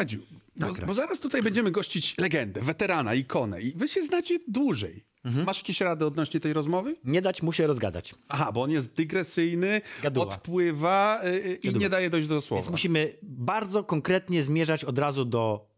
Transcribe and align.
Tadziu, 0.00 0.20
bo, 0.56 0.66
bo 0.86 0.94
zaraz 0.94 1.20
tutaj 1.20 1.42
będziemy 1.42 1.70
gościć 1.70 2.18
legendę, 2.18 2.60
weterana, 2.60 3.14
ikonę 3.14 3.62
i 3.62 3.72
wy 3.72 3.88
się 3.88 4.02
znacie 4.02 4.38
dłużej. 4.48 5.04
Masz 5.46 5.58
jakieś 5.58 5.80
rady 5.80 6.06
odnośnie 6.06 6.40
tej 6.40 6.52
rozmowy? 6.52 6.96
Nie 7.04 7.22
dać 7.22 7.42
mu 7.42 7.52
się 7.52 7.66
rozgadać. 7.66 8.14
Aha, 8.28 8.52
bo 8.52 8.62
on 8.62 8.70
jest 8.70 8.94
dygresyjny, 8.94 9.80
Gaduła. 10.02 10.26
odpływa 10.26 11.20
y, 11.24 11.28
y, 11.28 11.54
i 11.54 11.74
nie 11.74 11.88
daje 11.88 12.10
dojść 12.10 12.28
do 12.28 12.40
słowa. 12.40 12.62
Więc 12.62 12.70
musimy 12.70 13.16
bardzo 13.22 13.84
konkretnie 13.84 14.42
zmierzać 14.42 14.84
od 14.84 14.98
razu 14.98 15.24
do 15.24 15.68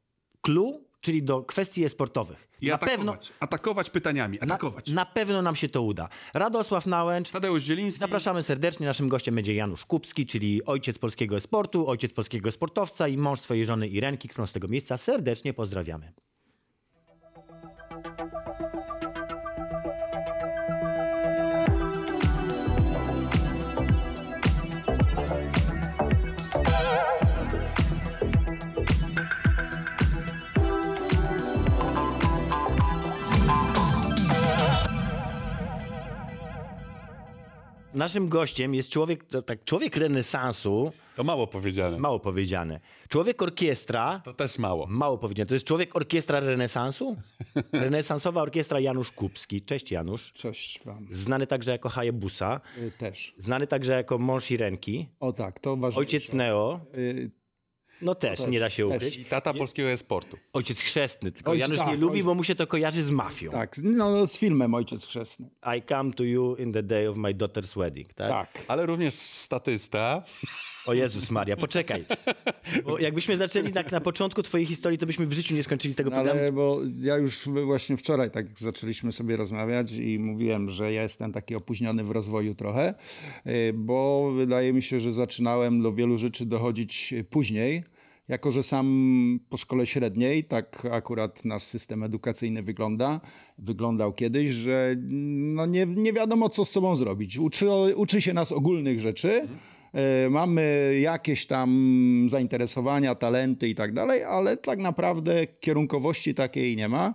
clue, 0.41 0.84
czyli 1.03 1.23
do 1.23 1.43
kwestii 1.43 1.89
sportowych. 1.89 2.48
I 2.61 2.66
na 2.66 2.75
atakować. 2.75 2.96
pewno, 2.96 3.16
Atakować 3.41 3.91
pytaniami, 3.91 4.39
na, 4.41 4.45
atakować. 4.55 4.89
na 4.89 5.07
pewno 5.07 5.43
nam 5.43 5.57
się 5.57 5.69
to 5.69 5.82
uda. 5.82 6.09
Radosław 6.34 6.87
Nałęcz, 6.87 7.30
Tadeusz 7.30 7.62
Zieliński. 7.62 8.01
Zapraszamy 8.01 8.43
serdecznie. 8.43 8.87
Naszym 8.87 9.09
gościem 9.09 9.34
będzie 9.34 9.55
Janusz 9.55 9.84
Kupski, 9.87 10.27
czyli 10.27 10.65
ojciec 10.65 10.98
polskiego 10.98 11.41
sportu, 11.41 11.88
ojciec 11.88 12.12
polskiego 12.12 12.52
sportowca 12.52 13.09
i 13.09 13.16
mąż 13.16 13.41
swojej 13.41 13.65
żony 13.65 13.88
Irenki, 13.88 14.29
którą 14.29 14.46
z 14.46 14.52
tego 14.52 14.69
miejsca 14.69 14.98
serdecznie 14.98 15.55
pozdrawiamy. 15.55 16.12
Naszym 37.95 38.28
gościem 38.28 38.74
jest 38.74 38.88
człowiek, 38.88 39.24
tak, 39.46 39.64
człowiek 39.64 39.96
renesansu, 39.96 40.92
To 41.16 41.24
mało 41.24 41.46
powiedziane. 41.46 41.98
mało 41.98 42.20
powiedziane. 42.20 42.80
Człowiek 43.09 43.42
orkiestra, 43.42 44.20
To 44.24 44.34
też 44.34 44.59
mało. 44.59 44.87
Mało 44.87 45.18
powiedziane. 45.18 45.46
To 45.46 45.55
jest 45.55 45.66
człowiek 45.66 45.96
orkiestra 45.96 46.41
renesansu? 46.41 47.16
Renesansowa 47.73 48.43
orkiestra 48.43 48.80
Janusz 48.80 49.13
Kupski. 49.13 49.60
Cześć 49.60 49.90
Janusz. 49.90 50.32
Cześć 50.32 50.85
wam. 50.85 51.07
Znany 51.10 51.46
także 51.46 51.70
jako 51.73 51.88
Hajebusa. 51.88 52.60
Y, 52.79 52.90
Też. 52.98 53.35
Znany 53.38 53.66
także 53.66 53.93
jako 53.93 54.18
mąż 54.18 54.51
Irenki. 54.51 55.09
O 55.20 55.32
tak, 55.32 55.60
to 55.60 55.76
ważne. 55.76 55.98
Ojciec 56.01 56.32
Neo. 56.32 56.80
Y, 56.95 57.30
No 58.02 58.14
też, 58.14 58.46
nie 58.46 58.60
da 58.60 58.70
się 58.70 58.88
też. 58.88 58.96
ukryć. 58.96 59.16
I 59.16 59.24
tata 59.24 59.54
polskiego 59.54 59.96
sportu. 59.96 60.36
Ojciec 60.52 60.80
chrzestny. 60.80 61.32
Tylko 61.32 61.50
Oj, 61.52 61.58
Janusz 61.58 61.78
tak, 61.78 61.88
nie 61.88 61.96
lubi, 61.96 62.18
oj. 62.18 62.24
bo 62.24 62.34
mu 62.34 62.45
się 62.45 62.54
to 62.54 62.66
kojarzy 62.66 63.02
z 63.02 63.10
mafią. 63.10 63.50
tak, 63.50 63.76
no 63.82 64.26
z 64.26 64.38
filmem 64.38 64.75
Ojciec 64.75 65.06
Chrzestny. 65.06 65.48
I 65.78 65.82
come 65.88 66.12
to 66.12 66.25
you 66.25 66.56
in 66.56 66.72
the 66.72 66.82
day 66.82 67.08
of 67.08 67.16
my 67.16 67.34
daughter's 67.34 67.78
wedding. 67.78 68.14
Tak? 68.14 68.28
Tak. 68.30 68.64
Ale 68.69 68.86
również 68.86 69.14
statysta. 69.14 70.22
O 70.86 70.94
Jezus 70.94 71.30
Maria, 71.30 71.56
poczekaj. 71.56 72.04
Bo 72.84 72.98
jakbyśmy 72.98 73.36
zaczęli 73.36 73.72
tak 73.72 73.92
na 73.92 74.00
początku 74.00 74.42
twojej 74.42 74.66
historii, 74.66 74.98
to 74.98 75.06
byśmy 75.06 75.26
w 75.26 75.32
życiu 75.32 75.54
nie 75.54 75.62
skończyli 75.62 75.94
tego 75.94 76.10
No, 76.10 76.16
programu. 76.16 76.41
ale 76.41 76.53
bo 76.53 76.80
ja 77.00 77.16
już 77.16 77.48
właśnie 77.66 77.97
wczoraj 77.97 78.30
tak 78.30 78.47
zaczęliśmy 78.58 79.12
sobie 79.12 79.36
rozmawiać 79.36 79.92
i 79.92 80.19
mówiłem, 80.19 80.70
że 80.70 80.92
ja 80.92 81.03
jestem 81.03 81.32
taki 81.32 81.54
opóźniony 81.54 82.04
w 82.04 82.10
rozwoju 82.10 82.54
trochę, 82.54 82.94
y, 83.47 83.72
bo 83.75 84.32
wydaje 84.36 84.72
mi 84.72 84.82
się, 84.82 85.00
że 85.00 85.12
zaczynałem 85.12 85.82
do 85.82 85.92
wielu 85.92 86.19
rzeczy 86.19 86.47
dochodzić 86.47 87.14
później. 87.30 87.84
Jako, 88.33 88.50
że 88.50 88.62
sam 88.62 89.41
po 89.50 89.56
szkole 89.56 89.87
średniej, 89.87 90.44
tak 90.44 90.87
akurat 90.93 91.44
nasz 91.44 91.62
system 91.62 92.03
edukacyjny 92.03 92.62
wygląda, 92.62 93.21
wyglądał 93.59 94.12
kiedyś, 94.12 94.50
że 94.50 94.94
no 95.55 95.66
nie, 95.66 95.87
nie 95.87 96.12
wiadomo, 96.12 96.49
co 96.49 96.65
z 96.65 96.71
sobą 96.71 96.97
zrobić. 96.97 97.38
Uczy, 97.38 97.66
uczy 97.97 98.21
się 98.21 98.33
nas 98.33 98.53
ogólnych 98.53 99.00
rzeczy, 99.00 99.49
e, 99.93 100.31
mamy 100.31 100.94
jakieś 101.00 101.47
tam 101.47 102.27
zainteresowania, 102.31 103.15
talenty 103.15 103.69
i 103.69 103.75
tak 103.75 103.93
dalej, 103.93 104.25
ale 104.25 104.56
tak 104.56 104.78
naprawdę 104.78 105.47
kierunkowości 105.47 106.34
takiej 106.34 106.77
nie 106.77 106.88
ma. 106.88 107.15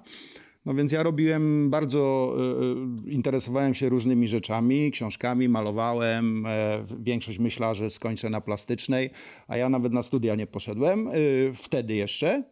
No 0.68 0.74
więc 0.74 0.92
ja 0.92 1.04
robiłem 1.04 1.70
bardzo, 1.70 2.34
e, 2.38 3.10
e, 3.10 3.12
interesowałem 3.12 3.74
się 3.74 3.90
różnymi 3.90 4.28
rzeczami, 4.28 4.92
książkami, 4.92 5.50
malowałem. 5.50 6.46
e, 6.46 6.86
Większość 7.00 7.40
myślała, 7.40 7.74
że 7.74 7.90
skończę 7.90 8.30
na 8.30 8.42
plastycznej, 8.42 9.10
a 9.48 9.58
ja 9.58 9.70
nawet 9.70 9.94
na 9.94 10.02
studia 10.02 10.36
nie 10.36 10.48
poszedłem, 10.48 11.10
wtedy 11.54 11.96
jeszcze. 11.96 12.44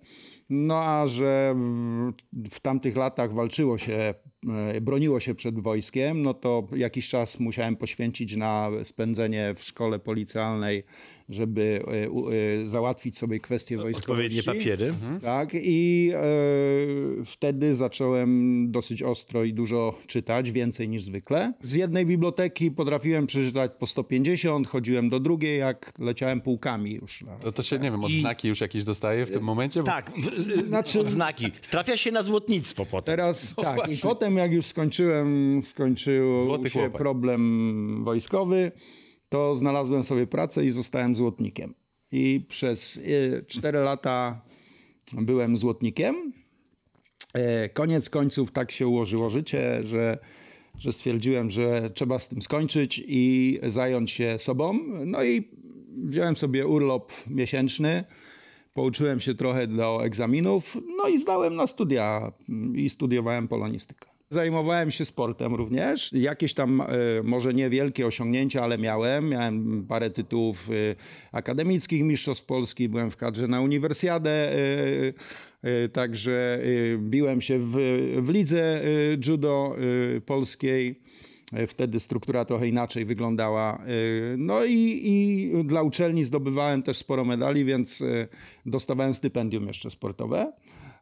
No 0.50 0.76
a 0.76 1.08
że 1.08 1.56
w, 2.52 2.60
tamtych 2.60 2.96
latach 2.96 3.34
walczyło 3.34 3.78
się, 3.78 4.14
broniło 4.82 5.20
się 5.20 5.36
przed 5.36 5.60
wojskiem, 5.60 6.22
no 6.22 6.34
to 6.34 6.68
jakiś 6.76 7.10
czas 7.10 7.40
musiałem 7.40 7.76
poświęcić 7.76 8.36
na 8.36 8.70
spędzenie 8.84 9.54
w 9.58 9.64
szkole 9.64 10.00
policjalnej, 10.00 10.84
żeby 11.30 11.84
e, 11.88 12.64
e, 12.64 12.70
załatwić 12.70 13.18
sobie 13.18 13.40
kwestie 13.40 13.78
wojskowości. 13.78 14.12
Odpowiednie 14.12 14.44
papiery. 14.44 14.94
Tak, 15.22 15.50
i 15.54 16.12
e, 16.14 16.20
wtedy 17.26 17.76
zacząłem 17.76 18.72
dosyć 18.72 19.04
ostro 19.04 19.44
i 19.44 19.54
dużo 19.54 20.00
czytać, 20.08 20.52
więcej 20.52 20.90
niż 20.90 21.04
zwykle. 21.04 21.54
Z 21.62 21.74
jednej 21.74 22.06
biblioteki 22.06 22.72
potrafiłem 22.72 23.28
przeczytać 23.28 23.72
po 23.80 23.88
150, 23.88 24.68
chodziłem 24.68 25.10
do 25.10 25.20
drugiej, 25.20 25.60
jak 25.60 25.94
leciałem 26.00 26.42
półkami 26.42 26.94
już. 26.94 27.26
To, 27.42 27.52
to 27.52 27.64
się, 27.64 27.80
nie 27.80 27.92
wiem, 27.92 28.04
odznaki 28.04 28.48
już 28.48 28.62
jakieś 28.62 28.84
dostaje 28.84 29.26
w 29.26 29.32
tym 29.32 29.44
momencie? 29.44 29.80
Bo... 29.80 29.86
Tak, 29.86 30.12
Znaczy- 30.68 31.00
odznaki. 31.00 31.52
Trafia 31.52 31.98
się 31.98 32.12
na 32.12 32.24
złotnictwo 32.24 32.86
potem. 32.86 33.16
Teraz 33.16 33.56
tak, 33.56 33.74
i 33.74 33.76
właśnie. 33.76 33.96
Potem 34.36 34.44
jak 34.52 34.54
już 34.54 34.66
skończyłem, 34.66 35.62
skończył 35.66 36.42
Złoty 36.44 36.70
się 36.70 36.80
chłopak. 36.80 37.02
problem 37.02 38.04
wojskowy, 38.04 38.72
to 39.30 39.56
znalazłem 39.56 40.04
sobie 40.04 40.28
pracę 40.28 40.66
i 40.66 40.72
zostałem 40.72 41.16
złotnikiem. 41.16 41.74
I 42.12 42.46
przez 42.48 43.02
4 43.48 43.80
lata 43.80 44.42
byłem 45.14 45.58
złotnikiem. 45.58 46.34
E, 47.34 47.70
Koniec 47.70 48.10
końców 48.10 48.52
tak 48.52 48.72
się 48.72 48.88
ułożyło 48.88 49.30
życie, 49.30 49.80
że, 49.84 50.18
że 50.78 50.92
stwierdziłem, 50.92 51.50
że 51.50 51.90
trzeba 51.94 52.20
z 52.20 52.28
tym 52.28 52.42
skończyć 52.42 53.04
i 53.08 53.60
zająć 53.64 54.12
się 54.12 54.36
sobą. 54.40 54.80
No 55.06 55.24
i 55.24 55.48
wziąłem 56.04 56.38
sobie 56.38 56.68
urlop 56.68 57.12
miesięczny. 57.28 58.04
Pouczyłem 58.74 59.20
się 59.20 59.36
trochę 59.36 59.68
do 59.68 60.06
egzaminów, 60.06 60.78
no 60.98 61.08
i 61.08 61.18
zdałem 61.18 61.56
na 61.56 61.68
studia 61.68 62.32
i 62.76 62.90
studiowałem 62.90 63.48
polonistykę. 63.48 64.15
Zajmowałem 64.30 64.92
się 64.92 65.06
sportem 65.06 65.56
również. 65.56 66.14
Jakieś 66.14 66.54
tam, 66.54 66.82
e, 66.82 66.86
może 67.24 67.54
niewielkie 67.54 68.08
osiągnięcia, 68.08 68.64
ale 68.64 68.78
miałem. 68.78 69.30
Miałem 69.30 69.86
parę 69.88 70.10
tytułów 70.10 70.70
e, 70.70 70.96
akademickich, 71.32 72.04
mistrzostw 72.04 72.46
Polski, 72.46 72.90
byłem 72.90 73.12
w 73.12 73.18
kadrze 73.18 73.48
na 73.48 73.62
uniwersjadę. 73.62 74.54
e, 74.54 75.90
Także 75.94 76.60
biłem 76.98 77.42
się 77.42 77.60
w, 77.60 77.76
w 78.22 78.30
lidze 78.30 78.82
judo 79.28 79.76
polskiej. 80.26 81.02
Wtedy 81.68 82.00
struktura 82.00 82.46
trochę 82.46 82.68
inaczej 82.68 83.06
wyglądała. 83.06 83.84
No 84.38 84.66
i, 84.66 85.02
i 85.04 85.52
dla 85.64 85.82
uczelni 85.82 86.24
zdobywałem 86.24 86.84
też 86.84 86.98
sporo 86.98 87.26
medali, 87.26 87.66
więc 87.66 88.04
dostawałem 88.66 89.14
stypendium 89.14 89.68
jeszcze 89.68 89.92
sportowe. 89.92 90.52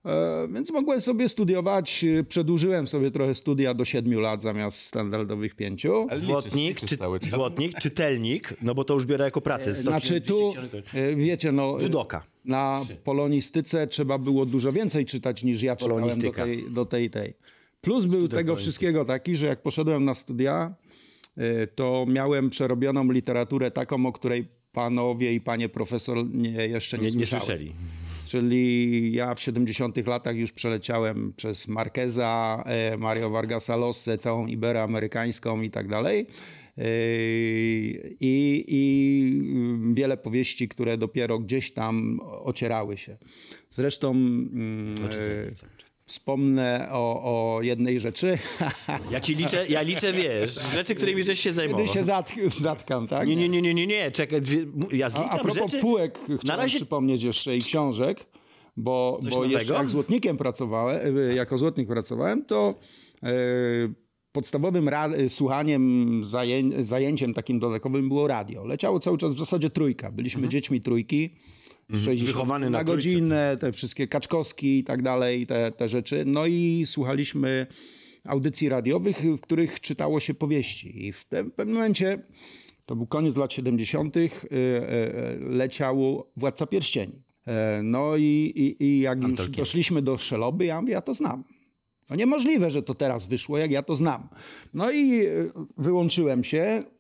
E, 0.06 0.48
Więc 0.54 0.72
mogłem 0.72 1.02
sobie 1.02 1.30
studiować. 1.30 2.04
E, 2.20 2.24
Przedłużyłem 2.24 2.88
sobie 2.88 3.12
trochę 3.12 3.36
studia 3.36 3.74
do 3.74 3.86
7 3.86 4.20
lat 4.20 4.42
zamiast 4.42 4.80
standardowych 4.82 5.56
5. 5.56 5.86
Ale 5.86 6.16
liczysz, 6.16 6.28
Złotnik, 6.28 6.80
czy, 6.80 6.98
złotnik, 7.30 7.78
czytelnik, 7.80 8.54
no 8.62 8.76
bo 8.76 8.84
to 8.84 8.94
już 8.94 9.06
biorę 9.06 9.26
jako 9.26 9.42
pracę. 9.42 9.74
Znaczy 9.74 10.22
tu, 10.22 10.54
e, 10.94 11.16
wiecie, 11.16 11.52
no, 11.52 11.80
e, 11.80 11.84
Judoka. 11.84 12.24
na 12.46 12.82
polonistyce 13.04 13.88
trzeba 13.88 14.18
było 14.18 14.46
dużo 14.46 14.72
więcej 14.72 15.06
czytać 15.06 15.44
niż 15.44 15.62
ja 15.64 15.76
czytałem 15.76 16.02
do 16.04 16.10
Polonistyka. 16.10 16.46
tej, 16.46 16.72
do 16.72 16.86
tej, 16.86 17.10
tej. 17.10 17.34
Plus 17.82 18.06
był 18.06 18.28
tego 18.28 18.56
wszystkiego 18.56 19.06
taki, 19.06 19.36
że 19.36 19.46
jak 19.46 19.62
poszedłem 19.62 20.06
na 20.06 20.16
studia, 20.16 20.74
e, 21.38 21.68
to 21.68 22.06
miałem 22.08 22.50
przerobioną 22.50 23.12
literaturę 23.12 23.72
taką, 23.72 24.06
o 24.06 24.12
której 24.12 24.48
panowie 24.72 25.34
i 25.34 25.42
panie 25.42 25.70
profesor 25.70 26.18
nie, 26.30 26.68
jeszcze 26.68 26.98
nie, 26.98 27.10
Nie, 27.10 27.16
nie 27.16 27.26
słyszeli. 27.26 27.74
Czyli 28.34 29.12
ja 29.14 29.36
w 29.36 29.40
70 29.40 30.08
latach 30.08 30.36
już 30.36 30.52
przeleciałem 30.52 31.34
przez 31.34 31.68
Marqueza, 31.68 32.64
e, 32.66 32.98
Mario 32.98 33.30
Vargasa 33.30 33.76
Llosę, 33.76 34.18
całą 34.18 34.48
Iberę 34.48 34.84
amerykańską 34.84 35.62
i 35.62 35.70
tak 35.70 35.88
dalej. 35.88 36.28
E, 36.78 36.84
I, 38.20 38.66
I 38.68 39.94
wiele 39.94 40.18
powieści, 40.18 40.68
które 40.68 40.98
dopiero 40.98 41.40
gdzieś 41.40 41.72
tam 41.72 42.20
ocierały 42.24 42.98
się. 42.98 43.18
Zresztą 43.70 44.12
mm, 44.12 44.96
e, 45.12 45.83
wspomnę 46.06 46.88
o, 46.92 47.22
o 47.24 47.62
jednej 47.62 48.00
rzeczy. 48.00 48.38
Ja 49.12 49.20
ci 49.22 49.36
liczę, 49.36 49.66
ja 49.70 49.82
liczę, 49.82 50.14
wiesz, 50.14 50.72
rzeczy, 50.74 50.96
którymi 50.96 51.24
żeś 51.24 51.40
się 51.40 51.52
zajmował. 51.52 51.86
Kiedy 51.86 51.94
się 52.00 52.04
zatk 52.04 52.34
zatkam, 52.58 53.08
tak? 53.08 53.28
Nie, 53.28 53.36
nie, 53.36 53.50
nie, 53.50 53.62
nie, 53.62 53.74
nie, 53.74 53.88
nie, 53.88 54.12
czekaj, 54.12 54.42
ja 54.92 55.06
A, 55.06 55.10
zliczam 55.10 55.30
a 55.32 55.38
propos 55.44 55.72
rzeczy... 55.72 55.80
półek, 55.82 56.20
chciałem 56.40 56.60
razie 56.62 56.78
przypomnieć 56.78 57.24
jeszcze 57.24 57.58
i 57.58 57.60
książek, 57.60 58.26
bo, 58.78 59.20
Coś 59.24 59.34
bo 59.34 59.38
nowego? 59.40 59.60
jeszcze 59.60 59.74
jak 59.74 59.90
złotnikiem 59.90 60.38
pracowałem, 60.38 61.18
e, 61.18 61.36
jako 61.36 61.58
złotnik 61.58 61.88
pracowałem, 61.88 62.46
to 62.46 62.76
e, 63.24 63.30
podstawowym 64.32 64.90
ra- 64.90 65.10
słuchaniem, 65.30 66.22
zaję- 66.24 66.84
zajęciem 66.84 67.34
takim 67.34 67.60
dodatkowym 67.60 68.08
było 68.10 68.28
radio. 68.28 68.66
Leciało 68.66 69.00
cały 69.00 69.18
czas 69.18 69.34
w 69.34 69.40
zasadzie 69.40 69.70
trójka. 69.70 70.12
Byliśmy 70.12 70.40
Mhm. 70.40 70.52
dziećmi 70.52 70.82
trójki. 70.82 71.36
60 72.00 72.32
Wychowany 72.32 72.70
na 72.70 72.78
na 72.78 72.84
trójce. 72.84 73.08
godzinę, 73.10 73.58
te 73.60 73.72
wszystkie 73.72 74.08
kaczkowski 74.08 74.80
i 74.80 74.84
tak 74.84 75.02
dalej, 75.02 75.48
te, 75.48 75.72
te 75.72 75.90
rzeczy. 75.90 76.24
No 76.26 76.46
i 76.46 76.84
słuchaliśmy 76.86 77.68
audycji 78.26 78.70
radiowych, 78.70 79.18
w 79.22 79.40
których 79.40 79.80
czytało 79.80 80.20
się 80.20 80.34
powieści. 80.34 81.06
I 81.06 81.12
w 81.12 81.26
pewnym 81.26 81.76
momencie, 81.76 82.20
to 82.86 82.96
był 82.96 83.06
koniec 83.08 83.36
lat 83.36 83.54
70., 83.54 84.18
y, 84.18 84.20
y, 84.22 84.30
leciał 85.40 86.24
Władca 86.38 86.68
Pierścieni. 86.68 87.22
E, 87.48 87.82
No 87.84 88.18
i, 88.18 88.24
i, 88.56 88.84
i 88.84 89.00
jak 89.00 89.24
już 89.24 89.50
doszliśmy 89.50 90.02
do 90.02 90.18
Szeloby, 90.18 90.66
ja 90.66 90.82
mówię, 90.82 90.94
ja 90.94 91.02
to 91.02 91.14
znam. 91.14 91.44
No 92.10 92.16
niemożliwe, 92.16 92.72
że 92.72 92.84
to 92.84 92.96
teraz 92.96 93.26
wyszło, 93.26 93.58
jak 93.58 93.72
ja 93.72 93.84
to 93.84 93.96
znam. 93.96 94.28
No 94.74 94.92
i 94.92 95.22
y, 95.22 95.52
wyłączyłem 95.78 96.44
się, 96.44 96.84
y, 96.84 96.93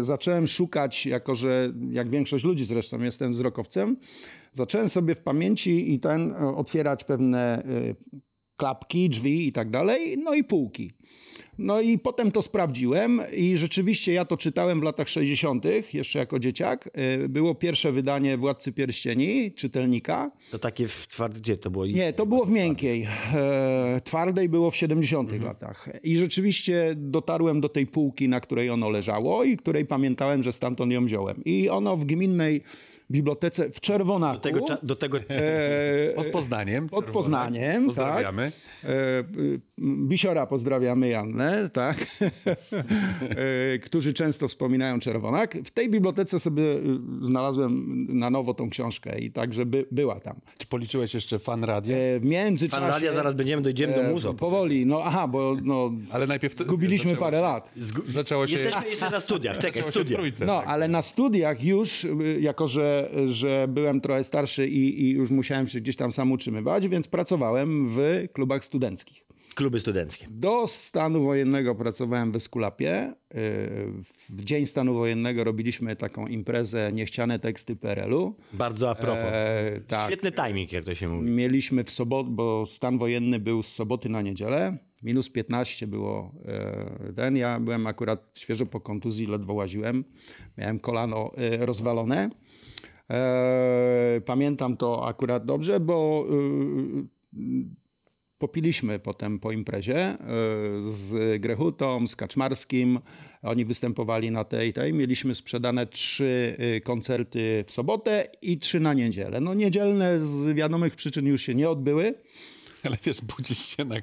zacząłem 0.00 0.46
szukać, 0.46 1.06
jako 1.06 1.34
że 1.34 1.72
jak 1.90 2.10
większość 2.10 2.44
ludzi 2.44 2.64
zresztą 2.64 3.00
jestem 3.00 3.32
wzrokowcem, 3.32 3.96
zacząłem 4.52 4.88
sobie 4.88 5.14
w 5.14 5.20
pamięci 5.20 5.94
i 5.94 6.00
ten 6.00 6.32
y, 6.32 6.36
otwierać 6.36 7.04
pewne 7.04 7.62
y, 7.66 7.96
klapki, 8.58 9.08
drzwi 9.08 9.46
i 9.46 9.52
tak 9.52 9.70
dalej, 9.70 10.18
no 10.18 10.34
i 10.34 10.44
półki. 10.44 10.92
No 11.58 11.80
i 11.80 11.98
potem 11.98 12.32
to 12.32 12.42
sprawdziłem 12.42 13.20
i 13.36 13.56
rzeczywiście 13.56 14.12
ja 14.12 14.24
to 14.24 14.36
czytałem 14.36 14.80
w 14.80 14.82
latach 14.82 15.08
60., 15.08 15.64
jeszcze 15.94 16.18
jako 16.18 16.38
dzieciak. 16.38 16.90
Y, 17.24 17.28
Było 17.28 17.54
pierwsze 17.54 17.92
wydanie 17.92 18.36
Władcy 18.36 18.72
Pierścieni, 18.72 19.52
czytelnika. 19.52 20.30
To 20.50 20.58
takie 20.58 20.88
w 20.88 21.06
twardzie, 21.06 21.40
gdzie 21.40 21.56
to 21.56 21.70
było? 21.70 21.86
Nie, 21.86 22.12
to 22.12 22.26
było 22.26 22.46
w 22.46 22.50
miękkiej. 22.50 23.06
E, 23.34 24.00
twardej 24.04 24.48
było 24.48 24.70
w 24.70 24.76
70 24.76 25.42
latach. 25.42 25.88
I 26.02 26.16
rzeczywiście 26.16 26.94
dotarłem 26.96 27.60
do 27.60 27.68
tej 27.68 27.86
półki, 27.86 28.28
na 28.28 28.40
której 28.40 28.70
ono 28.70 28.90
leżało 28.90 29.44
i 29.44 29.56
której 29.56 29.86
pamiętałem, 29.86 30.42
że 30.42 30.52
stamtąd 30.52 30.92
ją 30.92 31.04
wziąłem. 31.04 31.44
I 31.44 31.68
ono 31.68 31.96
w 31.96 32.04
gminnej 32.04 32.62
bibliotece 33.10 33.70
w 33.70 33.80
Czerwonaku. 33.80 34.34
Do 34.34 34.40
tego, 34.40 34.66
do 34.82 34.96
tego 34.96 35.18
e, 35.18 36.12
Pod 36.14 36.26
Poznaniem. 36.26 36.88
pod 36.88 37.04
Poznaniem, 37.04 37.86
Pozdrawiamy. 37.86 38.52
tak. 38.82 38.90
E, 38.90 39.24
Bisiora 40.08 40.46
pozdrawiamy 40.46 41.08
Jannę, 41.08 41.70
tak. 41.72 41.96
e, 43.74 43.78
którzy 43.78 44.12
często 44.12 44.48
wspominają 44.48 45.00
Czerwonak. 45.00 45.56
W 45.64 45.70
tej 45.70 45.90
bibliotece 45.90 46.40
sobie 46.40 46.62
y, 46.62 46.80
znalazłem 47.20 48.06
na 48.18 48.30
nowo 48.30 48.54
tą 48.54 48.70
książkę 48.70 49.18
i 49.18 49.30
także 49.30 49.66
by, 49.66 49.86
była 49.90 50.20
tam. 50.20 50.40
Czy 50.58 50.66
policzyłeś 50.66 51.14
jeszcze 51.14 51.38
fan 51.38 51.64
radia? 51.64 51.96
E, 51.96 52.20
w 52.20 52.24
międzyczasie... 52.24 52.82
Pan 52.82 52.90
radia, 52.90 53.12
zaraz 53.12 53.34
będziemy, 53.34 53.62
dojdziemy 53.62 53.94
do 53.94 54.00
e, 54.00 54.10
muzo. 54.12 54.34
Powoli, 54.34 54.86
no 54.86 55.00
aha, 55.04 55.28
bo 55.28 55.56
no, 55.62 55.92
Ale 56.10 56.26
najpierw... 56.26 56.54
zgubiliśmy 56.54 57.10
zaczęło 57.10 57.26
parę 57.26 57.40
lat. 57.40 57.72
Zaczęło 58.06 58.46
się... 58.46 58.52
Jesteśmy 58.56 58.88
jeszcze 58.88 59.10
na 59.10 59.20
studiach, 59.20 59.58
czekaj, 59.58 59.82
studia. 59.82 60.16
trójce. 60.16 60.46
No, 60.46 60.60
tak. 60.60 60.68
ale 60.68 60.88
na 60.88 61.02
studiach 61.02 61.64
już, 61.64 62.04
y, 62.04 62.38
jako 62.40 62.68
że, 62.68 62.97
że 63.26 63.66
byłem 63.68 64.00
trochę 64.00 64.24
starszy 64.24 64.68
i, 64.68 65.02
i 65.02 65.10
już 65.10 65.30
musiałem 65.30 65.68
się 65.68 65.80
gdzieś 65.80 65.96
tam 65.96 66.12
sam 66.12 66.32
utrzymywać, 66.32 66.88
więc 66.88 67.08
pracowałem 67.08 67.88
w 67.88 68.26
klubach 68.32 68.64
studenckich. 68.64 69.24
Kluby 69.58 69.80
studenckie. 69.80 70.26
Do 70.30 70.66
stanu 70.66 71.24
wojennego 71.24 71.74
pracowałem 71.74 72.32
w 72.32 72.36
Eskulapie. 72.36 73.14
Y, 73.34 73.90
W 74.28 74.44
dzień 74.44 74.66
stanu 74.66 74.94
wojennego 74.94 75.44
robiliśmy 75.44 75.96
taką 75.96 76.26
imprezę 76.26 76.92
Niechciane 76.92 77.38
teksty 77.38 77.76
PRL-u. 77.76 78.34
Bardzo 78.52 78.90
a 78.90 78.94
propos. 78.94 79.24
E, 79.24 79.80
tak. 79.88 80.06
Świetny 80.06 80.32
timing, 80.32 80.72
jak 80.72 80.84
to 80.84 80.94
się 80.94 81.08
mówi. 81.08 81.30
Mieliśmy 81.30 81.84
w 81.84 81.90
sobotę, 81.90 82.30
bo 82.30 82.66
stan 82.66 82.98
wojenny 82.98 83.38
był 83.38 83.62
z 83.62 83.68
soboty 83.68 84.08
na 84.08 84.22
niedzielę. 84.22 84.78
Minus 85.02 85.30
15 85.30 85.86
było 85.86 86.32
e, 86.44 87.12
ten. 87.16 87.36
Ja 87.36 87.60
byłem 87.60 87.86
akurat 87.86 88.30
świeżo 88.34 88.66
po 88.66 88.80
kontuzji, 88.80 89.26
ledwo 89.26 89.54
łaziłem. 89.54 90.04
Miałem 90.58 90.78
kolano 90.80 91.32
e, 91.36 91.66
rozwalone. 91.66 92.30
E, 93.10 94.20
pamiętam 94.26 94.76
to 94.76 95.06
akurat 95.06 95.44
dobrze, 95.44 95.80
bo 95.80 96.26
e, 96.30 97.78
popiliśmy 98.38 98.98
potem 98.98 99.38
po 99.38 99.52
imprezie 99.52 99.96
e, 99.98 100.16
z 100.80 101.40
Grechutą, 101.40 102.06
z 102.06 102.16
Kaczmarskim. 102.16 103.00
Oni 103.42 103.64
występowali 103.64 104.30
na 104.30 104.44
tej, 104.44 104.72
tej. 104.72 104.92
Mieliśmy 104.92 105.34
sprzedane 105.34 105.86
trzy 105.86 106.56
e, 106.58 106.80
koncerty 106.80 107.64
w 107.66 107.72
sobotę 107.72 108.28
i 108.42 108.58
trzy 108.58 108.80
na 108.80 108.94
niedzielę. 108.94 109.40
No 109.40 109.54
niedzielne 109.54 110.20
z 110.20 110.54
wiadomych 110.56 110.96
przyczyn 110.96 111.26
już 111.26 111.42
się 111.42 111.54
nie 111.54 111.70
odbyły. 111.70 112.14
Ale 112.84 112.96
wiesz, 113.04 113.20
budzisz 113.20 113.58
się 113.58 113.84
na 113.84 113.96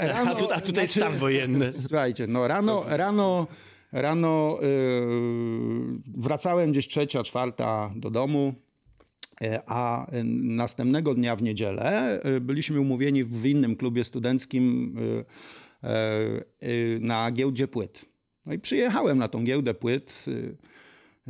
rano, 0.00 0.30
A, 0.30 0.34
tu, 0.34 0.44
a 0.52 0.60
tutaj 0.60 0.86
znaczy- 0.86 1.00
stan 1.00 1.18
wojenny. 1.18 1.72
Słuchajcie, 1.80 2.26
no 2.26 2.48
rano, 2.48 2.84
rano, 2.88 3.46
rano 3.92 4.58
yy, 4.62 6.02
wracałem 6.06 6.72
gdzieś 6.72 6.88
trzecia, 6.88 7.22
czwarta 7.22 7.92
do 7.96 8.10
domu, 8.10 8.54
a 9.66 10.06
yy, 10.12 10.24
następnego 10.42 11.14
dnia 11.14 11.36
w 11.36 11.42
niedzielę 11.42 12.20
yy, 12.24 12.40
byliśmy 12.40 12.80
umówieni 12.80 13.24
w 13.24 13.46
innym 13.46 13.76
klubie 13.76 14.04
studenckim 14.04 14.96
yy, 15.82 15.88
yy, 16.68 17.00
na 17.00 17.32
giełdzie 17.32 17.68
płyt. 17.68 18.04
No 18.46 18.52
i 18.52 18.58
przyjechałem 18.58 19.18
na 19.18 19.28
tą 19.28 19.44
giełdę 19.44 19.74
płyt 19.74 20.24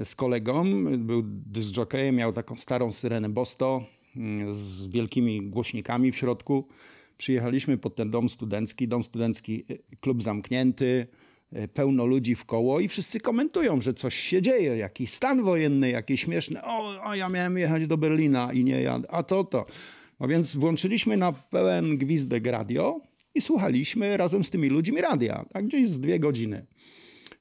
z 0.04 0.14
kolegą, 0.14 0.64
był 0.98 1.22
dyskjokejem, 1.26 2.16
miał 2.16 2.32
taką 2.32 2.56
starą 2.56 2.92
syrenę 2.92 3.28
Bosto 3.28 3.84
z 4.50 4.86
wielkimi 4.86 5.50
głośnikami 5.50 6.12
w 6.12 6.16
środku. 6.16 6.68
Przyjechaliśmy 7.18 7.78
pod 7.78 7.96
ten 7.96 8.10
dom 8.10 8.28
studencki, 8.28 8.88
dom 8.88 9.02
studencki, 9.02 9.64
y, 9.70 9.96
klub 10.00 10.22
zamknięty, 10.22 10.84
y, 10.84 11.06
pełno 11.74 12.06
ludzi 12.06 12.34
w 12.34 12.44
koło 12.44 12.80
i 12.80 12.88
wszyscy 12.88 13.20
komentują, 13.20 13.80
że 13.80 13.94
coś 13.94 14.14
się 14.14 14.42
dzieje, 14.42 14.76
jakiś 14.76 15.10
stan 15.10 15.42
wojenny, 15.42 15.90
jakieś 15.90 16.20
śmieszne, 16.20 16.64
o, 16.64 17.00
a 17.04 17.16
ja 17.16 17.28
miałem 17.28 17.58
jechać 17.58 17.86
do 17.86 17.96
Berlina 17.96 18.52
i 18.52 18.64
nie 18.64 18.82
jadę, 18.82 19.10
a 19.10 19.22
to 19.22 19.44
to. 19.44 19.66
No 20.20 20.28
więc 20.28 20.56
włączyliśmy 20.56 21.16
na 21.16 21.32
pełen 21.32 21.98
gwizdek 21.98 22.46
radio 22.46 23.00
i 23.34 23.40
słuchaliśmy 23.40 24.16
razem 24.16 24.44
z 24.44 24.50
tymi 24.50 24.68
ludźmi 24.68 25.00
radia, 25.00 25.44
tak 25.52 25.66
gdzieś 25.66 25.88
z 25.88 26.00
dwie 26.00 26.18
godziny. 26.18 26.66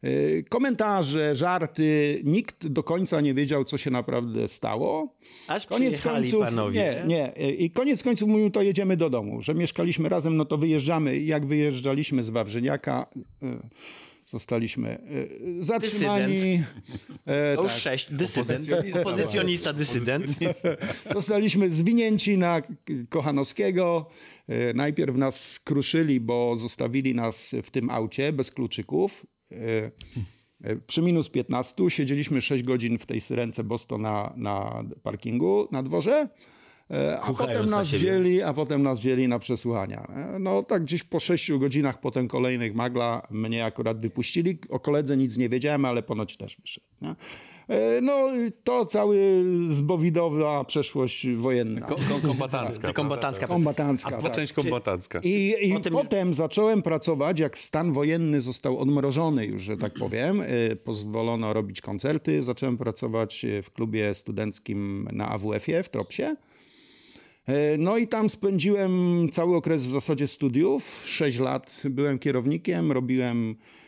Y, 0.04 0.46
Komentarze, 0.50 1.36
żarty, 1.36 2.22
nikt 2.24 2.68
do 2.68 2.84
końca 2.84 3.22
nie 3.22 3.34
wiedział, 3.34 3.64
co 3.64 3.78
się 3.78 3.92
naprawdę 3.92 4.48
stało. 4.48 5.16
Aż 5.48 5.68
Koniec 5.68 6.02
końców, 6.02 6.40
panowie. 6.46 7.04
nie, 7.08 7.32
nie. 7.38 7.52
I 7.52 7.72
koniec 7.72 8.04
końców 8.04 8.30
mówił, 8.30 8.50
to 8.50 8.62
jedziemy 8.62 8.98
do 8.98 9.10
domu. 9.10 9.42
Że 9.42 9.54
mieszkaliśmy 9.56 10.10
razem, 10.10 10.38
no 10.38 10.46
to 10.46 10.58
wyjeżdżamy. 10.58 11.18
Jak 11.20 11.46
wyjeżdżaliśmy 11.46 12.24
z 12.24 12.30
Wawrzyniaka, 12.30 13.08
y, 13.44 13.48
zostaliśmy 14.26 15.00
y, 15.60 15.64
zatrzymani. 15.64 16.64
E, 17.26 17.56
To 17.56 17.64
już 17.64 17.72
tak. 17.72 17.82
sześć, 17.82 18.12
dysydent. 18.14 18.50
Opozycjonista. 18.52 19.02
Opozycjonista, 19.02 19.74
dysydent. 19.74 20.26
Zostaliśmy 21.14 21.72
zwinięci 21.72 22.38
na 22.38 22.62
Kochanowskiego. 23.10 24.10
E, 24.48 24.74
Najpierw 24.74 25.16
nas 25.18 25.52
skruszyli, 25.52 26.20
bo 26.20 26.56
zostawili 26.56 27.16
nas 27.16 27.56
w 27.64 27.70
tym 27.72 27.90
aucie 27.90 28.34
bez 28.34 28.52
kluczyków. 28.52 29.26
E, 29.52 29.92
e, 30.64 30.76
Przy 30.76 31.02
minus 31.02 31.30
15 31.30 31.90
siedzieliśmy 31.90 32.42
6 32.42 32.64
godzin 32.64 32.98
w 32.98 33.06
tej 33.06 33.22
syrence 33.22 33.64
Bosto 33.64 33.98
na, 33.98 34.34
na 34.36 34.84
parkingu, 35.04 35.68
na 35.72 35.84
dworze. 35.84 36.30
E, 36.92 37.20
A 37.22 37.34
potem 37.34 37.66
na 37.70 37.78
nas 37.78 37.88
siebie. 37.88 38.00
wzięli, 38.00 38.42
a 38.42 38.54
potem 38.54 38.84
nas 38.84 39.00
wzięli 39.00 39.28
na 39.28 39.40
przesłuchania. 39.40 40.08
No 40.40 40.64
tak 40.64 40.84
gdzieś 40.84 41.04
po 41.04 41.20
6 41.20 41.52
godzinach 41.52 42.00
potem 42.00 42.28
kolejnych 42.28 42.76
magla 42.76 43.28
mnie 43.32 43.66
akurat 43.66 44.00
wypuścili. 44.00 44.58
O 44.70 44.80
koledze 44.80 45.18
nic 45.18 45.38
nie 45.38 45.50
wiedziałem, 45.50 45.86
ale 45.86 46.04
ponoć 46.04 46.38
też 46.38 46.58
wyszedł. 46.62 46.86
nie? 47.02 47.16
E, 47.70 48.02
No 48.02 48.28
to 48.64 48.86
cały 48.86 49.44
zbowidowa 49.68 50.64
przeszłość 50.64 51.28
wojenna. 51.30 51.82
Ko- 51.82 51.96
ko- 51.96 52.28
kombatancka. 52.28 52.94
Kombatancka. 52.94 53.48
Kombatancka. 53.48 54.12
Ta 54.12 54.18
tak. 54.22 54.32
część 54.32 54.54
kombatancka. 54.54 55.20
I, 55.24 55.56
i 55.62 55.74
Potem 55.74 55.94
potem, 55.94 56.28
już- 56.28 56.38
zacząłem 56.38 56.82
pracować, 56.82 57.40
jak 57.40 57.58
stan 57.58 57.94
wojenny 57.94 58.42
został 58.42 58.78
odmrożony 58.80 59.46
już, 59.46 59.62
że 59.62 59.78
tak 59.78 59.94
powiem. 59.94 60.42
y, 60.42 60.76
Pozwolono 60.84 61.54
robić 61.54 61.82
koncerty. 61.82 62.44
Zacząłem 62.44 62.78
pracować 62.78 63.46
y, 63.46 63.62
w 63.62 63.72
klubie 63.72 64.14
studenckim 64.14 65.08
na 65.12 65.30
AWF-ie 65.30 65.84
w 65.84 65.90
Tropsie. 65.90 66.36
No 67.78 67.98
i 67.98 68.08
tam 68.08 68.30
spędziłem 68.30 68.92
cały 69.32 69.56
okres 69.56 69.88
w 69.88 69.92
zasadzie 69.92 70.28
studiów. 70.28 71.04
Sześć 71.06 71.40
lat 71.40 71.82
byłem 71.90 72.20
kierownikiem, 72.20 72.92
robiłem 72.92 73.52
e, 73.52 73.81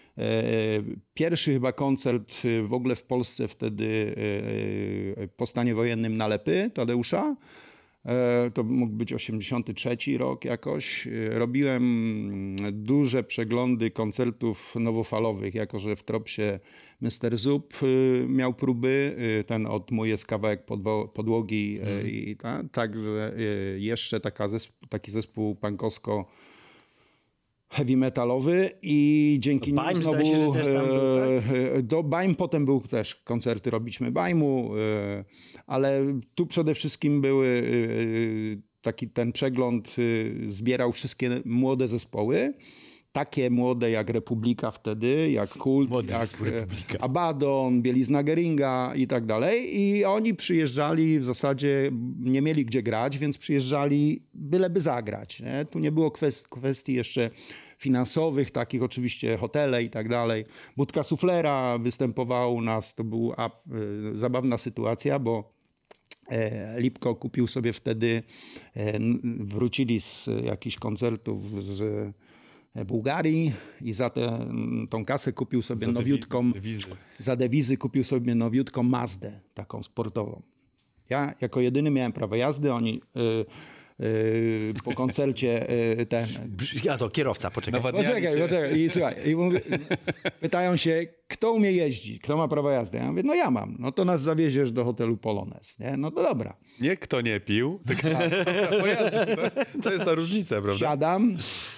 pierwszy 1.13 1.53
chyba 1.53 1.71
koncert 1.71 2.45
y, 2.45 2.63
w 2.63 2.73
ogóle 2.73 2.95
w 2.95 3.03
Polsce 3.03 3.47
wtedy 3.47 4.15
e, 5.17 5.27
po 5.27 5.45
stanie 5.45 5.75
wojennym 5.75 6.17
na 6.17 6.27
Lepy 6.27 6.71
Tadeusza. 6.73 7.35
E, 8.05 8.51
To 8.53 8.63
mógł 8.63 8.93
być 8.93 9.13
83 9.13 9.97
rok 10.17 10.45
jakoś. 10.45 11.07
E, 11.07 11.39
Robiłem 11.39 11.83
mm, 11.83 12.83
duże 12.83 13.23
przeglądy 13.23 13.91
koncertów 13.91 14.75
nowofalowych, 14.75 15.55
jako 15.55 15.79
że 15.79 15.95
w 15.95 16.03
Tropsie 16.03 16.59
Mr. 17.01 17.37
Zup 17.37 17.73
miał 18.27 18.53
próby, 18.53 19.15
ten 19.47 19.65
od 19.65 19.91
Mój 19.91 20.09
jest 20.09 20.25
kawałek 20.25 20.65
podłogi 21.13 21.79
y, 22.03 22.09
i 22.09 22.35
ta, 22.35 22.63
także 22.71 23.33
jeszcze 23.77 24.19
taka 24.19 24.47
taki 24.89 25.11
zespół 25.11 25.55
pankowsko 25.55 26.25
heavy 27.73 27.97
metalowy 27.97 28.69
i 28.81 29.37
dzięki 29.39 29.73
nim 29.73 29.95
znowu 29.95 30.25
się, 30.25 30.41
że 30.41 30.51
też 30.51 30.65
tam 30.65 30.87
był, 30.87 31.41
tak? 31.41 31.55
e, 31.77 31.83
do 31.83 32.03
Baim 32.03 32.35
potem 32.35 32.65
był 32.65 32.81
też 32.81 33.15
koncerty 33.15 33.69
robiliśmy 33.69 34.11
Baimu, 34.11 34.71
e, 34.77 35.25
ale 35.67 36.19
tu 36.35 36.47
przede 36.47 36.73
wszystkim 36.73 37.21
były 37.21 37.47
e, 37.47 38.73
taki 38.81 39.09
ten 39.09 39.31
przegląd 39.31 39.95
e, 40.47 40.51
zbierał 40.51 40.91
wszystkie 40.91 41.41
młode 41.45 41.87
zespoły. 41.87 42.53
Takie 43.11 43.49
młode 43.49 43.91
jak 43.91 44.09
Republika 44.09 44.71
wtedy, 44.71 45.31
jak 45.31 45.49
Kult, 45.49 45.89
Młody 45.89 46.13
jak 46.13 46.41
e, 46.41 46.45
Republika. 46.45 46.97
Abaddon, 46.99 47.81
Bielizna 47.81 48.23
Geringa 48.23 48.93
i 48.95 49.07
tak 49.07 49.25
dalej. 49.25 49.79
I 49.81 50.05
oni 50.05 50.33
przyjeżdżali, 50.33 51.19
w 51.19 51.25
zasadzie 51.25 51.91
nie 52.19 52.41
mieli 52.41 52.65
gdzie 52.65 52.83
grać, 52.83 53.17
więc 53.17 53.37
przyjeżdżali 53.37 54.23
byleby 54.33 54.81
zagrać. 54.81 55.39
Nie? 55.39 55.65
Tu 55.71 55.79
nie 55.79 55.91
było 55.91 56.09
kwest- 56.09 56.47
kwestii 56.49 56.93
jeszcze 56.93 57.29
finansowych, 57.77 58.51
takich 58.51 58.83
oczywiście 58.83 59.37
hotele 59.37 59.83
i 59.83 59.89
tak 59.89 60.09
dalej. 60.09 60.45
Budka 60.77 61.03
Suflera 61.03 61.77
występował 61.77 62.55
u 62.55 62.61
nas, 62.61 62.95
to 62.95 63.03
była 63.03 63.51
y, 64.13 64.17
zabawna 64.17 64.57
sytuacja, 64.57 65.19
bo 65.19 65.53
E, 66.29 66.81
Lipko 66.81 67.15
kupił 67.15 67.47
sobie 67.47 67.73
wtedy, 67.73 68.23
e, 68.75 68.99
wrócili 69.39 70.01
z 70.01 70.29
jakichś 70.43 70.77
koncertów 70.77 71.63
z 71.63 71.81
e, 72.75 72.85
Bułgarii 72.85 73.53
i 73.81 73.93
za 73.93 74.09
tę 74.09 74.47
tą 74.89 75.05
kasę 75.05 75.33
kupił 75.33 75.61
sobie 75.61 75.87
dewi- 75.87 75.93
nowiutką, 75.93 76.51
dewizy. 76.51 76.89
za 77.19 77.35
dewizy 77.35 77.77
kupił 77.77 78.03
sobie 78.03 78.35
nowiutką 78.35 78.83
Mazdę, 78.83 79.39
taką 79.53 79.83
sportową. 79.83 80.41
Ja 81.09 81.33
jako 81.41 81.61
jedyny 81.61 81.91
miałem 81.91 82.11
prawo 82.11 82.35
jazdy, 82.35 82.73
oni 82.73 83.01
y, 83.17 83.19
y, 83.19 83.45
po 84.83 84.93
koncercie 84.93 85.71
y, 85.99 86.05
ten... 86.05 86.25
Ja 86.83 86.97
to 86.97 87.09
kierowca, 87.09 87.51
poczekaj. 87.51 87.81
Poczekaj, 87.81 88.33
się. 88.33 88.39
poczekaj. 88.39 88.79
I 88.79 88.89
słuchaj, 88.89 89.29
i 89.29 89.35
mówię, 89.35 89.61
pytają 90.41 90.77
się, 90.77 91.07
kto 91.27 91.51
umie 91.51 91.71
jeździć, 91.71 92.21
kto 92.21 92.37
ma 92.37 92.47
prawo 92.47 92.71
jazdy. 92.71 92.97
Ja 92.97 93.11
mówię, 93.11 93.23
no 93.25 93.35
ja 93.35 93.51
mam. 93.51 93.75
No 93.79 93.91
to 93.91 94.05
nas 94.05 94.21
zawieziesz 94.21 94.71
do 94.71 94.85
hotelu 94.85 95.17
Polones. 95.17 95.79
Nie? 95.79 95.97
No 95.97 96.11
to 96.11 96.23
dobra. 96.23 96.57
Nie 96.81 96.97
kto 96.97 97.21
nie 97.21 97.39
pił, 97.39 97.79
tylko 97.87 98.07
pojazdy. 98.79 99.35
To, 99.35 99.41
to 99.83 99.93
jest 99.93 100.05
ta 100.05 100.13
różnica, 100.13 100.61
prawda? 100.61 100.79
Siadam, 100.79 101.37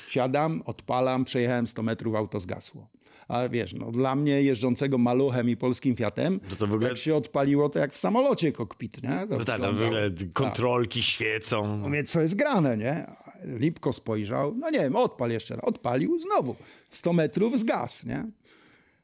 siadam, 0.09 0.61
odpalam, 0.65 1.25
przejechałem 1.25 1.67
100 1.67 1.83
metrów, 1.83 2.15
auto 2.15 2.39
zgasło. 2.39 2.89
A 3.27 3.49
wiesz, 3.49 3.73
no, 3.73 3.91
dla 3.91 4.15
mnie 4.15 4.41
jeżdżącego 4.41 4.97
maluchem 4.97 5.49
i 5.49 5.57
polskim 5.57 5.95
Fiatem, 5.95 6.39
To 6.39 6.55
to 6.55 6.67
w 6.67 6.73
ogóle- 6.73 6.89
jak 6.89 6.97
się 6.97 7.15
odpaliło, 7.15 7.69
to 7.69 7.79
jak 7.79 7.93
w 7.93 7.97
samolocie 7.97 8.51
kokpit, 8.51 9.03
nie? 9.03 9.27
To 9.29 9.37
No 9.37 9.43
tak, 9.45 9.61
w 9.61 9.83
ogóle 9.83 10.09
kontrolki 10.33 11.03
świecą. 11.03 11.77
Mówię, 11.77 12.03
co 12.03 12.21
jest 12.21 12.35
grane, 12.35 12.77
nie? 12.77 13.05
Lipko 13.45 13.93
spojrzał, 13.93 14.55
no 14.55 14.69
nie 14.69 14.79
wiem, 14.79 14.95
odpal 14.95 15.31
jeszcze 15.31 15.55
raz. 15.55 15.63
Odpalił, 15.65 16.19
znowu. 16.19 16.55
100 16.89 17.13
metrów 17.13 17.59
zgas, 17.59 18.05
nie? 18.05 18.17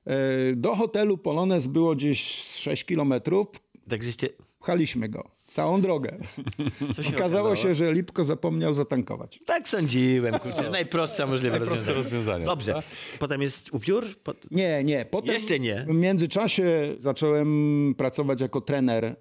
E, 0.06 0.56
Do 0.56 0.76
hotelu 0.76 1.18
Polones 1.18 1.68
było 1.68 1.96
gdzieś 1.96 2.22
6 2.44 2.86
kilometrów. 2.86 3.48
Tak 3.90 4.04
żeście... 4.04 4.30
Pchaliśmy 4.60 5.10
go 5.10 5.32
całą 5.54 5.82
drogę. 5.82 6.18
Co 6.96 7.04
się 7.04 7.10
Okazało 7.10 7.20
okazało? 7.50 7.56
się, 7.56 7.76
że 7.76 7.94
Lipko 7.94 8.24
zapomniał 8.24 8.74
zatankować. 8.74 9.40
Tak 9.46 9.70
sądziłem, 9.70 10.34
kurczę. 10.34 10.56
To 10.56 10.62
jest 10.62 10.72
najprostsza 10.72 11.26
możliwe 11.28 11.60
Najprostsze 11.60 11.94
rozwiązanie. 11.94 12.20
rozwiązanie, 12.20 12.46
Dobrze. 12.46 12.74
tak? 12.74 12.86
Potem 13.20 13.42
jest 13.42 13.74
upiór? 13.74 14.06
Po... 14.24 14.34
Nie, 14.52 14.84
nie. 14.84 15.06
Potem 15.06 15.34
Jeszcze 15.34 15.60
nie. 15.60 15.86
W 15.90 15.94
międzyczasie 15.94 16.96
zacząłem 16.98 17.96
pracować 17.98 18.42
jako 18.42 18.62
trener 18.62 19.06
e, 19.06 19.16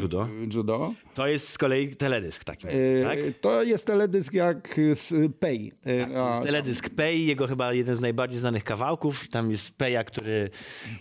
Judo? 0.00 0.28
judo. 0.54 0.92
To 1.14 1.26
jest 1.26 1.48
z 1.48 1.58
kolei 1.58 1.88
teledysk 1.96 2.44
taki, 2.44 2.66
E, 2.68 2.70
tak? 3.02 3.18
To 3.40 3.62
jest 3.62 3.86
teledysk 3.86 4.32
jak 4.32 4.80
z 4.94 5.32
Pay. 5.40 5.70
E, 5.86 6.22
a- 6.22 6.28
jest 6.34 6.42
teledysk 6.46 6.88
Pei, 6.90 7.26
jego 7.26 7.46
chyba 7.46 7.72
jeden 7.72 7.96
z 7.96 8.00
najbardziej 8.00 8.38
znanych 8.38 8.64
kawałków. 8.64 9.28
Tam 9.28 9.50
jest 9.50 9.76
Peja, 9.76 10.04
który 10.04 10.50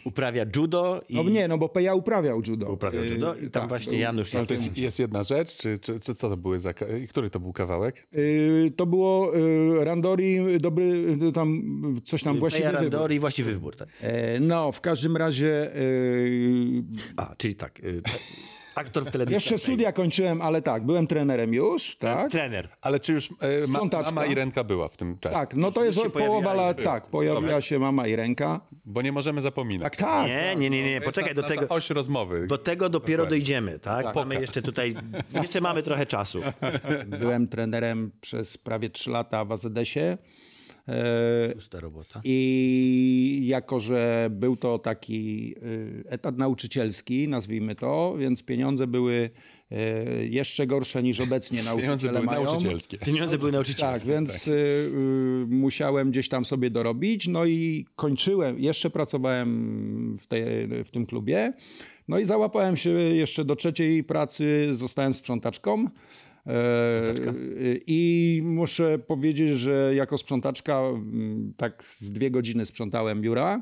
uprawia 0.05 0.45
judo 0.55 1.01
i 1.09 1.15
No 1.15 1.23
nie, 1.23 1.47
no 1.47 1.57
bo 1.57 1.69
Peja 1.69 1.95
uprawiał 1.95 2.41
judo. 2.47 2.71
uprawia 2.71 3.03
judo. 3.03 3.35
I 3.35 3.41
tam 3.41 3.49
tak, 3.51 3.69
właśnie 3.69 3.91
był- 3.91 3.99
Ale 4.37 4.41
jest... 4.49 4.63
to 4.63 4.69
jest, 4.69 4.77
jest 4.77 4.99
jedna 4.99 5.23
rzecz, 5.23 5.55
czy, 5.55 5.79
czy, 5.79 5.99
czy 5.99 6.15
co 6.15 6.29
to 6.29 6.37
były 6.37 6.59
za... 6.59 6.73
Który 7.09 7.29
to 7.29 7.39
był 7.39 7.53
kawałek? 7.53 8.07
Y, 8.13 8.71
To 8.75 8.85
było 8.85 9.35
y, 9.37 9.85
Randori, 9.85 10.57
dobry, 10.59 10.83
y, 11.29 11.31
tam 11.31 11.61
coś 12.03 12.23
tam 12.23 12.39
właściwie 12.39 12.65
Peja 12.65 12.79
wybór. 12.79 12.93
Randori, 12.93 13.19
właściwy 13.19 13.51
wybór. 13.53 13.75
Tak. 13.75 13.89
E, 14.01 14.39
No, 14.39 14.71
w 14.71 14.81
każdym 14.81 15.17
razie 15.17 15.75
y, 15.75 16.83
A, 17.15 17.35
czyli 17.37 17.55
tak. 17.55 17.81
Aktor 18.75 19.05
w 19.05 19.11
teledysku. 19.11 19.33
jeszcze 19.33 19.57
studia 19.57 19.91
kończyłem, 19.91 20.41
ale 20.41 20.61
tak, 20.61 20.85
byłem 20.85 21.07
trenerem 21.07 21.53
już, 21.53 21.95
tak? 21.95 22.31
Trener. 22.31 22.69
Ale 22.81 22.99
czy 22.99 23.13
już 23.13 23.29
e, 23.31 23.67
ma, 23.67 24.01
mama 24.05 24.25
i 24.25 24.35
Renka 24.35 24.63
była 24.63 24.87
w 24.87 24.97
tym 24.97 25.17
czasie? 25.19 25.35
Tak, 25.35 25.55
no 25.55 25.71
to 25.71 25.85
jest 25.85 26.01
połowa 26.13 26.53
lat, 26.53 26.83
tak, 26.83 27.07
pojawiła 27.07 27.61
się 27.61 27.79
mama 27.79 28.07
i 28.07 28.15
ręka. 28.15 28.61
Bo 28.85 29.01
nie 29.01 29.11
możemy 29.11 29.41
zapominać. 29.41 29.83
Tak, 29.83 29.95
tak. 29.95 30.27
Nie, 30.27 30.55
nie, 30.55 30.69
nie, 30.69 30.83
nie. 30.83 31.01
Poczekaj, 31.01 31.35
do 31.35 31.43
tego... 31.43 31.67
oś 31.69 31.89
rozmowy. 31.89 32.47
Do 32.47 32.57
tego 32.57 32.89
dopiero 32.89 33.23
Dokładnie. 33.23 33.39
dojdziemy, 33.39 33.79
tak? 33.79 34.15
Mamy 34.15 34.41
jeszcze 34.41 34.61
tutaj, 34.61 34.95
jeszcze 35.41 35.61
mamy 35.61 35.83
trochę 35.83 36.05
czasu. 36.05 36.41
Byłem 37.05 37.47
trenerem 37.47 38.11
przez 38.21 38.57
prawie 38.57 38.89
3 38.89 39.09
lata 39.09 39.45
w 39.45 39.51
AZS-ie. 39.51 40.17
E, 40.87 41.53
Pusta 41.55 41.79
robota. 41.79 42.21
I 42.23 43.41
jako, 43.43 43.79
że 43.79 44.29
był 44.31 44.55
to 44.55 44.79
taki 44.79 45.55
y, 45.63 46.03
etat 46.07 46.37
nauczycielski, 46.37 47.27
nazwijmy 47.27 47.75
to, 47.75 48.15
więc 48.19 48.43
pieniądze 48.43 48.87
były 48.87 49.29
y, 49.71 50.27
jeszcze 50.27 50.67
gorsze 50.67 51.03
niż 51.03 51.19
obecnie 51.19 51.59
Pieniądze 51.63 51.85
nauczyciele 51.87 52.13
były 52.13 52.25
mają. 52.25 52.43
nauczycielskie. 52.43 52.97
Pieniądze 52.97 53.37
były 53.37 53.51
nauczycielskie. 53.51 53.99
Tak, 53.99 54.07
więc 54.07 54.47
y, 54.47 54.51
y, 54.51 55.45
musiałem 55.49 56.11
gdzieś 56.11 56.29
tam 56.29 56.45
sobie 56.45 56.69
dorobić, 56.69 57.27
no 57.27 57.45
i 57.45 57.85
kończyłem, 57.95 58.59
jeszcze 58.59 58.89
pracowałem 58.89 60.17
w, 60.19 60.27
tej, 60.27 60.43
w 60.85 60.89
tym 60.91 61.05
klubie, 61.05 61.53
no 62.07 62.19
i 62.19 62.25
załapałem 62.25 62.77
się 62.77 62.89
jeszcze 62.89 63.45
do 63.45 63.55
trzeciej 63.55 64.03
pracy, 64.03 64.69
zostałem 64.73 65.13
sprzątaczką. 65.13 65.85
E, 66.47 67.13
I 67.87 68.41
muszę 68.45 68.99
powiedzieć, 68.99 69.55
że 69.55 69.91
jako 69.95 70.17
sprzątaczka 70.17 70.81
tak 71.57 71.83
z 71.83 72.11
dwie 72.11 72.31
godziny 72.31 72.65
sprzątałem 72.65 73.21
biura 73.21 73.61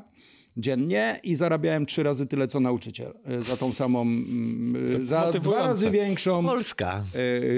dziennie 0.56 1.20
i 1.22 1.34
zarabiałem 1.34 1.86
trzy 1.86 2.02
razy 2.02 2.26
tyle 2.26 2.46
co 2.46 2.60
nauczyciel. 2.60 3.12
e, 3.24 3.42
Za 3.42 3.56
tą 3.56 3.72
samą, 3.72 4.06
za 5.02 5.32
dwa 5.32 5.62
razy 5.62 5.90
większą. 5.90 6.44
Polska. 6.44 7.04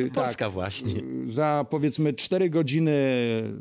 e, 0.07 0.11
Polska 0.11 0.51
właśnie. 0.51 1.01
za 1.29 1.67
powiedzmy 1.71 2.13
4 2.13 2.51
godziny, 2.51 2.93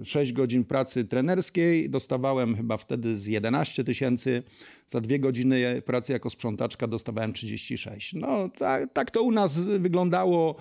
6 0.03 0.33
godzin 0.33 0.63
pracy 0.63 1.05
trenerskiej 1.05 1.89
dostawałem 1.89 2.55
chyba 2.55 2.77
wtedy 2.77 3.17
z 3.17 3.27
11 3.27 3.83
tysięcy. 3.83 4.43
Za 4.87 5.01
dwie 5.01 5.19
godziny 5.19 5.81
pracy 5.85 6.11
jako 6.13 6.29
sprzątaczka 6.29 6.87
dostawałem 6.87 7.33
36. 7.33 8.13
No 8.13 8.49
tak, 8.49 8.93
tak 8.93 9.11
to 9.11 9.23
u 9.23 9.31
nas 9.31 9.59
wyglądało 9.59 10.55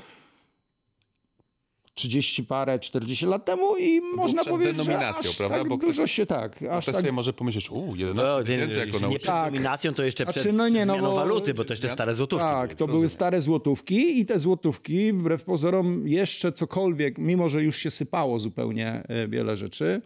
30 1.95 2.45
parę, 2.45 2.79
40 2.79 3.27
lat 3.27 3.45
temu 3.45 3.77
i 3.77 4.01
można 4.17 4.45
powiedzieć, 4.45 4.77
że 4.77 4.85
denominacją, 4.85 5.31
aż 5.31 5.37
prawda? 5.37 5.59
tak 5.59 5.69
Bo 5.69 5.77
dużo 5.77 6.03
ktoś- 6.03 6.13
się 6.13 6.27
tak, 6.27 6.53
aż 6.63 6.85
Ktoś 6.85 6.85
tak 6.85 6.95
sobie 6.97 7.13
może 7.13 7.33
pomyśleć, 7.33 7.71
u, 7.71 7.97
11 7.97 8.33
No, 8.33 8.39
nie, 8.41 8.45
tysięcy 8.47 8.79
jako 8.79 9.07
nie 9.09 9.19
przed 9.19 9.27
Tak. 9.33 9.53
dominacją, 9.53 9.95
to 9.95 10.03
jeszcze 10.03 10.25
Znaczy, 10.25 10.41
przed, 10.41 10.55
no 10.57 10.69
nie, 10.69 10.75
przed 10.75 10.87
no 10.89 10.95
zmianą 10.95 11.11
bo- 11.11 11.17
waluty, 11.17 11.55
bo 11.55 11.65
to 11.65 11.73
jeszcze 11.73 11.89
stare 11.89 12.15
złotówki. 12.15 12.45
Tak, 12.47 12.75
to 12.75 12.87
były. 12.87 12.99
były 12.99 13.09
stare 13.09 13.41
złotówki 13.43 14.21
i 14.21 14.27
te 14.27 14.39
złotówki, 14.39 15.13
wbrew 15.13 15.45
pozorom, 15.45 16.09
jeszcze 16.09 16.53
cokolwiek, 16.53 17.19
mimo 17.19 17.49
że 17.49 17.63
już 17.63 17.77
się 17.77 17.91
sypało 17.91 18.39
zupełnie 18.41 19.03
e, 19.09 19.29
wiele 19.29 19.57
rzeczy. 19.57 20.03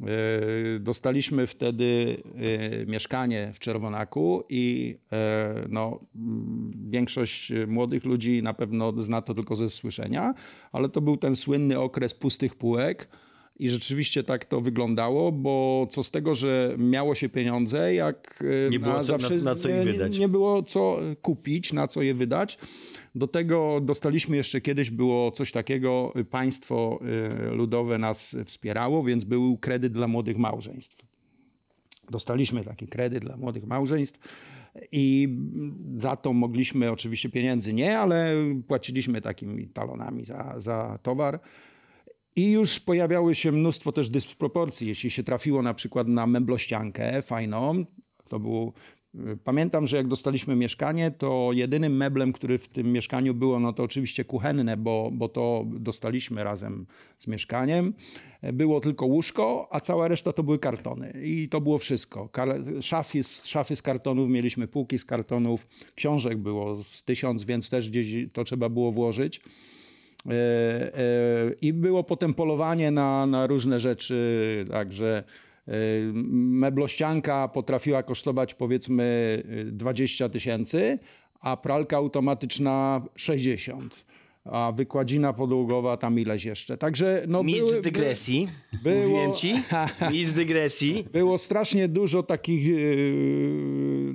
E, 0.00 0.78
Dostaliśmy 0.80 1.46
wtedy 1.46 2.16
e, 2.82 2.86
mieszkanie 2.86 3.50
w 3.54 3.58
Czerwonaku 3.58 4.44
i 4.48 4.96
e, 5.12 5.54
no, 5.68 6.00
mm, 6.16 6.72
większość 6.90 7.52
młodych 7.66 8.04
ludzi 8.04 8.42
na 8.42 8.54
pewno 8.54 9.02
zna 9.02 9.22
to 9.22 9.34
tylko 9.34 9.56
ze 9.56 9.70
słyszenia, 9.70 10.34
ale 10.72 10.88
to 10.88 11.00
był 11.00 11.16
ten 11.16 11.36
słynny 11.36 11.80
okres 11.80 12.14
pustych 12.14 12.54
półek. 12.54 13.08
I 13.58 13.68
rzeczywiście 13.70 14.22
tak 14.24 14.44
to 14.44 14.60
wyglądało, 14.60 15.32
bo 15.32 15.86
co 15.90 16.02
z 16.02 16.10
tego, 16.10 16.34
że 16.34 16.74
miało 16.78 17.14
się 17.14 17.28
pieniądze, 17.28 17.94
jak 17.94 18.44
e, 18.66 18.70
Nie 18.70 18.78
było 18.80 19.04
co- 19.04 19.18
na- 19.18 19.44
na 19.44 19.54
co 19.54 19.68
ich 19.68 19.74
nie- 19.74 19.84
wydać. 19.92 20.18
nie 20.18 20.28
było 20.28 20.62
co 20.62 20.98
kupić, 21.22 21.72
na 21.72 21.86
co 21.86 22.02
je 22.02 22.14
wydać. 22.14 22.58
Do 23.14 23.26
tego 23.26 23.80
dostaliśmy 23.82 24.36
jeszcze 24.36 24.60
kiedyś, 24.60 24.90
było 24.90 25.30
coś 25.30 25.52
takiego, 25.52 26.12
państwo 26.30 27.00
y, 27.46 27.50
ludowe 27.50 27.98
nas 27.98 28.36
wspierało, 28.44 29.04
więc 29.04 29.24
był 29.24 29.56
kredyt 29.58 29.92
dla 29.92 30.08
młodych 30.08 30.38
małżeństw. 30.38 30.96
Dostaliśmy 32.10 32.64
taki 32.64 32.86
kredyt 32.86 33.24
dla 33.24 33.36
młodych 33.36 33.66
małżeństw 33.66 34.18
i 34.92 35.28
za 35.98 36.16
to 36.16 36.32
mogliśmy, 36.32 36.90
oczywiście 36.92 37.28
pieniędzy 37.28 37.72
nie, 37.72 37.98
ale 37.98 38.34
płaciliśmy 38.68 39.20
takimi 39.20 39.66
talonami 39.68 40.24
za, 40.24 40.54
za 40.58 40.98
towar. 41.02 41.40
I 42.36 42.52
już 42.52 42.80
pojawiały 42.80 43.34
się 43.34 43.52
mnóstwo 43.52 43.92
też 43.92 44.10
dysproporcji. 44.10 44.88
Jeśli 44.88 45.10
się 45.10 45.22
trafiło 45.22 45.62
na 45.62 45.74
przykład 45.74 46.08
na 46.08 46.26
meblościankę 46.26 47.22
fajną, 47.22 47.84
to 48.28 48.40
był 48.40 48.72
Pamiętam, 49.44 49.86
że 49.86 49.96
jak 49.96 50.08
dostaliśmy 50.08 50.56
mieszkanie, 50.56 51.10
to 51.10 51.50
jedynym 51.52 51.96
meblem, 51.96 52.32
który 52.32 52.58
w 52.58 52.68
tym 52.68 52.92
mieszkaniu 52.92 53.34
było, 53.34 53.60
no 53.60 53.72
to 53.72 53.82
oczywiście 53.82 54.24
kuchenne, 54.24 54.76
bo, 54.76 55.10
bo 55.12 55.28
to 55.28 55.64
dostaliśmy 55.66 56.44
razem 56.44 56.86
z 57.18 57.26
mieszkaniem. 57.26 57.94
Było 58.52 58.80
tylko 58.80 59.06
łóżko, 59.06 59.68
a 59.70 59.80
cała 59.80 60.08
reszta 60.08 60.32
to 60.32 60.42
były 60.42 60.58
kartony. 60.58 61.12
I 61.24 61.48
to 61.48 61.60
było 61.60 61.78
wszystko. 61.78 62.28
Szafy, 62.80 63.22
z, 63.22 63.44
szafy 63.44 63.76
z 63.76 63.82
kartonów, 63.82 64.30
mieliśmy 64.30 64.68
półki 64.68 64.98
z 64.98 65.04
kartonów, 65.04 65.66
książek 65.94 66.38
było 66.38 66.76
z 66.82 67.04
tysiąc, 67.04 67.44
więc 67.44 67.70
też 67.70 67.90
gdzieś 67.90 68.32
to 68.32 68.44
trzeba 68.44 68.68
było 68.68 68.92
włożyć. 68.92 69.40
E, 70.26 70.32
e, 70.32 71.52
I 71.60 71.72
było 71.72 72.04
potem 72.04 72.34
polowanie 72.34 72.90
na, 72.90 73.26
na 73.26 73.46
różne 73.46 73.80
rzeczy, 73.80 74.64
także 74.70 75.24
e, 75.68 75.72
meblościanka 76.32 77.48
potrafiła 77.48 78.02
kosztować 78.02 78.54
powiedzmy 78.54 79.42
20 79.66 80.28
tysięcy, 80.28 80.98
a 81.40 81.56
pralka 81.56 81.96
automatyczna 81.96 83.02
60. 83.16 84.04
A 84.44 84.72
wykładzina 84.76 85.32
podłogowa 85.32 85.96
tam 85.96 86.18
ileś 86.18 86.44
jeszcze. 86.44 86.76
Także 86.76 87.24
no 87.28 87.42
Mistrz 87.42 87.68
były- 87.70 87.80
dygresji. 87.82 88.48
było- 88.82 89.00
Mówiłem 89.02 89.32
ci. 89.32 89.54
Mistrz 90.12 90.32
dygresji. 90.32 91.04
było 91.12 91.38
strasznie 91.38 91.88
dużo 91.88 92.22
takich 92.22 92.68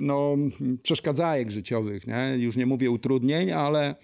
no, 0.00 0.36
przeszkadzajek 0.82 1.50
życiowych. 1.50 2.06
Nie? 2.06 2.34
Już 2.38 2.56
nie 2.56 2.66
mówię 2.66 2.90
utrudnień, 2.90 3.50
ale 3.52 3.94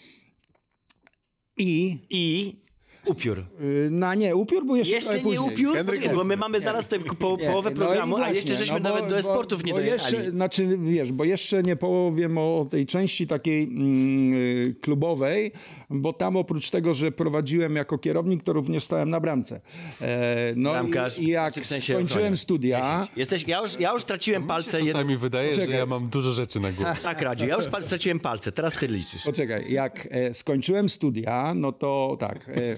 i 1.59 2.01
I 2.11 2.66
upiór. 3.07 3.45
na 3.91 4.15
nie, 4.15 4.37
upiór 4.37 4.67
był 4.67 4.77
jeszcze, 4.77 4.95
Jeszcze 4.95 5.15
nie 5.15 5.21
później. 5.21 5.53
upiór, 5.53 5.77
Henryk 5.77 6.15
bo 6.15 6.25
my 6.25 6.37
mamy 6.37 6.61
zaraz 6.61 6.85
tutaj 6.89 7.01
po, 7.19 7.37
Nie, 7.41 7.47
połowę 7.47 7.71
no 7.71 7.77
i 7.77 7.79
programu, 7.79 8.15
a 8.17 8.19
właśnie, 8.19 8.35
jeszcze 8.35 8.55
żeśmy 8.55 8.81
no 8.81 8.89
bo- 8.91 8.95
nawet 8.95 9.11
do 9.11 9.19
esportów 9.19 9.65
nie 9.65 9.75
dojechali. 9.75 10.15
Jeszcze, 10.17 10.31
znaczy, 10.31 10.79
wiesz, 10.83 11.13
bo 11.13 11.25
jeszcze 11.25 11.63
nie 11.63 11.77
powiem 11.77 12.39
o 12.39 12.67
tej 12.71 12.87
części 12.87 13.27
takiej 13.27 13.63
mm, 13.65 14.35
y, 14.35 14.75
klubowej, 14.81 15.53
bo 15.91 16.13
tam 16.13 16.37
oprócz 16.37 16.71
tego, 16.71 16.95
że 16.95 17.13
prowadziłem 17.13 17.77
jako 17.77 17.99
kierownik, 17.99 18.43
to 18.43 18.53
również 18.53 18.85
stałem 18.85 19.11
na 19.11 19.21
bramce. 19.21 19.61
E, 20.03 20.53
no 20.57 20.71
Bramkarz, 20.71 21.19
i, 21.19 21.25
i 21.25 21.29
jak 21.29 21.55
czy 21.55 21.61
w 21.61 21.67
sensie 21.67 21.93
skończyłem 21.95 22.37
studia, 22.37 23.09
Jesteś, 23.17 23.45
ja, 23.49 23.61
już, 23.61 23.81
ja 23.81 23.93
już 23.93 24.05
traciłem 24.05 24.43
palce. 24.47 24.79
Jed... 24.79 24.87
Czasami 24.87 25.17
wydaje, 25.17 25.49
że 25.55 25.61
Poczekaj. 25.61 25.79
ja 25.79 25.87
mam 25.87 26.09
dużo 26.09 26.33
rzeczy 26.33 26.61
na 26.61 26.73
głowie. 26.73 26.91
Tak, 27.03 27.23
Radziu, 27.23 27.47
ja 27.47 27.55
już 27.57 27.65
pal- 27.65 27.83
straciłem 27.83 28.21
palce, 28.21 28.53
teraz 28.53 28.75
ty 28.75 28.89
liczysz. 28.89 29.25
poczekaj, 29.25 29.73
jak 29.73 30.09
e, 30.11 30.35
skończyłem 30.35 30.89
studia, 30.89 31.53
no 31.55 31.73
to 31.73 32.17
tak, 32.21 32.49
e, 32.49 32.77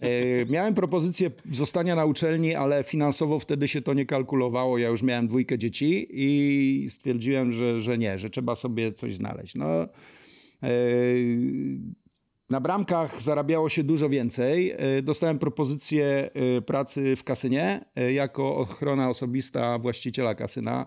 E, 0.00 0.46
Miałem 0.46 0.74
propozycję 0.74 1.30
zostania 1.52 1.94
na 1.94 2.04
uczelni, 2.04 2.54
ale 2.54 2.84
finansowo 2.84 3.38
wtedy 3.38 3.68
się 3.68 3.82
to 3.82 3.94
nie 3.94 4.06
kalkulowało. 4.06 4.78
Ja 4.78 4.88
już 4.88 5.02
miałem 5.02 5.26
dwójkę 5.28 5.58
dzieci 5.58 6.06
i 6.10 6.86
stwierdziłem, 6.90 7.52
że, 7.52 7.80
że 7.80 7.98
nie, 7.98 8.18
że 8.18 8.30
trzeba 8.30 8.54
sobie 8.54 8.92
coś 8.92 9.14
znaleźć. 9.14 9.54
No, 9.54 9.66
e, 9.72 9.88
na 12.50 12.60
bramkach 12.60 13.22
zarabiało 13.22 13.68
się 13.68 13.84
dużo 13.84 14.08
więcej. 14.08 14.70
E, 14.70 15.02
Dostałem 15.02 15.38
propozycję 15.38 16.30
pracy 16.66 17.16
w 17.16 17.24
kasynie 17.24 17.84
jako 18.12 18.56
ochrona 18.56 19.08
osobista 19.10 19.78
właściciela 19.78 20.34
kasyna 20.34 20.86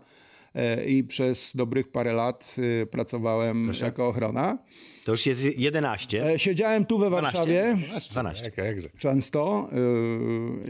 i 0.87 1.03
przez 1.03 1.55
dobrych 1.55 1.91
parę 1.91 2.13
lat 2.13 2.55
e, 2.81 2.85
pracowałem 2.85 3.71
jako 3.81 4.07
ochrona. 4.07 4.57
To 5.05 5.11
już 5.11 5.25
jest 5.25 5.45
11. 5.57 6.33
E, 6.33 6.39
Siedziałem 6.39 6.85
tu 6.85 6.99
we 6.99 7.07
12. 7.07 7.37
Warszawie. 7.37 7.77
12. 8.11 8.45
Jak, 8.45 8.57
jakże. 8.57 8.89
Często 8.97 9.69
y, 10.67 10.69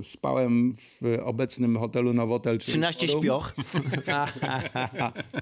y, 0.00 0.04
spałem 0.04 0.72
w 0.76 1.18
obecnym 1.24 1.78
hotelu 1.78 2.12
Nowotel. 2.12 2.58
czyli 2.58 2.72
13 2.72 3.06
Forum. 3.06 3.22
śpioch. 3.22 3.54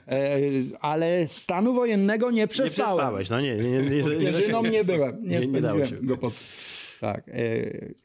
E, 0.08 0.38
ale 0.80 1.28
stanu 1.28 1.74
wojennego 1.74 2.30
nie 2.30 2.36
Nie 2.36 2.48
przespałem. 2.48 2.96
przespałeś, 2.96 3.30
no 3.30 3.40
nie. 3.40 3.56
nie, 3.56 3.70
nie, 3.70 3.82
nie, 3.82 4.02
nie, 4.02 4.18
Pierzyną 4.32 4.62
nie 4.62 4.84
byłem, 4.84 5.22
nie, 5.22 5.38
Nie- 5.38 5.46
nie 5.46 5.60
dało 5.60 5.78
się. 5.80 5.86
spędziłem 5.86 6.06
go 6.06 6.16
pod... 6.16 6.34
Tak. 7.00 7.28
e, 7.28 7.32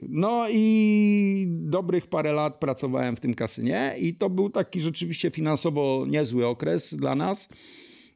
No 0.01 0.45
i 0.51 1.45
dobrych 1.49 2.07
parę 2.07 2.31
lat 2.31 2.59
pracowałem 2.59 3.15
w 3.15 3.19
tym 3.19 3.33
kasynie 3.33 3.95
i 3.99 4.15
to 4.15 4.29
był 4.29 4.49
taki 4.49 4.81
rzeczywiście 4.81 5.31
finansowo 5.31 6.05
niezły 6.07 6.47
okres 6.47 6.93
dla 6.95 7.15
nas. 7.15 7.49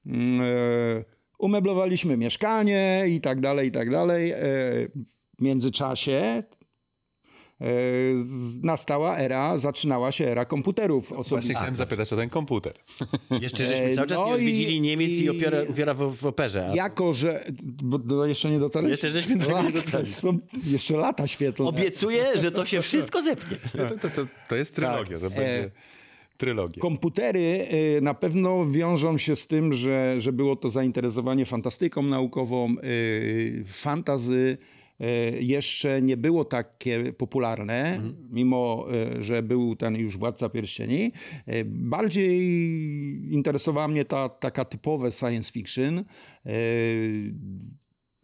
Mm, 0.06 0.42
e, 0.42 1.04
Umeblowaliśmy 1.40 2.18
mieszkanie 2.18 3.06
i 3.10 3.22
tak 3.22 3.42
dalej, 3.42 3.68
i 3.68 3.72
tak 3.72 3.90
dalej. 3.90 4.32
E, 4.32 4.38
W 5.40 5.42
międzyczasie 5.42 6.44
nastała 8.64 9.18
era, 9.18 9.58
zaczynała 9.58 10.12
się 10.12 10.28
era 10.28 10.46
komputerów 10.46 11.04
Właśnie 11.08 11.18
osobistych. 11.20 11.56
chciałem 11.58 11.76
zapytać 11.76 12.14
o 12.14 12.16
ten 12.16 12.30
komputer. 12.30 12.74
Jeszcze 13.42 13.66
żeśmy 13.68 13.94
cały 13.94 14.08
czas 14.08 14.20
No 14.20 14.28
nie 14.28 14.34
odwiedzili 14.34 14.76
i- 14.76 14.82
Niemiec 14.82 15.18
i, 15.18 15.24
i- 15.24 15.30
opiora, 15.30 15.58
upiora 15.70 15.94
w, 15.94 16.16
w 16.16 16.26
operze. 16.26 16.72
Jako, 16.76 17.14
że... 17.14 17.46
Bo 17.64 17.98
do, 17.98 18.26
jeszcze 18.26 18.50
nie 18.50 18.60
dotarliśmy? 18.60 18.92
Jeszcze 18.92 19.10
żeśmy 19.10 19.38
do 19.38 19.46
tego 19.46 19.62
nie 19.62 19.72
dotarli. 19.82 20.14
Są 20.14 20.38
jeszcze 20.64 20.98
lata 20.98 21.28
świetlne. 21.28 21.70
Obiecuję, 21.70 22.26
że 22.38 22.52
to 22.52 22.66
się 22.66 22.82
wszystko 22.82 23.22
zepnie. 23.22 23.58
To, 23.90 23.98
to, 23.98 24.10
to, 24.16 24.28
to 24.50 24.56
jest 24.56 24.76
trylogia, 24.76 25.20
to 25.20 25.30
będzie 25.30 25.72
trylogia. 26.38 26.82
Komputery 26.82 27.68
y, 27.98 28.02
na 28.02 28.14
pewno 28.14 28.66
wiążą 28.66 29.18
się 29.18 29.36
z 29.36 29.48
tym, 29.48 29.74
że, 29.74 30.16
że 30.22 30.34
było 30.34 30.56
to 30.56 30.70
zainteresowanie 30.70 31.46
fantastyką 31.46 32.02
naukową, 32.04 32.76
fantazy 33.66 34.58
jeszcze 35.40 36.02
nie 36.02 36.18
było 36.18 36.46
takie 36.46 37.14
popularne, 37.14 38.02
mimo 38.30 38.88
y, 39.18 39.24
że 39.24 39.44
był 39.44 39.76
ten 39.76 39.96
już 39.96 40.18
Władca 40.18 40.50
Pierścieni. 40.50 41.12
Y, 41.48 41.66
Bardziej 41.66 42.40
interesowała 43.34 43.88
mnie 43.88 44.06
ta 44.06 44.30
taka 44.30 44.66
typowe 44.66 45.12
science 45.12 45.52
fiction. 45.52 46.04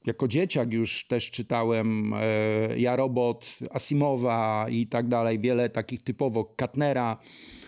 Jako 0.05 0.27
dzieciak 0.27 0.73
już 0.73 1.07
też 1.07 1.31
czytałem 1.31 2.13
e, 2.13 2.79
Ja 2.79 2.95
Robot, 2.95 3.57
Asimowa 3.71 4.65
i 4.69 4.87
tak 4.87 5.07
dalej, 5.07 5.39
wiele 5.39 5.69
takich 5.69 6.03
typowo 6.03 6.43
Katnera, 6.43 7.17
e, 7.17 7.64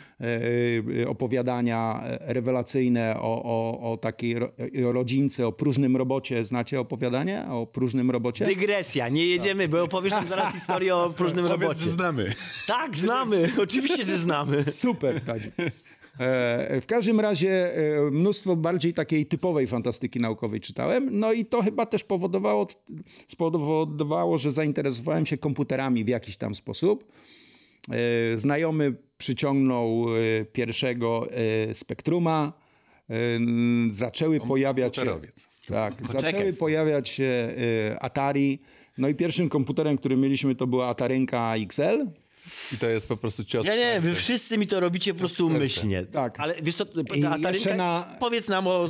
opowiadania 1.08 2.02
e, 2.06 2.34
rewelacyjne 2.34 3.16
o, 3.20 3.44
o, 3.44 3.92
o 3.92 3.98
takiej 3.98 4.36
rodzince, 4.74 5.48
o 5.48 5.52
próżnym 5.52 5.98
robocie. 5.98 6.46
Znacie 6.46 6.80
opowiadanie 6.80 7.46
o 7.50 7.66
próżnym 7.68 8.12
robocie? 8.12 8.46
Dygresja, 8.46 9.10
nie 9.10 9.26
jedziemy, 9.26 9.68
bo 9.68 9.84
opowiesz 9.84 10.14
nam 10.14 10.28
zaraz 10.28 10.54
historię 10.54 10.96
o 10.96 11.10
próżnym 11.10 11.46
Powiedz, 11.46 11.62
robocie. 11.62 11.80
że 11.84 11.90
znamy. 11.90 12.34
Tak, 12.68 12.98
znamy, 12.98 13.50
oczywiście, 13.64 14.04
że 14.04 14.18
znamy. 14.18 14.64
Super. 14.64 15.22
E, 16.20 16.82
W 16.82 16.86
każdym 16.86 17.20
razie 17.20 17.76
e, 17.98 18.02
mnóstwo 18.12 18.56
bardziej 18.56 18.94
takiej 18.94 19.26
typowej 19.26 19.68
fantastyki 19.68 20.20
naukowej 20.20 20.60
czytałem. 20.60 21.10
No 21.12 21.34
i 21.34 21.46
to 21.46 21.62
chyba 21.64 21.86
też 21.86 22.04
powodowało, 22.04 22.68
spowodowało, 23.28 24.38
że 24.38 24.52
zainteresowałem 24.52 25.26
się 25.26 25.38
komputerami 25.38 26.04
w 26.04 26.08
jakiś 26.08 26.38
tam 26.38 26.56
sposób. 26.56 27.12
E, 27.92 28.38
Znajomy 28.38 28.94
przyciągnął 29.18 30.06
e, 30.42 30.46
pierwszego 30.46 31.28
e, 31.70 31.76
Spektruma. 31.76 32.54
Zaczęły 33.92 34.40
pojawiać 34.40 34.96
się, 34.96 35.20
tak, 35.68 35.96
Poczekaj. 35.96 36.22
zaczęły 36.32 36.54
pojawiać 36.54 37.10
się 37.10 37.56
Atari. 38.00 38.60
No 38.98 39.08
i 39.08 39.16
pierwszym 39.16 39.50
komputerem, 39.50 39.98
który 39.98 40.18
mieliśmy, 40.18 40.56
to 40.56 40.68
była 40.68 40.88
Atarynka 40.88 41.54
XL. 41.56 42.06
I 42.74 42.78
to 42.78 42.88
jest 42.90 43.08
po 43.08 43.18
prostu 43.18 43.44
cios. 43.44 43.66
Nie, 43.66 43.78
nie, 43.78 44.00
wy 44.02 44.14
wszyscy 44.16 44.58
mi 44.58 44.68
to 44.68 44.80
robicie 44.80 45.14
po 45.14 45.20
prostu 45.20 45.48
umyślnie. 45.48 46.06
Tak. 46.06 46.40
Ale 46.40 46.56
wiesz 46.64 46.76
co, 46.76 46.86
ta, 46.86 47.76
na- 47.76 48.16
powiedz 48.20 48.48
nam 48.48 48.68
o, 48.68 48.90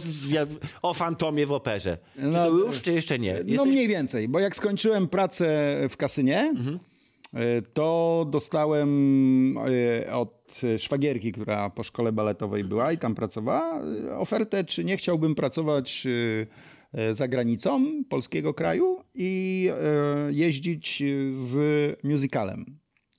o 0.81 0.93
fantomie 0.93 1.45
w 1.45 1.51
operze. 1.51 1.97
Czy 2.15 2.21
No, 2.21 2.31
to 2.45 2.49
już, 2.49 2.81
czy 2.81 2.93
jeszcze 2.93 3.19
nie? 3.19 3.33
No 3.33 3.39
Jesteś- 3.45 3.67
mniej 3.71 3.87
więcej, 3.87 4.27
bo 4.27 4.39
jak 4.39 4.55
skończyłem 4.55 5.07
pracę 5.07 5.77
w 5.89 5.97
kasynie, 5.97 6.39
e, 6.39 6.79
to 7.73 8.25
dostałem 8.31 9.57
e, 9.57 10.13
od 10.13 10.61
szwagierki, 10.77 11.31
która 11.31 11.69
po 11.69 11.83
szkole 11.83 12.11
baletowej 12.11 12.63
była 12.63 12.91
i 12.91 12.97
tam 12.97 13.15
pracowała, 13.15 13.81
e, 14.09 14.17
ofertę, 14.17 14.63
czy 14.63 14.83
nie 14.83 14.97
chciałbym 14.97 15.35
pracować 15.35 16.07
e, 16.93 16.99
e, 16.99 17.15
za 17.15 17.27
granicą 17.27 18.03
polskiego 18.09 18.53
kraju 18.53 18.99
i 19.15 19.69
e, 19.81 20.33
jeździć 20.33 21.03
z 21.31 21.55
musicalem. 22.03 22.65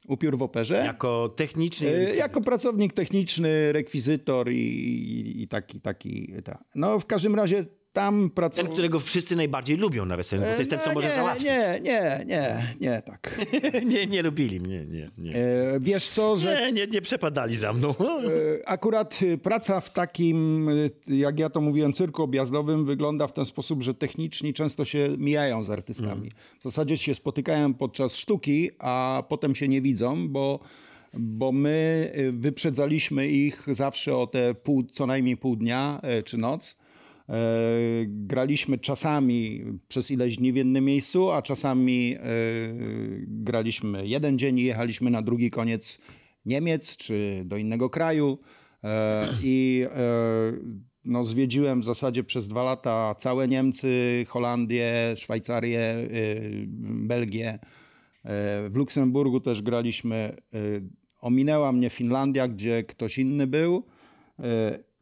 Upiór 0.08 0.38
w 0.38 0.42
operze. 0.42 0.74
Jako 0.86 1.28
techniczny... 1.36 1.88
E, 1.88 2.14
Jako 2.16 2.40
pracownik 2.40 2.92
techniczny, 2.92 3.72
rekwizytor 3.72 4.50
i, 4.50 4.56
i, 4.56 5.42
i 5.42 5.48
taki, 5.48 5.80
taki, 5.80 6.32
ta. 6.44 6.64
No 6.74 7.00
w 7.00 7.06
każdym 7.06 7.34
razie 7.34 7.64
tam 7.98 8.30
Ten, 8.54 8.66
którego 8.66 9.00
wszyscy 9.00 9.36
najbardziej 9.36 9.76
lubią 9.76 10.04
nawet, 10.04 10.30
bo 10.32 10.38
to 10.38 10.58
jest 10.58 10.70
ten, 10.70 10.78
co 10.78 10.88
No, 10.88 10.94
może 10.94 11.08
nie, 11.08 11.14
załatwić. 11.14 11.44
Nie, 11.46 11.80
nie, 11.82 12.24
nie, 12.26 12.74
nie 12.80 13.02
tak. 13.02 13.46
nie, 13.92 14.06
nie 14.06 14.22
lubili 14.22 14.60
mnie, 14.60 14.84
nie, 14.86 15.10
nie. 15.18 15.36
E, 15.36 15.80
wiesz 15.80 16.08
co, 16.08 16.36
że 16.36 16.60
Nie, 16.60 16.72
nie, 16.72 16.86
nie 16.86 17.00
przepadali 17.02 17.56
za 17.56 17.72
mną. 17.72 17.90
e, 17.90 18.68
akurat 18.68 19.20
e, 19.22 19.38
praca 19.38 19.80
w 19.80 19.92
takim, 19.92 20.68
e, 20.68 20.72
jak 21.14 21.38
ja 21.38 21.50
to 21.50 21.60
mówiłem, 21.60 21.92
cyrku 21.92 22.22
objazdowym 22.22 22.86
wygląda 22.86 23.26
w 23.26 23.32
ten 23.32 23.46
sposób, 23.46 23.82
że 23.82 23.94
techniczni 23.94 24.52
często 24.52 24.84
się 24.84 25.08
mijają 25.18 25.64
z 25.64 25.70
artystami. 25.70 26.30
W 26.58 26.62
zasadzie 26.62 26.96
się 26.96 27.14
spotykają 27.14 27.74
podczas 27.74 28.16
sztuki, 28.16 28.70
a 28.78 29.22
potem 29.28 29.54
się 29.54 29.68
nie 29.68 29.82
widzą, 29.82 30.28
bo 30.28 30.60
bo 31.14 31.52
my 31.52 32.10
wyprzedzaliśmy 32.32 33.28
ich 33.28 33.66
zawsze 33.72 34.16
o 34.16 34.26
te 34.26 34.54
pół, 34.54 34.84
co 34.84 35.06
najmniej 35.06 35.36
pół 35.36 35.56
dnia 35.56 36.00
czy 36.24 36.38
noc. 36.38 36.77
E, 37.28 37.34
Graliśmy 38.06 38.78
czasami 38.78 39.64
przez 39.88 40.10
ileś 40.10 40.36
dni 40.36 40.52
w 40.52 40.56
jednym 40.56 40.84
miejscu, 40.84 41.30
a 41.30 41.42
czasami 41.42 42.14
e, 42.16 42.20
graliśmy 43.26 44.06
jeden 44.06 44.38
dzień 44.38 44.58
i 44.58 44.64
jechaliśmy 44.64 45.10
na 45.10 45.22
drugi 45.22 45.50
koniec 45.50 46.00
Niemiec 46.44 46.96
czy 46.96 47.42
do 47.44 47.56
innego 47.56 47.90
kraju. 47.90 48.38
E, 48.84 49.24
I 49.42 49.84
no, 51.04 51.24
zwiedziłem 51.24 51.80
w 51.80 51.84
zasadzie 51.84 52.24
przez 52.24 52.48
dwa 52.48 52.62
lata 52.62 53.14
całe 53.18 53.48
Niemcy, 53.48 54.24
Holandię, 54.28 55.14
Szwajcarię, 55.16 56.08
Belgię. 56.82 57.58
W 58.70 58.72
Luksemburgu 58.74 59.40
też 59.40 59.62
graliśmy. 59.62 60.36
Ominęła 61.20 61.72
mnie 61.72 61.90
Finlandia, 61.90 62.48
gdzie 62.48 62.84
ktoś 62.84 63.18
inny 63.18 63.46
był. 63.46 63.84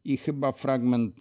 E, 0.07 0.09
I 0.09 0.17
chyba 0.17 0.53
fragment, 0.53 1.15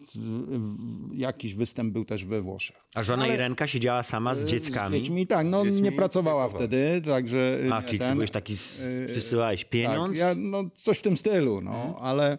jakiś 1.14 1.54
występ 1.56 1.94
był 1.94 2.06
też 2.06 2.26
we 2.26 2.42
Włoszech. 2.42 2.76
A 2.96 3.04
żona 3.04 3.28
Irenka 3.28 3.68
siedziała 3.68 4.04
sama 4.04 4.36
z 4.36 4.40
Z 4.40 4.46
dzieckami. 4.46 5.00
dziećmi, 5.00 5.28
tak, 5.28 5.48
no 5.48 5.66
dziećmi 5.66 5.82
nie 5.82 5.92
pracowała 5.92 6.50
wtedy, 6.50 7.02
także... 7.06 7.60
A, 7.72 7.82
nie 7.82 7.88
czyli 7.88 8.00
ty 8.00 8.06
ten- 8.06 8.14
byłeś 8.16 8.32
taki, 8.32 8.56
z, 8.56 8.84
przysyłałeś 9.08 9.66
pieniądz? 9.66 10.10
tak, 10.10 10.18
ja, 10.18 10.36
no, 10.38 10.64
coś 10.76 11.00
w 11.00 11.02
tym 11.02 11.18
stylu, 11.18 11.62
no, 11.62 11.72
Mhm. 11.76 11.96
ale 12.00 12.38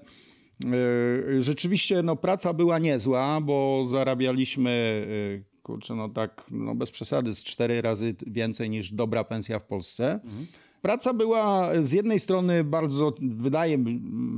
y, 1.38 1.42
rzeczywiście 1.42 2.02
no, 2.02 2.16
praca 2.16 2.52
była 2.52 2.78
niezła, 2.78 3.40
bo 3.40 3.85
zarabialiśmy, 3.88 4.70
y, 5.09 5.62
kurczę, 5.62 5.94
no 5.94 6.09
tak, 6.09 6.44
no, 6.50 6.74
bez 6.74 6.90
przesady, 6.90 7.35
z 7.35 7.44
cztery 7.44 7.82
razy 7.82 8.14
więcej 8.26 8.70
niż 8.70 8.92
dobra 8.92 9.24
pensja 9.24 9.59
w 9.59 9.64
Polsce. 9.64 10.12
Mhm. 10.24 10.46
Praca 10.82 11.14
była 11.14 11.72
z 11.82 11.92
jednej 11.92 12.20
strony 12.20 12.64
bardzo, 12.64 13.12
wydaje, 13.22 13.85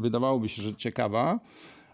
wydawałoby 0.01 0.49
się, 0.49 0.63
że 0.63 0.75
ciekawa, 0.75 1.41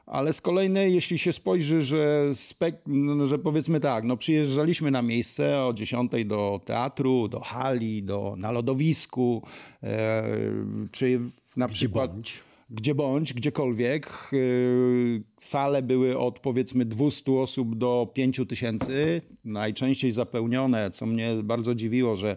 ale 0.07 0.33
z 0.33 0.41
kolejnej, 0.41 0.95
jeśli 0.95 1.19
się 1.19 1.33
spojrzy, 1.33 1.83
że, 1.83 2.31
spek- 2.33 2.87
no, 2.87 3.27
że 3.27 3.39
powiedzmy 3.39 3.81
tak, 3.81 4.05
no 4.05 4.17
przyjeżdżaliśmy 4.17 4.91
na 4.91 5.03
miejsce 5.03 5.65
o 5.65 5.73
10 5.73 6.13
do 6.25 6.61
teatru, 6.65 7.29
do 7.29 7.41
hali, 7.41 8.03
do, 8.03 8.35
na 8.39 8.51
lodowisku, 8.51 9.43
e, 9.83 10.25
czy 10.93 11.21
na 11.57 11.69
przykład 11.69 12.13
bądź. 12.13 12.43
gdzie 12.71 12.95
bądź, 12.95 13.35
gdziekolwiek. 13.35 14.29
Yy, 14.33 15.23
Sale 15.39 15.83
były 15.83 16.19
od 16.19 16.39
powiedzmy 16.39 16.85
200 16.85 17.33
osób 17.33 17.77
do 17.77 18.07
5 18.15 18.41
tysięcy, 18.49 19.23
najczęściej 19.45 20.13
zapełnione, 20.13 20.91
co 20.91 21.07
mnie 21.07 21.31
bardzo 21.45 21.75
dziwiło, 21.75 22.17
że 22.17 22.37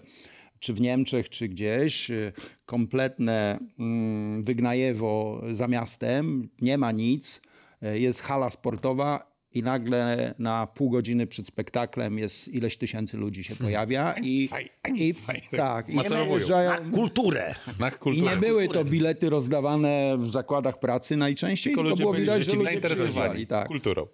czy 0.59 0.73
w 0.73 0.81
Niemczech, 0.81 1.29
czy 1.29 1.47
gdzieś, 1.47 2.09
yy, 2.09 2.31
kompletne 2.65 3.59
mm, 3.79 4.43
wygnajewo 4.43 5.41
za 5.51 5.67
miastem, 5.67 6.49
nie 6.61 6.77
ma 6.77 6.91
nic, 6.91 7.41
jest 7.81 8.21
hala 8.21 8.49
sportowa 8.49 9.37
i 9.53 9.63
nagle 9.63 10.33
na 10.39 10.67
pół 10.67 10.89
godziny 10.89 11.27
przed 11.27 11.47
spektaklem 11.47 12.17
jest 12.19 12.47
ileś 12.47 12.77
tysięcy 12.77 13.17
ludzi 13.17 13.43
się 13.43 13.55
pojawia 13.55 14.15
i, 14.21 14.49
i 14.95 15.13
tak, 15.57 15.89
i 15.89 15.95
Maszerowują. 15.95 16.25
przyjeżdżają- 16.37 16.91
Kulturę! 16.91 17.55
Na 17.79 17.89
i 17.89 17.91
kulturę. 17.91 18.31
nie 18.35 18.37
były 18.41 18.67
to 18.67 18.85
bilety 18.85 19.29
rozdawane 19.29 20.17
w 20.19 20.29
zakładach 20.29 20.79
pracy 20.79 21.17
najczęściej, 21.17 21.75
Tylko 21.75 21.95
było 21.95 22.13
widać, 22.13 22.45
że 22.45 22.51
ludzie 22.51 22.63
zainteresowani 22.63 23.09
przyjeżdżali. 23.13 23.47
Tak. 23.47 23.67
kulturą. 23.67 24.01
E, 24.03 24.07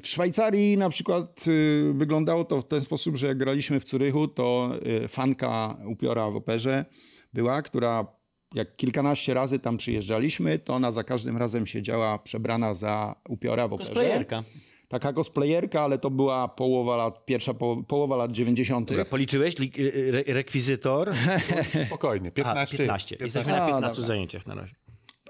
W 0.00 0.06
Szwajcarii 0.06 0.76
na 0.76 0.88
przykład 0.88 1.44
e, 1.46 1.92
wyglądało 1.92 2.44
to 2.44 2.60
w 2.60 2.68
ten 2.68 2.80
sposób, 2.80 3.16
że 3.16 3.26
jak 3.26 3.38
graliśmy 3.38 3.80
w 3.80 3.84
Curychu, 3.84 4.28
to 4.28 4.70
e, 5.04 5.08
fanka 5.08 5.76
upiora 5.86 6.30
w 6.30 6.36
operze 6.36 6.84
była, 7.32 7.62
która 7.62 8.06
jak 8.54 8.76
kilkanaście 8.76 9.34
razy 9.34 9.58
tam 9.58 9.76
przyjeżdżaliśmy, 9.76 10.58
to 10.58 10.74
ona 10.74 10.92
za 10.92 11.04
każdym 11.04 11.36
razem 11.36 11.66
siedziała 11.66 12.18
przebrana 12.18 12.74
za 12.74 13.14
upiora 13.28 13.68
w 13.68 13.72
operze. 13.72 13.90
Cosplayerka. 13.90 14.44
Taka 14.88 15.12
cosplayerka, 15.12 15.80
ale 15.82 15.98
to 15.98 16.10
była 16.10 16.48
połowa 16.48 16.96
lat, 16.96 17.24
pierwsza 17.24 17.54
po, 17.54 17.82
połowa 17.88 18.16
lat 18.16 18.32
90. 18.32 18.88
Dobra, 18.88 19.04
policzyłeś 19.04 19.58
li, 19.58 19.72
re, 20.10 20.34
rekwizytor? 20.34 21.12
Spokojnie, 21.86 22.28
A, 22.28 22.32
15. 22.32 22.78
15. 22.78 23.16
Jesteśmy 23.20 23.52
na 23.52 23.62
A, 23.62 23.66
15 23.66 23.88
dobra. 23.88 24.06
zajęciach 24.06 24.46
na 24.46 24.54
razie. 24.54 24.74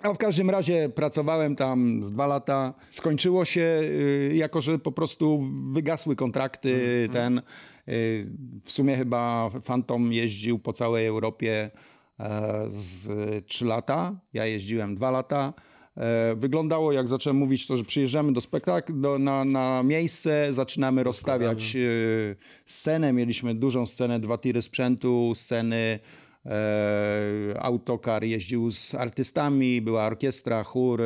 A 0.03 0.13
w 0.13 0.19
każdym 0.19 0.51
razie 0.51 0.89
pracowałem 0.89 1.57
tam 1.57 2.05
z 2.05 2.13
dwa 2.13 2.27
lata. 2.27 2.75
Skończyło 2.91 3.45
się, 3.45 3.81
y, 3.83 4.33
jako 4.35 4.61
że 4.61 4.79
po 4.79 4.93
prostu 4.93 5.45
wygasły 5.73 6.17
kontrakty. 6.17 7.09
Ten, 7.13 7.39
y, 7.39 7.43
w 8.65 8.73
sumie 8.73 8.97
chyba 8.97 9.51
Phantom 9.65 10.13
jeździł 10.13 10.59
po 10.59 10.73
całej 10.73 11.07
Europie 11.07 11.71
z 12.69 13.09
trzy 13.47 13.65
lata. 13.65 14.21
Ja 14.33 14.47
jeździłem 14.47 14.95
dwa 14.95 15.11
lata. 15.11 15.53
E, 15.97 16.35
Wyglądało, 16.37 16.93
jak 16.93 17.09
zacząłem 17.09 17.37
mówić, 17.37 17.67
to, 17.67 17.77
że 17.77 17.85
przyjeżdżamy 17.85 18.33
do 18.33 18.41
spektakl, 18.41 19.01
do, 19.01 19.19
na, 19.19 19.45
na 19.45 19.83
miejsce, 19.83 20.55
zaczynamy 20.55 21.03
rozstawiać 21.03 21.77
e, 21.77 21.89
scenę. 22.65 23.13
Mieliśmy 23.13 23.55
dużą 23.55 23.87
scenę, 23.87 24.21
dwa 24.21 24.39
tiry 24.39 24.63
sprzętu, 24.63 25.33
sceny. 25.35 25.99
E, 26.47 27.57
autokar 27.61 28.25
jeździł 28.25 28.71
z 28.71 28.95
artystami, 28.95 29.81
była 29.83 30.07
orkiestra, 30.07 30.65
chór. 30.65 31.03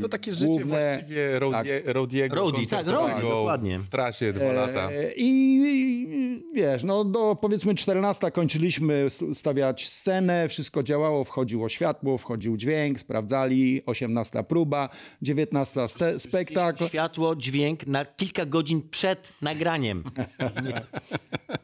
No 0.00 0.08
takie 0.08 0.32
życie 0.32 0.46
główne- 0.46 0.66
właściwie 0.96 1.38
Rodie, 1.38 1.82
Rodiego 1.84 2.36
Roadie, 2.36 2.66
tak, 2.66 2.86
Roadie, 2.86 3.22
dokładnie. 3.22 3.78
W 3.78 3.88
trasie 3.88 4.32
dwa 4.32 4.52
lata. 4.52 4.90
E, 4.92 5.12
I, 5.12 5.26
I 5.64 6.42
wiesz, 6.54 6.84
no 6.84 7.04
do 7.04 7.36
powiedzmy 7.40 7.74
14 7.74 8.30
kończyliśmy 8.30 9.06
stawiać 9.34 9.88
scenę, 9.88 10.48
wszystko 10.48 10.82
działało, 10.82 11.24
wchodziło 11.24 11.68
światło, 11.68 12.18
wchodził 12.18 12.56
dźwięk, 12.56 13.00
sprawdzali, 13.00 13.82
18 13.86 14.44
próba, 14.44 14.88
19 15.22 15.80
ste- 15.88 16.18
spektakl. 16.20 16.86
Światło, 16.88 17.36
dźwięk 17.36 17.86
na 17.86 18.04
kilka 18.04 18.46
godzin 18.46 18.82
przed 18.90 19.32
nagraniem. 19.42 20.04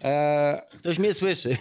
E, 0.05 0.63
Ktoś 0.79 0.99
mnie 0.99 1.15
słyszy. 1.15 1.57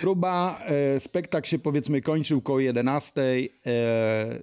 Próba, 0.00 0.60
e, 0.66 1.00
spektakl 1.00 1.48
się 1.48 1.58
powiedzmy 1.58 2.02
kończył 2.02 2.40
koło 2.42 2.60
11. 2.60 3.22
E, 3.66 4.42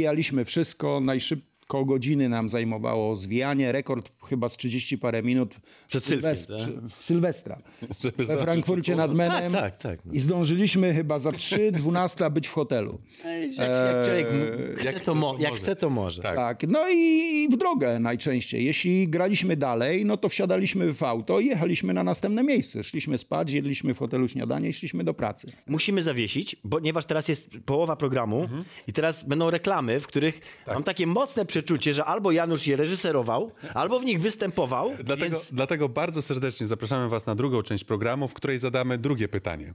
zwijaliśmy 0.00 0.44
wszystko. 0.44 1.00
Najszybko 1.00 1.84
godziny 1.84 2.28
nam 2.28 2.48
zajmowało 2.48 3.16
zwijanie. 3.16 3.72
Rekord 3.72 4.12
chyba 4.30 4.48
z 4.48 4.56
30 4.56 4.98
parę 4.98 5.22
minut. 5.22 5.54
Przed 5.88 6.02
w 6.02 6.06
Sylwem, 6.06 6.34
Sylwes- 6.34 6.46
tak? 6.58 6.90
Sylwestra. 6.98 7.58
Żeby 8.02 8.24
We 8.24 8.38
Frankfurcie 8.38 8.96
nad 8.96 9.14
Menem. 9.14 9.52
Tak, 9.52 9.76
tak, 9.76 10.02
tak. 10.02 10.14
I 10.14 10.20
zdążyliśmy 10.20 10.94
chyba 10.94 11.18
za 11.18 11.32
3, 11.32 11.72
12 11.72 12.30
być 12.30 12.48
w 12.48 12.52
hotelu. 12.52 12.98
Jak, 13.24 13.58
jak 13.58 14.04
człowiek 14.06 14.28
chce, 14.76 14.84
jak 14.84 14.94
to, 14.94 15.00
chce, 15.00 15.14
mo- 15.14 15.34
to 15.34 15.40
jak 15.40 15.50
może. 15.50 15.62
chce, 15.62 15.76
to 15.76 15.90
może. 15.90 16.22
Tak. 16.22 16.36
Tak, 16.36 16.62
no 16.68 16.88
i 16.90 17.48
w 17.52 17.56
drogę 17.56 17.98
najczęściej. 17.98 18.64
Jeśli 18.64 19.08
graliśmy 19.08 19.56
dalej, 19.56 20.04
no 20.04 20.16
to 20.16 20.28
wsiadaliśmy 20.28 20.92
w 20.92 21.02
auto 21.02 21.40
i 21.40 21.46
jechaliśmy 21.46 21.94
na 21.94 22.04
następne 22.04 22.42
miejsce. 22.42 22.84
Szliśmy 22.84 23.18
spać, 23.18 23.50
jedliśmy 23.52 23.94
w 23.94 23.98
hotelu 23.98 24.28
śniadanie 24.28 24.68
i 24.68 24.72
szliśmy 24.72 25.04
do 25.04 25.14
pracy. 25.14 25.52
Musimy 25.66 26.02
zawiesić, 26.02 26.56
ponieważ 26.70 27.04
teraz 27.04 27.28
jest 27.28 27.50
połowa 27.64 27.96
programu 27.96 28.48
i 28.88 28.92
teraz 28.92 29.24
będą 29.24 29.50
reklamy, 29.50 30.00
w 30.00 30.06
których 30.06 30.40
mam 30.66 30.84
takie 30.84 31.06
mocne 31.06 31.46
przeczucie, 31.46 31.94
że 31.94 32.04
albo 32.04 32.32
Janusz 32.32 32.66
je 32.66 32.76
reżyserował, 32.76 33.50
albo 33.74 34.00
w 34.00 34.04
nich 34.04 34.19
występował, 34.20 34.92
Dlatego, 35.04 35.30
więc 35.36 35.52
dlatego 35.54 35.88
bardzo 35.88 36.22
serdecznie 36.22 36.66
zapraszamy 36.66 37.08
Was 37.08 37.26
na 37.26 37.34
drugą 37.34 37.62
część 37.62 37.84
programu, 37.84 38.28
w 38.28 38.34
której 38.34 38.58
zadamy 38.58 38.98
drugie 38.98 39.28
pytanie. 39.28 39.72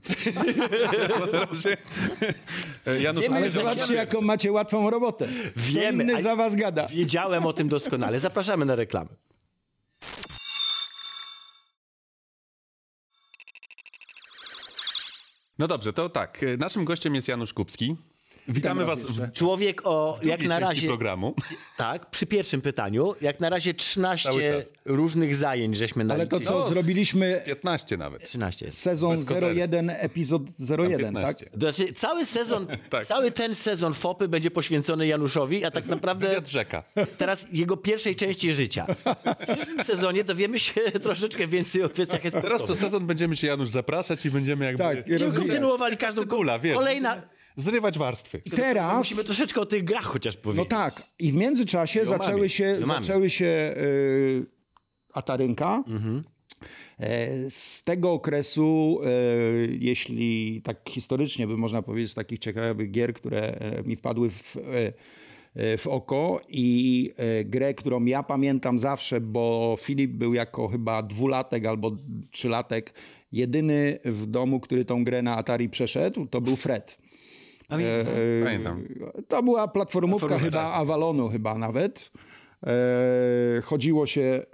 Janusz, 3.00 3.22
Wiemy, 3.22 3.36
Ale 3.36 3.46
że- 3.50 3.58
zobaczcie, 3.60 3.94
jaką 3.94 4.20
macie 4.20 4.52
łatwą 4.52 4.90
robotę. 4.90 5.28
Wiemy, 5.56 6.04
Kto 6.04 6.12
inny 6.12 6.22
za 6.22 6.36
was 6.36 6.54
gada. 6.56 6.86
wiedziałem 6.86 7.46
o 7.46 7.52
tym 7.52 7.68
doskonale. 7.68 8.20
Zapraszamy 8.20 8.64
na 8.64 8.74
reklamy. 8.74 9.08
No 15.58 15.66
dobrze, 15.68 15.92
to 15.92 16.08
tak. 16.08 16.40
Naszym 16.58 16.84
gościem 16.84 17.14
jest 17.14 17.28
Janusz 17.28 17.52
Kupski. 17.52 17.96
Witamy 18.48 18.84
Was 18.84 19.08
jeszcze. 19.08 19.30
Człowiek 19.34 19.80
o, 19.84 20.18
jak 20.22 20.42
na 20.42 20.58
razie, 20.58 20.88
programu. 20.88 21.34
tak, 21.76 22.10
przy 22.10 22.26
pierwszym 22.26 22.60
pytaniu, 22.60 23.14
jak 23.20 23.40
na 23.40 23.48
razie 23.50 23.74
13 23.74 24.28
Cały 24.28 24.42
czas. 24.48 24.72
różnych 24.84 25.34
zajęć 25.34 25.76
żeśmy 25.76 26.02
Ale 26.04 26.08
naliczyli. 26.18 26.40
to 26.44 26.46
co, 26.48 26.58
No. 26.58 26.68
zrobiliśmy 26.68 27.42
15 27.46 27.96
nawet. 27.96 28.22
13 28.24 28.64
jest. 28.66 28.78
sezon 28.78 29.16
Bez 29.16 29.28
kozery. 29.28 29.46
01, 29.54 29.90
epizod 29.90 30.42
01, 30.78 30.98
15. 30.98 31.44
tak? 31.44 31.52
To 31.54 31.58
Znaczy, 31.60 31.92
cały 31.92 32.24
sezon, 32.24 32.66
Tak. 32.90 33.06
cały 33.06 33.30
ten 33.30 33.54
sezon 33.54 33.94
FOPy 33.94 34.28
będzie 34.28 34.50
poświęcony 34.50 35.06
Januszowi, 35.06 35.64
a 35.64 35.70
tak 35.70 35.86
naprawdę 35.86 36.40
rzeka. 36.46 36.82
teraz 37.18 37.48
jego 37.52 37.76
pierwszej 37.76 38.16
części 38.16 38.54
życia. 38.54 38.86
W 39.48 39.54
przyszłym 39.56 39.84
sezonie 39.84 40.24
dowiemy 40.24 40.58
się 40.58 40.80
troszeczkę 41.02 41.46
więcej 41.46 41.82
o 41.82 41.88
wiecach 41.88 42.20
Teraz 42.20 42.32
co 42.32 42.38
sportowych. 42.40 42.78
sezon 42.78 43.06
będziemy 43.06 43.36
się 43.36 43.46
Janusz 43.46 43.68
zapraszać 43.68 44.26
i 44.26 44.30
będziemy 44.30 44.64
jakby... 44.64 44.82
Tak, 44.82 44.96
kontynuowali 45.36 45.96
każdą 45.96 46.22
Cebula, 46.22 46.58
wiesz. 46.58 46.76
kolejna... 46.76 47.10
będziemy 47.14 47.35
Zrywać 47.56 47.98
warstwy. 47.98 48.42
Teraz... 48.56 48.98
Musimy 48.98 49.24
troszeczkę 49.24 49.60
o 49.60 49.66
tych 49.66 49.84
grach 49.84 50.04
chociaż 50.04 50.36
powiedzieć. 50.36 50.70
No 50.70 50.78
tak. 50.78 51.02
I 51.18 51.32
w 51.32 51.34
międzyczasie 51.34 52.04
mamie. 52.04 52.08
zaczęły 52.08 52.48
się, 52.48 52.76
I 52.80 52.84
zaczęły 52.84 53.30
się 53.30 53.74
y, 53.76 54.46
Atarynka, 55.12 55.82
E, 57.00 57.50
Z 57.50 57.84
tego 57.84 58.12
okresu, 58.12 58.98
e, 59.04 59.08
jeśli 59.78 60.62
tak 60.64 60.76
historycznie 60.88 61.46
by 61.46 61.56
można 61.56 61.82
powiedzieć, 61.82 62.10
z 62.10 62.14
takich 62.14 62.38
ciekawych 62.38 62.90
gier, 62.90 63.14
które 63.14 63.58
e, 63.58 63.82
mi 63.82 63.96
wpadły 63.96 64.30
w, 64.30 64.56
w 65.78 65.86
oko 65.86 66.40
i 66.48 67.10
grę, 67.44 67.74
którą 67.74 68.04
ja 68.04 68.22
pamiętam 68.22 68.78
zawsze, 68.78 69.20
bo 69.20 69.76
Filip 69.80 70.10
był 70.10 70.34
jako 70.34 70.68
chyba 70.68 71.02
dwulatek 71.02 71.66
albo 71.66 71.96
trzylatek 72.30 72.94
jedyny 73.32 73.98
w 74.04 74.26
domu, 74.26 74.60
który 74.60 74.84
tą 74.84 75.04
grę 75.04 75.22
na 75.22 75.36
Atari 75.36 75.68
przeszedł, 75.68 76.26
to 76.26 76.40
był 76.40 76.56
Fred. 76.56 76.98
E, 77.70 78.44
Pamiętam. 78.44 78.84
To 79.28 79.42
była 79.42 79.68
platformówka 79.68 80.26
Platformówka, 80.26 80.58
chyba 80.58 80.70
tak. 80.70 80.80
Avalonu 80.80 81.28
chyba 81.28 81.58
nawet. 81.58 82.10
E, 82.66 83.62
chodziło 83.62 84.06
się 84.06 84.20
e, 84.22 84.44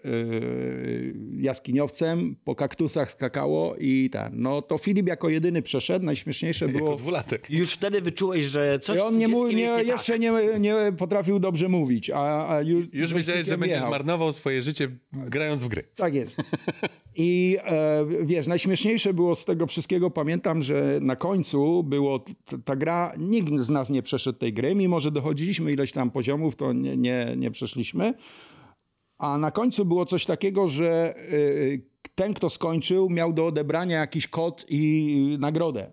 jaskiniowcem, 1.37 2.37
po 2.45 2.55
kaktusach 2.55 3.13
skakało 3.13 3.77
i 3.77 4.11
ten. 4.11 4.33
No 4.35 4.63
to 4.63 4.79
Filip 4.79 5.09
jako 5.09 5.29
jedyny 5.29 5.63
przeszedł. 5.63 6.05
Najśmieszniejsze 6.07 6.69
było... 6.69 6.91
Jako 6.91 7.03
dwulatek. 7.03 7.51
Już 7.51 7.73
wtedy 7.73 8.01
wyczułeś, 8.01 8.45
że 8.45 8.79
coś 8.79 8.99
I 8.99 9.01
on 9.01 9.19
nie, 9.19 9.27
dzieckiem 9.27 9.49
nie, 9.49 9.55
nie 9.55 9.83
jeszcze 9.83 10.13
tak. 10.13 10.21
nie, 10.21 10.33
nie 10.61 10.75
potrafił 10.99 11.39
dobrze 11.39 11.69
mówić, 11.69 12.11
a, 12.11 12.49
a 12.57 12.63
już, 12.63 12.87
Już 12.93 13.15
wiedziałeś, 13.15 13.47
że 13.47 13.59
będziesz 13.59 13.77
jechał. 13.77 13.91
marnował 13.91 14.33
swoje 14.33 14.63
życie 14.63 14.89
grając 15.13 15.63
w 15.63 15.69
gry. 15.69 15.85
Tak 15.97 16.15
jest. 16.15 16.37
I 17.17 17.57
e, 17.65 18.07
wiesz, 18.23 18.47
najśmieszniejsze 18.47 19.15
było 19.15 19.35
z 19.35 19.45
tego 19.45 19.67
wszystkiego, 19.67 20.11
pamiętam, 20.11 20.63
że 20.63 20.99
na 21.03 21.17
końcu 21.17 21.83
było 21.83 22.25
ta 22.65 22.77
gra, 22.77 23.13
nikt 23.19 23.59
z 23.59 23.71
nas 23.71 23.91
nie 23.91 24.03
przeszedł 24.03 24.39
tej 24.39 24.53
gry, 24.53 24.75
mimo 24.75 25.01
że 25.01 25.11
dochodziliśmy 25.11 25.73
ileś 25.73 25.93
tam 25.93 26.11
poziomów, 26.11 26.57
to 26.57 26.73
nie, 26.73 26.97
nie, 26.97 27.35
nie 27.37 27.51
przeszliśmy. 27.51 28.02
A 29.19 29.39
na 29.39 29.51
końcu 29.51 29.85
było 29.85 30.07
coś 30.07 30.25
takiego, 30.27 30.69
że 30.69 31.15
y, 31.33 31.93
ten, 32.15 32.35
kto 32.35 32.51
skończył, 32.51 33.11
miał 33.11 33.33
do 33.33 33.47
odebrania 33.47 33.99
jakiś 33.99 34.29
kod 34.29 34.67
i 34.69 35.37
nagrodę. 35.41 35.93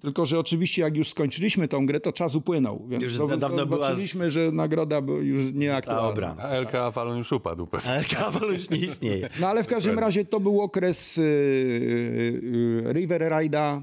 Tylko, 0.00 0.26
że 0.26 0.38
oczywiście 0.38 0.82
jak 0.82 0.96
już 0.96 1.08
skończyliśmy 1.08 1.68
tą 1.68 1.86
grę, 1.86 2.00
to 2.00 2.12
czas 2.12 2.34
upłynął. 2.34 2.86
Więc 2.88 3.02
Już 3.02 3.18
to, 3.18 3.36
dawno 3.36 3.66
była 3.66 3.78
z- 3.82 3.86
zobaczyliśmy, 3.86 4.30
że 4.30 4.52
nagroda 4.52 5.00
była 5.00 5.18
już 5.18 5.52
nieaktualna. 5.54 6.08
obrana. 6.08 6.42
A 6.42 6.54
LK 6.60 6.74
Avalon 6.74 7.18
już 7.18 7.32
upadł 7.32 7.66
pewnie. 7.66 7.90
Ale 7.90 8.04
kawał 8.04 8.52
już 8.52 8.70
nie 8.70 8.76
istnieje. 8.78 9.28
No 9.40 9.46
ale 9.48 9.64
w 9.64 9.66
każdym 9.66 9.98
razie 9.98 10.24
to 10.24 10.40
był 10.40 10.60
okres 10.60 11.18
y, 11.18 11.22
y, 11.22 12.92
River 12.92 13.22
Ride'a. 13.22 13.82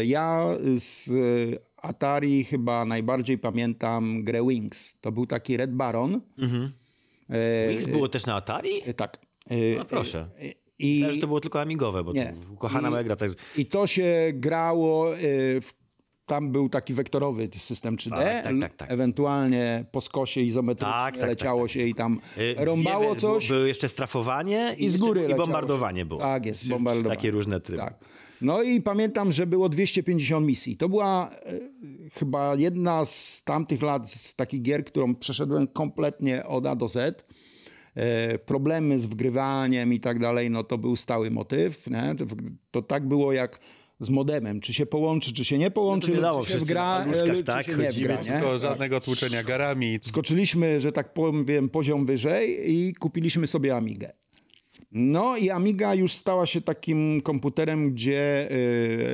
Y, 0.00 0.06
Ja 0.06 0.46
z 0.76 1.08
y, 1.08 1.58
Atari 1.82 2.44
chyba 2.44 2.84
najbardziej 2.84 3.38
pamiętam 3.38 4.24
grę 4.24 4.46
Wings. 4.48 4.96
To 5.00 5.12
był 5.12 5.26
taki 5.26 5.56
Red 5.56 5.72
Baron. 5.74 6.20
Wings 7.68 7.86
było 7.86 8.08
też 8.08 8.26
na 8.26 8.34
Atari? 8.34 8.88
Y, 8.88 8.94
Tak. 8.94 9.18
Y, 9.52 9.74
No 9.78 9.84
proszę. 9.84 10.28
I, 10.78 10.90
Myślałem, 10.94 11.14
że 11.14 11.20
to 11.20 11.26
było 11.26 11.40
tylko 11.40 11.60
amigowe, 11.60 12.04
bo 12.04 12.12
Nie. 12.12 12.34
to 12.50 12.56
kochana 12.56 12.88
I- 12.88 12.90
moja 12.90 13.04
gra. 13.04 13.16
Tak... 13.16 13.30
I 13.56 13.66
to 13.66 13.86
się 13.86 14.30
grało, 14.34 15.06
w, 15.60 15.70
tam 16.30 16.52
był 16.52 16.68
taki 16.68 16.94
wektorowy 16.94 17.48
system 17.58 17.96
3D, 17.96 18.10
Tak, 18.10 18.44
tak, 18.44 18.60
tak, 18.60 18.74
tak. 18.76 18.90
ewentualnie 18.90 19.84
po 19.92 20.00
skosie 20.00 20.40
izometrycznie 20.40 20.92
Tak, 20.92 21.12
tak, 21.14 21.20
tak, 21.20 21.30
leciało 21.30 21.62
tak. 21.62 21.70
się 21.70 21.82
i 21.82 21.94
tam 21.94 22.20
Y, 22.38 22.54
rąbało 22.64 23.16
coś. 23.16 23.48
Było 23.48 23.60
jeszcze 23.60 23.88
strafowanie 23.88 24.74
i, 24.78 24.84
I 24.84 24.88
z 24.88 24.92
jeszcze- 24.92 25.06
góry 25.06 25.28
i 25.30 25.34
bombardowanie 25.34 26.04
było. 26.04 26.20
Tak 26.20 26.46
jest, 26.46 26.68
bombardowanie. 26.68 27.16
Takie 27.16 27.30
różne 27.30 27.60
tryby. 27.60 27.82
Tak. 27.82 27.94
No 28.40 28.62
i 28.62 28.80
pamiętam, 28.80 29.32
że 29.32 29.46
było 29.46 29.68
250 29.68 30.46
misji. 30.46 30.76
To 30.76 30.88
była 30.88 31.30
e, 31.30 31.52
chyba 32.14 32.54
jedna 32.54 33.04
z 33.04 33.44
tamtych 33.44 33.82
lat, 33.82 34.10
z 34.10 34.34
takich 34.34 34.62
gier, 34.62 34.84
którą 34.84 35.14
przeszedłem 35.14 35.66
kompletnie 35.66 36.46
od 36.46 36.66
A 36.66 36.76
do 36.76 36.88
Z. 36.88 37.24
E, 37.94 38.38
problemy 38.38 38.98
z 38.98 39.06
wgrywaniem 39.06 39.92
i 39.92 40.00
tak 40.00 40.18
dalej, 40.18 40.50
no 40.50 40.64
to 40.64 40.78
był 40.78 40.96
stały 40.96 41.30
motyw. 41.30 41.86
Nie? 41.86 42.14
To 42.70 42.82
tak 42.82 43.08
było 43.08 43.32
jak 43.32 43.60
z 44.00 44.10
modemem. 44.10 44.60
Czy 44.60 44.74
się 44.74 44.86
połączy, 44.86 45.32
czy 45.32 45.44
się 45.44 45.58
nie 45.58 45.70
połączy, 45.70 46.10
No 46.10 46.16
wiadomo, 46.16 46.44
czy 46.44 46.52
się 46.52 46.58
wgra, 46.58 47.06
e, 47.06 47.34
czy 47.34 47.44
tak, 47.44 47.66
się 47.66 47.76
nie 47.76 47.90
wgra. 47.90 48.14
Nie? 48.14 48.22
Tylko 48.22 48.58
żadnego 48.58 49.00
tłuczenia 49.00 49.42
garami. 49.42 49.98
Skoczyliśmy, 50.02 50.80
że 50.80 50.92
tak 50.92 51.12
powiem, 51.12 51.68
poziom 51.68 52.06
wyżej 52.06 52.72
i 52.72 52.94
kupiliśmy 52.94 53.46
sobie 53.46 53.76
Amigę. 53.76 54.12
No 54.92 55.36
i 55.36 55.50
Amiga 55.50 55.94
już 55.94 56.12
stała 56.12 56.46
się 56.46 56.60
takim 56.60 57.20
komputerem, 57.20 57.90
gdzie 57.90 58.48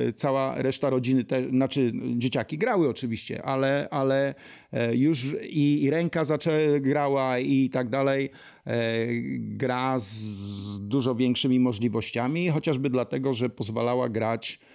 y, 0.07 0.13
cała 0.13 0.61
reszta 0.61 0.89
rodziny, 0.89 1.23
te, 1.23 1.49
znaczy 1.49 1.91
dzieciaki 2.15 2.57
grały 2.57 2.89
oczywiście, 2.89 3.43
ale, 3.43 3.87
ale 3.91 4.35
e, 4.71 4.95
już 4.95 5.25
i, 5.43 5.83
i 5.83 5.89
ręka 5.89 6.25
zaczęła, 6.25 6.79
grała 6.79 7.39
i 7.39 7.69
tak 7.69 7.89
dalej. 7.89 8.29
E, 8.65 9.07
gra 9.37 9.99
z, 9.99 10.05
z 10.05 10.87
dużo 10.87 11.15
większymi 11.15 11.59
możliwościami, 11.59 12.49
chociażby 12.49 12.89
dlatego, 12.89 13.33
że 13.33 13.49
pozwalała 13.49 14.09
grać 14.09 14.59
y, 14.63 14.66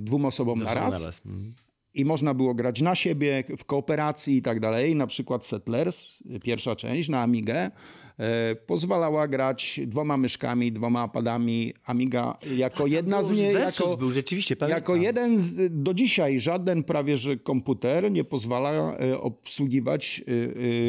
dwóm 0.00 0.24
osobom 0.24 0.58
na 0.62 0.74
raz. 0.74 1.00
Naraz. 1.00 1.26
Mhm. 1.26 1.54
I 1.94 2.04
można 2.04 2.34
było 2.34 2.54
grać 2.54 2.80
na 2.80 2.94
siebie, 2.94 3.44
w 3.58 3.64
kooperacji 3.64 4.36
i 4.36 4.42
tak 4.42 4.60
dalej. 4.60 4.94
Na 4.94 5.06
przykład 5.06 5.46
Settlers, 5.46 6.06
pierwsza 6.42 6.76
część 6.76 7.08
na 7.08 7.22
Amigę, 7.22 7.70
e, 8.18 8.54
pozwalała 8.66 9.28
grać 9.28 9.80
dwoma 9.86 10.16
myszkami, 10.16 10.72
dwoma 10.72 11.08
padami. 11.08 11.74
Amiga 11.84 12.38
jako 12.56 12.86
jedna 12.86 13.22
z 13.22 13.28
Był 13.28 13.36
nie, 13.36 13.52
Versus 13.52 13.80
jako, 13.80 13.96
był 13.96 14.12
rzeczywiście, 14.12 14.56
pamiętam. 14.56 14.78
jako 14.78 14.96
jeden, 14.96 15.38
z- 15.38 15.82
do 15.82 15.94
dzisiaj 15.94 16.40
żaden 16.40 16.82
prawie 16.84 17.18
że 17.18 17.36
komputer 17.36 18.12
nie 18.12 18.24
pozwala 18.24 18.96
e, 18.98 19.18
obsługiwać 19.20 20.22
e, 20.28 20.32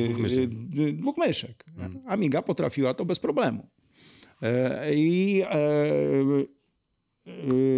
e, 0.05 0.07
Dwóch 0.09 0.19
myszek. 0.21 0.49
e, 0.89 0.91
dwóch 0.93 1.17
myszek. 1.17 1.65
Amiga 2.05 2.41
potrafiła 2.41 2.93
to 2.93 3.05
bez 3.05 3.19
problemu. 3.19 3.67
E, 4.41 4.93
I 4.95 5.41
e, 5.41 5.51
e, 5.51 6.56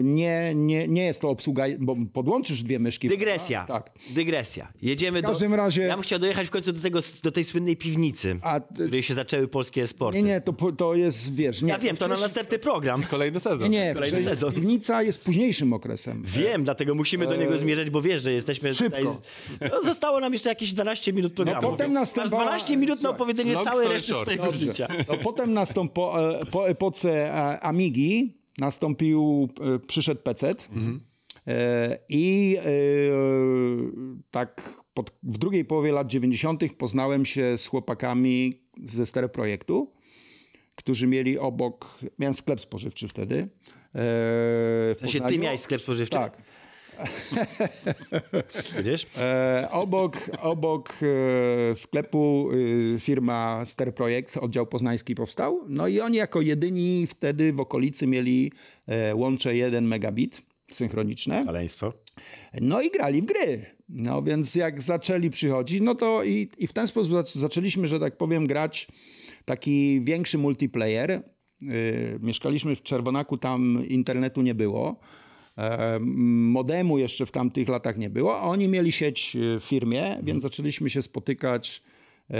nie, 0.03 0.51
nie, 0.55 0.87
nie 0.87 1.05
jest 1.05 1.21
to 1.21 1.29
obsługa, 1.29 1.65
bo 1.79 1.95
podłączysz 2.13 2.63
dwie 2.63 2.79
myszki. 2.79 3.07
Dygresja. 3.07 3.65
Tak. 3.67 3.91
Dygresja. 4.09 4.67
Jedziemy 4.81 5.21
W 5.21 5.25
każdym 5.25 5.51
do... 5.51 5.57
razie- 5.57 5.81
Ja 5.81 5.95
bym 5.95 6.03
chciał 6.03 6.19
dojechać 6.19 6.47
w 6.47 6.49
końcu 6.49 6.73
do, 6.73 6.81
tego, 6.81 6.99
do 7.23 7.31
tej 7.31 7.43
słynnej 7.43 7.77
piwnicy, 7.77 8.37
A- 8.41 8.59
w 8.59 8.73
której 8.73 9.03
się 9.03 9.13
zaczęły 9.13 9.47
polskie 9.47 9.87
sporty. 9.87 10.17
Nie, 10.17 10.23
nie, 10.23 10.41
to, 10.41 10.53
to 10.71 10.95
jest, 10.95 11.35
wiesz... 11.35 11.61
Nie, 11.61 11.69
Ja 11.69 11.77
wiem, 11.79 11.97
to 11.97 12.07
na 12.07 12.15
wcześniej- 12.15 12.23
następny 12.27 12.59
program. 12.59 13.03
Kolejny 13.03 13.39
sezon. 13.39 13.69
Nie, 13.71 13.85
nie, 13.85 13.93
kolejny 13.93 14.17
wcześniej- 14.17 14.35
sezon. 14.35 14.53
piwnica 14.53 15.03
jest 15.03 15.23
późniejszym 15.23 15.73
okresem. 15.73 16.23
Wiem, 16.25 16.63
dlatego 16.63 16.95
musimy 16.95 17.27
do 17.27 17.35
niego 17.35 17.57
zmierzać, 17.57 17.89
bo 17.89 18.01
wiesz, 18.01 18.21
że 18.23 18.33
jesteśmy 18.33 18.69
E, 18.69 18.73
Szybko. 18.73 18.97
tutaj... 18.99 19.69
No, 19.71 19.83
zostało 19.83 20.19
nam 20.19 20.33
jeszcze 20.33 20.49
jakieś 20.49 20.73
12 20.73 21.13
minut 21.13 21.33
programu. 21.33 21.61
No, 21.61 21.71
potem 21.71 21.91
Masz 21.91 22.01
następowała- 22.01 22.43
12 22.43 22.77
minut 22.77 23.01
na 23.01 23.09
opowiedzenie 23.09 23.53
long 23.53 23.65
całej 23.65 23.87
reszty 23.87 24.13
swojego 24.13 24.51
życia. 24.53 24.87
No, 25.07 25.17
potem 25.23 25.53
nastąp, 25.53 25.93
po, 25.93 26.31
e, 26.41 26.45
po 26.45 26.69
epoce 26.69 27.33
e, 27.35 27.59
Amigi 27.59 28.38
nastąpił, 28.59 29.49
e, 29.75 29.79
przyszedł 29.79 30.21
PC 30.21 30.55
e, 31.47 31.97
i 32.09 32.57
e, 32.57 32.63
tak 34.31 34.79
pod, 34.93 35.11
w 35.23 35.37
drugiej 35.37 35.65
połowie 35.65 35.91
lat 35.91 36.07
90. 36.07 36.63
poznałem 36.77 37.25
się 37.25 37.57
z 37.57 37.67
chłopakami 37.67 38.61
ze 38.85 39.05
Stereo 39.05 39.29
Projektu, 39.29 39.93
którzy 40.75 41.07
mieli 41.07 41.39
obok, 41.39 41.99
miałem 42.19 42.33
sklep 42.33 42.61
spożywczy 42.61 43.07
wtedy. 43.07 43.49
W 43.93 44.95
sensie 44.99 45.21
ty 45.21 45.39
miałeś 45.39 45.59
sklep 45.59 45.81
spożywczy? 45.81 46.17
Tak. 46.17 46.37
Widzisz? 48.77 49.07
E, 49.17 49.67
obok 49.71 50.17
obok 50.41 50.93
e, 51.71 51.75
sklepu 51.75 52.49
e, 52.95 52.99
firma 52.99 53.65
Ster 53.65 53.95
Projekt, 53.95 54.37
oddział 54.37 54.67
poznański 54.67 55.15
powstał. 55.15 55.61
No 55.67 55.87
i 55.87 55.99
oni 55.99 56.17
jako 56.17 56.41
jedyni 56.41 57.07
wtedy 57.07 57.53
w 57.53 57.59
okolicy 57.59 58.07
mieli 58.07 58.51
e, 58.87 59.15
łącze 59.15 59.55
1 59.55 59.87
megabit 59.87 60.41
synchroniczne. 60.71 61.45
Szaleństwo. 61.45 61.93
No 62.61 62.81
i 62.81 62.91
grali 62.91 63.21
w 63.21 63.25
gry. 63.25 63.65
No 63.89 64.23
więc 64.23 64.55
jak 64.55 64.81
zaczęli 64.81 65.29
przychodzić, 65.29 65.81
no 65.81 65.95
to 65.95 66.23
i, 66.23 66.49
i 66.57 66.67
w 66.67 66.73
ten 66.73 66.87
sposób 66.87 67.13
zac- 67.13 67.37
zaczęliśmy, 67.37 67.87
że 67.87 67.99
tak 67.99 68.17
powiem, 68.17 68.47
grać 68.47 68.87
taki 69.45 70.01
większy 70.03 70.37
multiplayer. 70.37 71.23
Yy, 71.61 71.71
mieszkaliśmy 72.21 72.75
w 72.75 72.83
Czerwonaku, 72.83 73.37
tam 73.37 73.87
internetu 73.87 74.41
nie 74.41 74.55
było. 74.55 74.99
E, 75.59 75.99
modemu 75.99 76.97
jeszcze 76.97 77.25
w 77.25 77.31
tamtych 77.31 77.69
latach 77.69 77.97
nie 77.97 78.09
było, 78.09 78.41
oni 78.41 78.67
mieli 78.67 78.91
sieć 78.91 79.35
e, 79.35 79.59
w 79.59 79.63
firmie, 79.63 80.17
więc 80.23 80.43
zaczęliśmy 80.43 80.89
się 80.89 81.01
spotykać 81.01 81.83
e, 82.29 82.33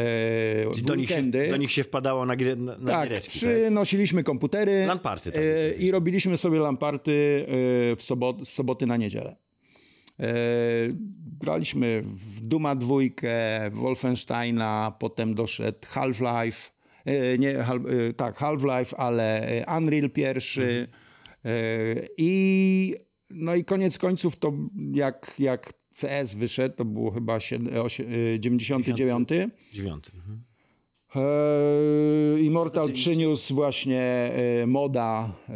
w 0.73 0.81
Do 0.81 0.95
nich, 0.95 1.09
się, 1.09 1.23
do 1.23 1.57
nich 1.57 1.71
się 1.71 1.83
wpadało 1.83 2.25
na, 2.25 2.35
gry, 2.35 2.55
na, 2.55 2.91
Tak, 2.91 3.09
giereczki, 3.09 3.39
tak? 3.39 3.49
przynosiliśmy 3.49 4.23
komputery 4.23 4.85
Lamparty, 4.85 5.31
tak, 5.31 5.41
tak, 5.41 5.81
i 5.81 5.91
robiliśmy 5.91 6.37
sobie 6.37 6.59
lamparty 6.59 7.45
w 7.97 8.03
sobot, 8.03 8.47
z 8.47 8.53
soboty 8.53 8.85
na 8.85 8.97
niedzielę. 8.97 9.35
Graliśmy 11.41 12.03
w 12.05 12.41
Duma 12.41 12.75
dwójkę, 12.75 13.29
w 13.71 13.75
Wolfensteina, 13.75 14.93
potem 14.99 15.35
doszedł 15.35 15.77
Half-Life, 15.87 16.71
nie, 17.39 17.65
tak, 18.17 18.37
Half-Life, 18.37 18.97
ale 18.97 19.65
Unreal 19.77 20.09
pierwszy. 20.09 20.87
E, 21.45 22.07
i 22.17 22.95
no 23.29 23.55
i 23.55 23.63
koniec 23.63 23.97
końców 23.97 24.35
to 24.35 24.53
jak, 24.93 25.35
jak 25.39 25.73
CS 25.93 26.33
wyszedł, 26.35 26.75
to 26.75 26.85
było 26.85 27.11
chyba 27.11 27.37
sied- 27.37 27.69
osie- 27.83 28.03
e, 28.35 28.39
99, 28.39 29.29
Dziewiąty. 29.73 30.11
Mhm. 30.15 30.43
E, 31.15 32.39
Immortal 32.39 32.91
przyniósł 32.93 33.55
właśnie 33.55 34.01
e, 34.61 34.67
moda 34.67 35.33
e, 35.49 35.53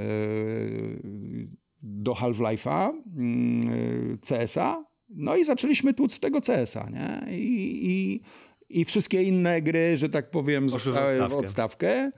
do 1.81 2.13
Half-Life'a, 2.13 2.91
mm, 3.17 3.69
e, 3.69 4.17
CS-a, 4.27 4.85
no 5.09 5.35
i 5.35 5.43
zaczęliśmy 5.43 5.93
tłuc 5.93 6.15
w 6.15 6.19
tego 6.19 6.41
CS-a, 6.41 6.89
nie? 6.89 7.35
I, 7.37 7.79
i, 7.89 8.21
I 8.81 8.85
wszystkie 8.85 9.23
inne 9.23 9.61
gry, 9.61 9.97
że 9.97 10.09
tak 10.09 10.31
powiem, 10.31 10.69
zostały 10.69 11.17
w 11.29 11.33
odstawkę. 11.39 12.11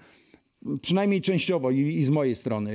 Przynajmniej 0.81 1.21
częściowo 1.21 1.71
i, 1.71 1.79
i 1.79 2.03
z 2.03 2.09
mojej 2.09 2.35
strony 2.35 2.71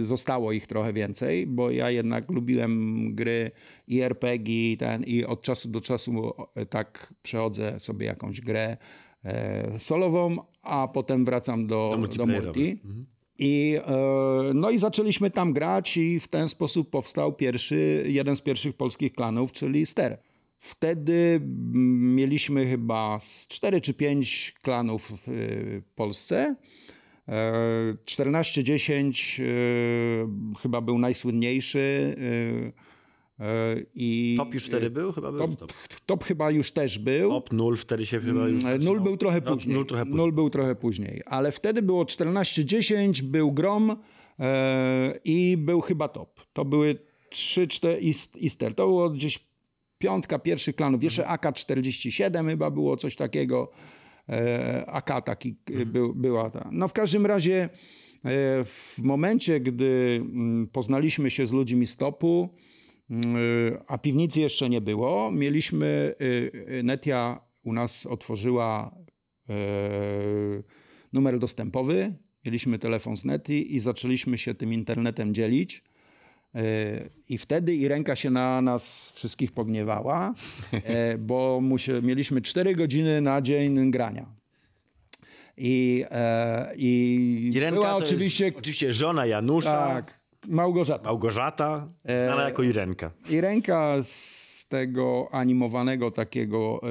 y, 0.00 0.06
zostało 0.06 0.52
ich 0.52 0.66
trochę 0.66 0.92
więcej, 0.92 1.46
bo 1.46 1.70
ja 1.70 1.90
jednak 1.90 2.30
lubiłem 2.30 3.14
gry 3.14 3.50
i 3.88 4.00
RPG 4.00 4.72
i, 4.72 4.76
ten, 4.76 5.04
i 5.04 5.24
od 5.24 5.42
czasu 5.42 5.68
do 5.68 5.80
czasu 5.80 6.32
tak 6.70 7.14
przechodzę 7.22 7.80
sobie 7.80 8.06
jakąś 8.06 8.40
grę 8.40 8.76
e, 9.24 9.78
solową, 9.78 10.36
a 10.62 10.88
potem 10.88 11.24
wracam 11.24 11.66
do, 11.66 11.98
do, 12.16 12.26
multi. 12.26 12.78
I, 13.38 13.76
e, 13.86 14.54
no 14.54 14.70
i 14.70 14.78
zaczęliśmy 14.78 15.30
tam 15.30 15.52
grać 15.52 15.96
i 15.96 16.20
w 16.20 16.28
ten 16.28 16.48
sposób 16.48 16.90
powstał 16.90 17.32
pierwszy, 17.32 18.04
jeden 18.06 18.36
z 18.36 18.40
pierwszych 18.40 18.76
polskich 18.76 19.12
klanów, 19.12 19.52
czyli 19.52 19.86
Ster. 19.86 20.18
Wtedy 20.58 21.40
mm, 21.42 22.14
mieliśmy 22.14 22.66
chyba 22.66 23.18
z 23.20 23.48
4 23.48 23.80
czy 23.80 23.94
5 23.94 24.54
klanów 24.62 25.12
w 25.26 25.28
y, 25.28 25.82
Polsce. 25.94 26.56
E, 27.30 27.94
14-10 28.06 29.42
e, 29.42 29.46
chyba 30.62 30.80
był 30.80 30.98
najsłynniejszy. 30.98 32.16
e, 33.40 33.44
e, 33.44 33.76
I 33.94 34.34
Top 34.38 34.54
już 34.54 34.64
wtedy 34.66 34.90
był? 34.90 35.12
Chyba 35.12 35.32
był 35.32 35.40
top, 35.40 35.56
top. 35.56 35.72
top 36.06 36.24
chyba 36.24 36.50
już 36.50 36.70
też 36.70 36.98
był. 36.98 37.30
Top 37.30 37.50
0 37.50 37.76
wtedy 37.76 38.06
się 38.06 38.20
chyba 38.20 38.48
już 38.48 38.62
Nul 38.64 38.72
zaczynał. 38.72 39.00
był 39.00 39.16
trochę 39.16 39.40
No, 39.44 39.52
później. 39.52 39.74
Nul 39.76 39.86
trochę 39.86 40.04
później. 40.04 40.18
Nul 40.18 40.32
był 40.32 40.50
trochę 40.50 40.74
później. 40.74 41.22
Ale 41.26 41.52
wtedy 41.52 41.82
było 41.82 42.04
14-10, 42.04 43.22
był 43.22 43.52
Grom 43.52 43.96
e, 44.38 45.14
i 45.24 45.56
był 45.56 45.80
chyba 45.80 46.08
top. 46.08 46.40
To 46.52 46.64
były 46.64 46.94
3-4 47.30 48.14
Easter. 48.42 48.74
To 48.74 48.86
było 48.86 49.10
gdzieś 49.10 49.38
piątka 49.98 50.38
pierwszych 50.38 50.76
klanów. 50.76 51.02
Jeszcze 51.04 51.24
AK-47 51.24 52.48
chyba 52.48 52.70
było 52.70 52.96
coś 52.96 53.16
takiego. 53.16 53.70
E, 54.30 54.84
AK 54.86 55.24
taki 55.24 55.56
e, 55.66 55.86
był, 55.86 56.14
była 56.14 56.50
ta. 56.50 56.68
No 56.72 56.88
w 56.88 56.92
każdym 56.92 57.26
razie 57.26 57.62
e, 57.62 57.68
w 58.64 58.98
momencie, 58.98 59.60
gdy 59.60 60.20
mm, 60.20 60.68
poznaliśmy 60.72 61.30
się 61.30 61.46
z 61.46 61.52
ludźmi 61.52 61.86
z 61.86 61.96
topu, 61.96 62.54
Mm, 63.10 63.36
a 63.86 63.98
piwnicy 63.98 64.40
jeszcze 64.40 64.68
nie 64.68 64.80
było. 64.80 65.30
Mieliśmy, 65.30 66.14
Netia 66.84 67.40
u 67.62 67.72
nas 67.72 68.06
otworzyła 68.06 68.96
numer 71.12 71.38
dostępowy, 71.38 72.14
mieliśmy 72.44 72.78
telefon 72.78 73.16
z 73.16 73.24
Neti 73.24 73.74
i 73.74 73.78
zaczęliśmy 73.78 74.38
się 74.38 74.54
tym 74.54 74.72
internetem 74.72 75.34
dzielić. 75.34 75.84
E, 76.54 77.08
I 77.28 77.38
wtedy 77.38 77.74
i 77.74 77.88
ręka 77.88 78.16
się 78.16 78.30
na 78.30 78.62
nas 78.62 79.10
wszystkich 79.14 79.52
pogniewała, 79.52 80.34
e, 80.72 81.18
bo 81.28 81.62
mieliśmy 82.02 82.42
4 82.42 82.76
godziny 82.76 83.20
na 83.20 83.42
dzień 83.42 83.90
grania. 83.90 84.26
I, 85.56 86.04
e, 86.10 86.72
i, 86.76 87.50
Irenka 87.54 87.80
była 87.80 87.96
oczywiście 87.96 88.44
jest 88.44 88.58
oczywiście 88.58 88.92
żona 88.92 89.26
Janusza, 89.26 89.70
tak, 89.70 90.20
Małgorzata. 90.48 91.04
Małgorzata, 91.04 91.88
E, 92.04 92.26
znana 92.26 92.42
jako 92.42 92.62
Irenka. 92.62 93.10
I 93.30 93.40
ręka 93.40 93.96
z 94.02 94.66
tego 94.68 95.28
animowanego 95.32 96.10
takiego 96.10 96.80
e, 96.82 96.88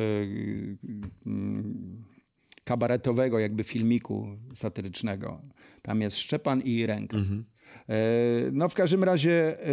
kabaretowego 2.64 3.40
jakby 3.40 3.64
filmiku 3.64 4.28
satyrycznego. 4.56 5.42
Tam 5.82 6.02
jest 6.02 6.18
Szczepan 6.18 6.62
i 6.62 6.86
ręka. 6.86 7.18
E, 7.18 7.22
No 8.52 8.70
w 8.70 8.74
każdym 8.74 9.04
razie 9.04 9.60
e, 9.60 9.70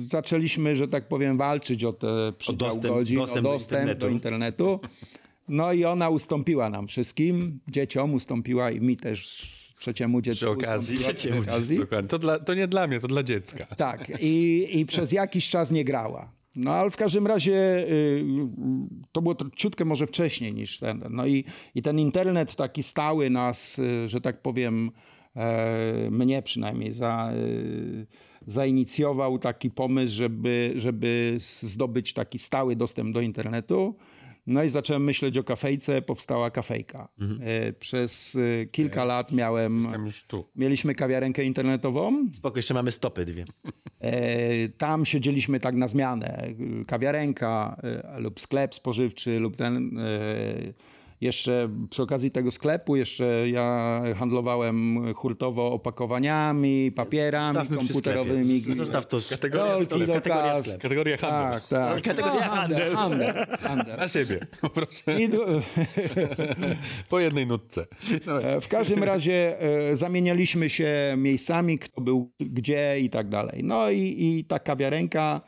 zaczęliśmy, 0.00 0.76
że 0.76 0.88
tak 0.88 1.08
powiem, 1.08 1.36
walczyć 1.38 1.84
o 1.84 1.92
te 1.92 2.32
przydział 2.38 2.70
dostęp- 2.70 2.88
godzin, 2.94 3.16
dostęp 3.16 3.38
o 3.38 3.42
do 3.42 3.52
dostęp 3.52 3.80
internetu. 3.80 4.00
do 4.06 4.08
internetu. 4.12 4.80
No 5.48 5.72
i 5.72 5.84
ona 5.84 6.08
ustąpiła 6.08 6.70
nam 6.70 6.88
wszystkim, 6.88 7.60
dzieciom 7.68 8.14
ustąpiła 8.14 8.70
i 8.70 8.80
mi 8.80 8.96
też 8.96 9.50
trzeciemu 9.78 10.20
dziecku 10.20 10.38
Przy 10.38 10.50
okazji. 10.50 10.94
ustąpiła 10.96 11.14
przy 11.14 11.14
Trzeciemu 11.28 11.42
okazji. 11.42 11.78
To, 12.08 12.18
dla, 12.18 12.38
to 12.38 12.54
nie 12.54 12.68
dla 12.68 12.86
mnie, 12.86 13.00
to 13.00 13.08
dla 13.08 13.22
dziecka. 13.22 13.66
Tak, 13.66 14.12
i, 14.20 14.66
i 14.72 14.86
przez 14.86 15.12
jakiś 15.12 15.48
czas 15.48 15.70
nie 15.70 15.84
grała. 15.84 16.32
No 16.56 16.70
ale 16.72 16.90
w 16.90 16.96
każdym 16.96 17.26
razie 17.26 17.88
y, 17.88 18.24
to 19.12 19.22
było 19.22 19.36
ciutkę 19.56 19.84
może 19.84 20.06
wcześniej 20.06 20.54
niż 20.54 20.78
ten. 20.78 21.04
No 21.10 21.26
i, 21.26 21.44
i 21.74 21.82
ten 21.82 21.98
internet 21.98 22.54
taki 22.56 22.82
stały 22.82 23.30
nas, 23.30 23.78
y, 23.78 24.08
że 24.08 24.20
tak 24.20 24.42
powiem, 24.42 24.90
e, 24.90 24.90
mnie 26.10 26.42
przynajmniej 26.42 26.92
za, 26.92 27.30
y, 27.34 28.06
zainicjował 28.46 29.38
taki 29.38 29.70
pomysł, 29.70 30.14
żeby, 30.14 30.72
żeby 30.76 31.36
zdobyć 31.38 32.12
taki 32.14 32.38
stały 32.38 32.76
dostęp 32.76 33.14
do 33.14 33.20
internetu. 33.20 33.96
No 34.46 34.64
i 34.64 34.70
zacząłem 34.70 35.04
myśleć 35.04 35.38
o 35.38 35.44
kafejce, 35.44 36.02
powstała 36.02 36.50
kafejka. 36.50 37.08
E, 37.40 37.72
Przez 37.72 38.38
kilka 38.70 39.04
lat 39.04 39.32
miałem, 39.32 39.82
Jestem 39.82 40.06
już 40.06 40.24
tu. 40.24 40.44
mieliśmy 40.56 40.94
kawiarenkę 40.94 41.44
internetową. 41.44 42.28
Spoko, 42.34 42.58
jeszcze 42.58 42.74
mamy 42.74 42.92
stopy 42.92 43.24
dwie. 43.24 43.44
E, 44.00 44.68
Tam 44.68 45.04
siedzieliśmy 45.04 45.60
tak 45.60 45.74
na 45.74 45.88
zmianę. 45.88 46.46
Kawiarenka 46.86 47.80
e, 48.14 48.20
lub 48.20 48.40
sklep 48.40 48.74
spożywczy 48.74 49.38
lub 49.40 49.56
ten. 49.56 49.98
E, 51.22 51.24
Jeszcze 51.24 51.68
przy 51.90 52.02
okazji 52.02 52.30
tego 52.30 52.50
sklepu 52.50 52.96
jeszcze 52.96 53.48
ja 53.48 54.00
handlowałem 54.16 55.00
hurtowo 55.14 55.72
opakowaniami, 55.72 56.92
papierami 56.92 57.54
Zostawmy 57.54 57.76
komputerowymi. 57.76 58.60
Zostaw 58.60 59.06
to. 59.06 59.18
Kategoria 59.30 59.72
Rolki 59.72 59.84
sklep. 59.94 60.06
do 60.06 60.12
Kategoria 60.14 60.62
sklep. 60.62 60.80
Kategoria 60.82 61.16
handel. 61.16 61.60
Tak, 61.60 61.68
tak. 61.68 62.02
Kategoria 62.02 62.46
No, 62.46 62.52
handel. 62.54 62.92
handel, 62.94 63.34
handel. 63.60 63.96
Na 64.02 64.08
siebie. 64.08 64.40
Du- 65.28 65.62
Po 67.08 67.20
jednej 67.20 67.46
nutce. 67.46 67.86
Dawaj. 68.26 68.44
E, 68.44 68.60
W 68.60 68.68
każdym 68.68 69.04
razie 69.04 69.60
e, 69.60 69.96
zamienialiśmy 69.96 70.70
się 70.70 71.14
miejscami, 71.16 71.78
kto 71.78 72.00
był 72.00 72.30
gdzie 72.40 73.00
i 73.00 73.10
tak 73.10 73.28
dalej. 73.28 73.60
No 73.64 73.90
i, 73.90 74.16
i 74.38 74.44
ta 74.44 74.58
kawiarenka. 74.58 75.40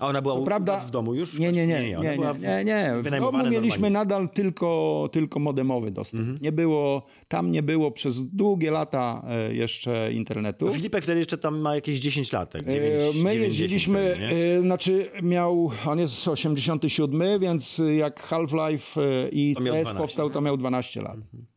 E, 0.00 0.04
e, 0.04 0.06
A 0.06 0.08
ona 0.08 0.22
była 0.22 0.34
Co 0.34 0.40
u 0.40 0.44
prawda, 0.44 0.76
w 0.76 0.90
domu 0.90 1.14
już? 1.14 1.38
Nie, 1.38 1.52
nie, 1.52 1.66
nie, 1.66 1.76
ona 1.98 2.10
nie, 2.10 2.10
nie, 2.10 2.16
była 2.16 2.32
nie, 2.32 2.64
nie. 2.64 2.94
W 3.02 3.10
domu 3.10 3.38
mieliśmy 3.38 3.60
normalnie. 3.60 3.90
nadal 3.90 4.28
tylko, 4.28 5.08
tylko 5.12 5.40
modemowy 5.40 5.90
dostęp. 5.90 6.20
Mhm. 6.20 6.38
Nie 6.42 6.52
było, 6.52 7.06
tam 7.28 7.52
nie 7.52 7.62
było 7.62 7.90
przez 7.90 8.24
długie 8.24 8.70
lata 8.70 9.24
e, 9.28 9.54
jeszcze 9.54 10.12
internetu. 10.12 10.72
Filipek 10.72 11.02
wtedy 11.04 11.18
jeszcze 11.18 11.38
tam 11.38 11.58
ma 11.58 11.74
jakieś 11.74 11.98
10 11.98 12.32
lat. 12.32 12.50
Tak? 12.50 12.62
E, 12.62 12.72
9, 12.72 13.16
My 13.16 13.30
9, 13.30 13.40
jeździliśmy, 13.40 13.98
10 14.02 14.20
pewnie, 14.20 14.36
nie? 14.36 14.56
e, 14.56 14.60
znaczy 14.60 15.10
miał, 15.22 15.70
on 15.86 15.98
jest 15.98 16.14
z 16.14 16.28
87, 16.28 17.40
więc 17.40 17.82
jak 17.96 18.28
Half-Life 18.28 19.00
e, 19.02 19.28
i 19.28 19.54
CS 19.54 19.64
12. 19.64 19.94
powstał, 19.94 20.30
to 20.30 20.40
miał 20.40 20.56
12 20.56 21.02
lat. 21.02 21.16
E, 21.18 21.53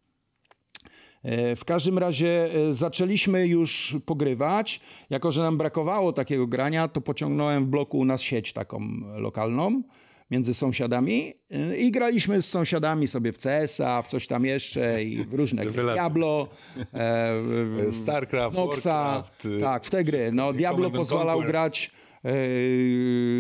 W 1.55 1.65
każdym 1.65 1.97
razie 1.97 2.49
e, 2.69 2.73
zaczęliśmy 2.73 3.47
już 3.47 3.97
pogrywać. 4.05 4.81
Jako, 5.09 5.31
że 5.31 5.41
nam 5.41 5.57
brakowało 5.57 6.13
takiego 6.13 6.47
grania, 6.47 6.87
to 6.87 7.01
pociągnąłem 7.01 7.65
w 7.65 7.67
bloku 7.67 7.99
u 7.99 8.05
nas 8.05 8.21
sieć 8.21 8.53
taką 8.53 8.81
lokalną 9.15 9.81
między 10.31 10.53
sąsiadami 10.53 11.33
e, 11.51 11.77
i 11.77 11.91
graliśmy 11.91 12.41
z 12.41 12.49
sąsiadami 12.49 13.07
sobie 13.07 13.31
w 13.31 13.37
CS-a, 13.37 14.01
w 14.01 14.07
coś 14.07 14.27
tam 14.27 14.45
jeszcze 14.45 15.03
i 15.03 15.25
w 15.25 15.33
różne 15.33 15.65
gry. 15.65 15.83
Diablo, 15.83 16.47
e, 16.93 17.93
StarCraft, 17.93 18.55
Noxa, 18.55 18.83
Warcraft, 18.83 19.47
tak, 19.61 19.85
w 19.85 19.89
te 19.89 20.03
gry. 20.03 20.31
No, 20.31 20.53
Diablo 20.53 20.91
pozwalał 20.91 21.41
grać 21.41 21.91
e, 22.03 22.06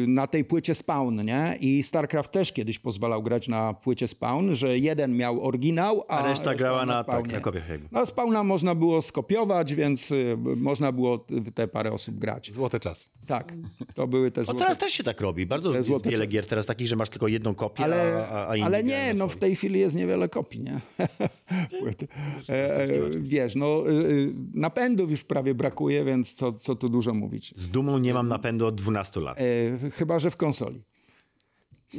na 0.07 0.27
tej 0.27 0.45
płycie 0.45 0.75
Spawn, 0.75 1.21
nie? 1.21 1.57
I 1.59 1.83
StarCraft 1.83 2.31
też 2.31 2.51
kiedyś 2.51 2.79
pozwalał 2.79 3.23
grać 3.23 3.47
na 3.47 3.73
płycie 3.73 4.07
Spawn, 4.07 4.53
że 4.53 4.77
jeden 4.77 5.17
miał 5.17 5.45
oryginał, 5.45 6.03
a, 6.07 6.17
A 6.17 6.27
reszta 6.27 6.55
grała 6.55 6.85
na, 6.85 6.97
tak, 6.97 7.05
Spawnie. 7.05 7.33
na 7.33 7.39
kopiach 7.39 7.69
jakby. 7.69 7.87
No, 7.91 8.05
Spawna 8.05 8.43
można 8.43 8.75
było 8.75 9.01
skopiować, 9.01 9.75
więc 9.75 10.11
y, 10.11 10.37
można 10.55 10.91
było 10.91 11.25
te 11.55 11.67
parę 11.67 11.91
osób 11.91 12.15
grać. 12.15 12.51
Złoty 12.51 12.79
czas. 12.79 13.09
Tak, 13.27 13.53
to 13.95 14.07
były 14.07 14.31
te 14.31 14.43
złote 14.43 14.59
teraz 14.59 14.77
też 14.77 14.91
się 14.91 15.03
tak 15.03 15.21
robi. 15.21 15.45
Bardzo 15.45 15.73
jest 15.73 15.87
złote 15.87 16.09
wiele 16.09 16.27
gier 16.27 16.45
teraz 16.45 16.65
takich, 16.65 16.87
że 16.87 16.95
masz 16.95 17.09
tylko 17.09 17.27
jedną 17.27 17.55
kopię, 17.55 17.83
Ale, 17.83 18.27
a, 18.29 18.47
a, 18.47 18.65
ale 18.65 18.83
nie, 18.83 19.13
na 19.13 19.13
no 19.13 19.27
w 19.27 19.35
tej 19.35 19.55
chwili 19.55 19.79
jest 19.79 19.95
niewiele 19.95 20.29
kopii, 20.29 20.61
nie? 20.61 20.81
Płyty. 21.79 22.07
E, 22.49 22.81
e, 22.81 22.89
wiesz, 23.17 23.55
no 23.55 23.89
y, 23.89 23.91
y, 23.91 24.33
napędów 24.53 25.11
już 25.11 25.23
prawie 25.23 25.55
brakuje, 25.55 26.03
więc 26.03 26.33
co, 26.33 26.53
co 26.53 26.75
tu 26.75 26.89
dużo 26.89 27.13
mówić. 27.13 27.53
Z 27.57 27.69
dumą 27.69 27.97
nie 27.97 28.13
mam 28.13 28.27
napędu 28.27 28.66
od 28.67 28.75
12 28.75 29.19
lat. 29.19 29.37
E, 29.41 29.89
chyba, 29.91 30.19
że 30.19 30.31
w 30.31 30.35
konsoli. 30.37 30.83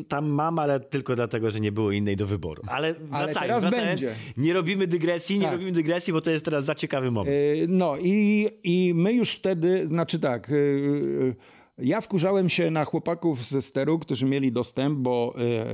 Tam 0.08 0.28
mam, 0.28 0.58
ale 0.58 0.80
tylko 0.80 1.16
dlatego, 1.16 1.50
że 1.50 1.60
nie 1.60 1.72
było 1.72 1.92
innej 1.92 2.16
do 2.16 2.26
wyboru. 2.26 2.62
Ale 2.66 2.94
wracając, 2.94 3.38
teraz 3.38 3.62
wracając 3.62 4.00
będzie. 4.00 4.14
nie 4.36 4.52
robimy 4.52 4.86
dygresji, 4.86 5.36
nie 5.38 5.42
Tak. 5.44 5.52
robimy 5.52 5.72
dygresji, 5.72 6.12
bo 6.12 6.20
to 6.20 6.30
jest 6.30 6.44
teraz 6.44 6.64
za 6.64 6.74
ciekawy 6.74 7.10
moment. 7.10 7.36
E, 7.36 7.66
No 7.68 7.96
i, 8.02 8.48
i 8.64 8.92
my 8.94 9.12
już 9.12 9.30
wtedy, 9.32 9.86
znaczy 9.88 10.18
tak, 10.18 10.50
e, 10.50 10.54
Ja 11.78 12.00
wkurzałem 12.00 12.48
się 12.48 12.70
na 12.70 12.84
chłopaków 12.84 13.44
ze 13.44 13.62
steru, 13.62 13.98
którzy 13.98 14.26
mieli 14.26 14.52
dostęp, 14.52 14.98
bo 14.98 15.34
e, 15.38 15.66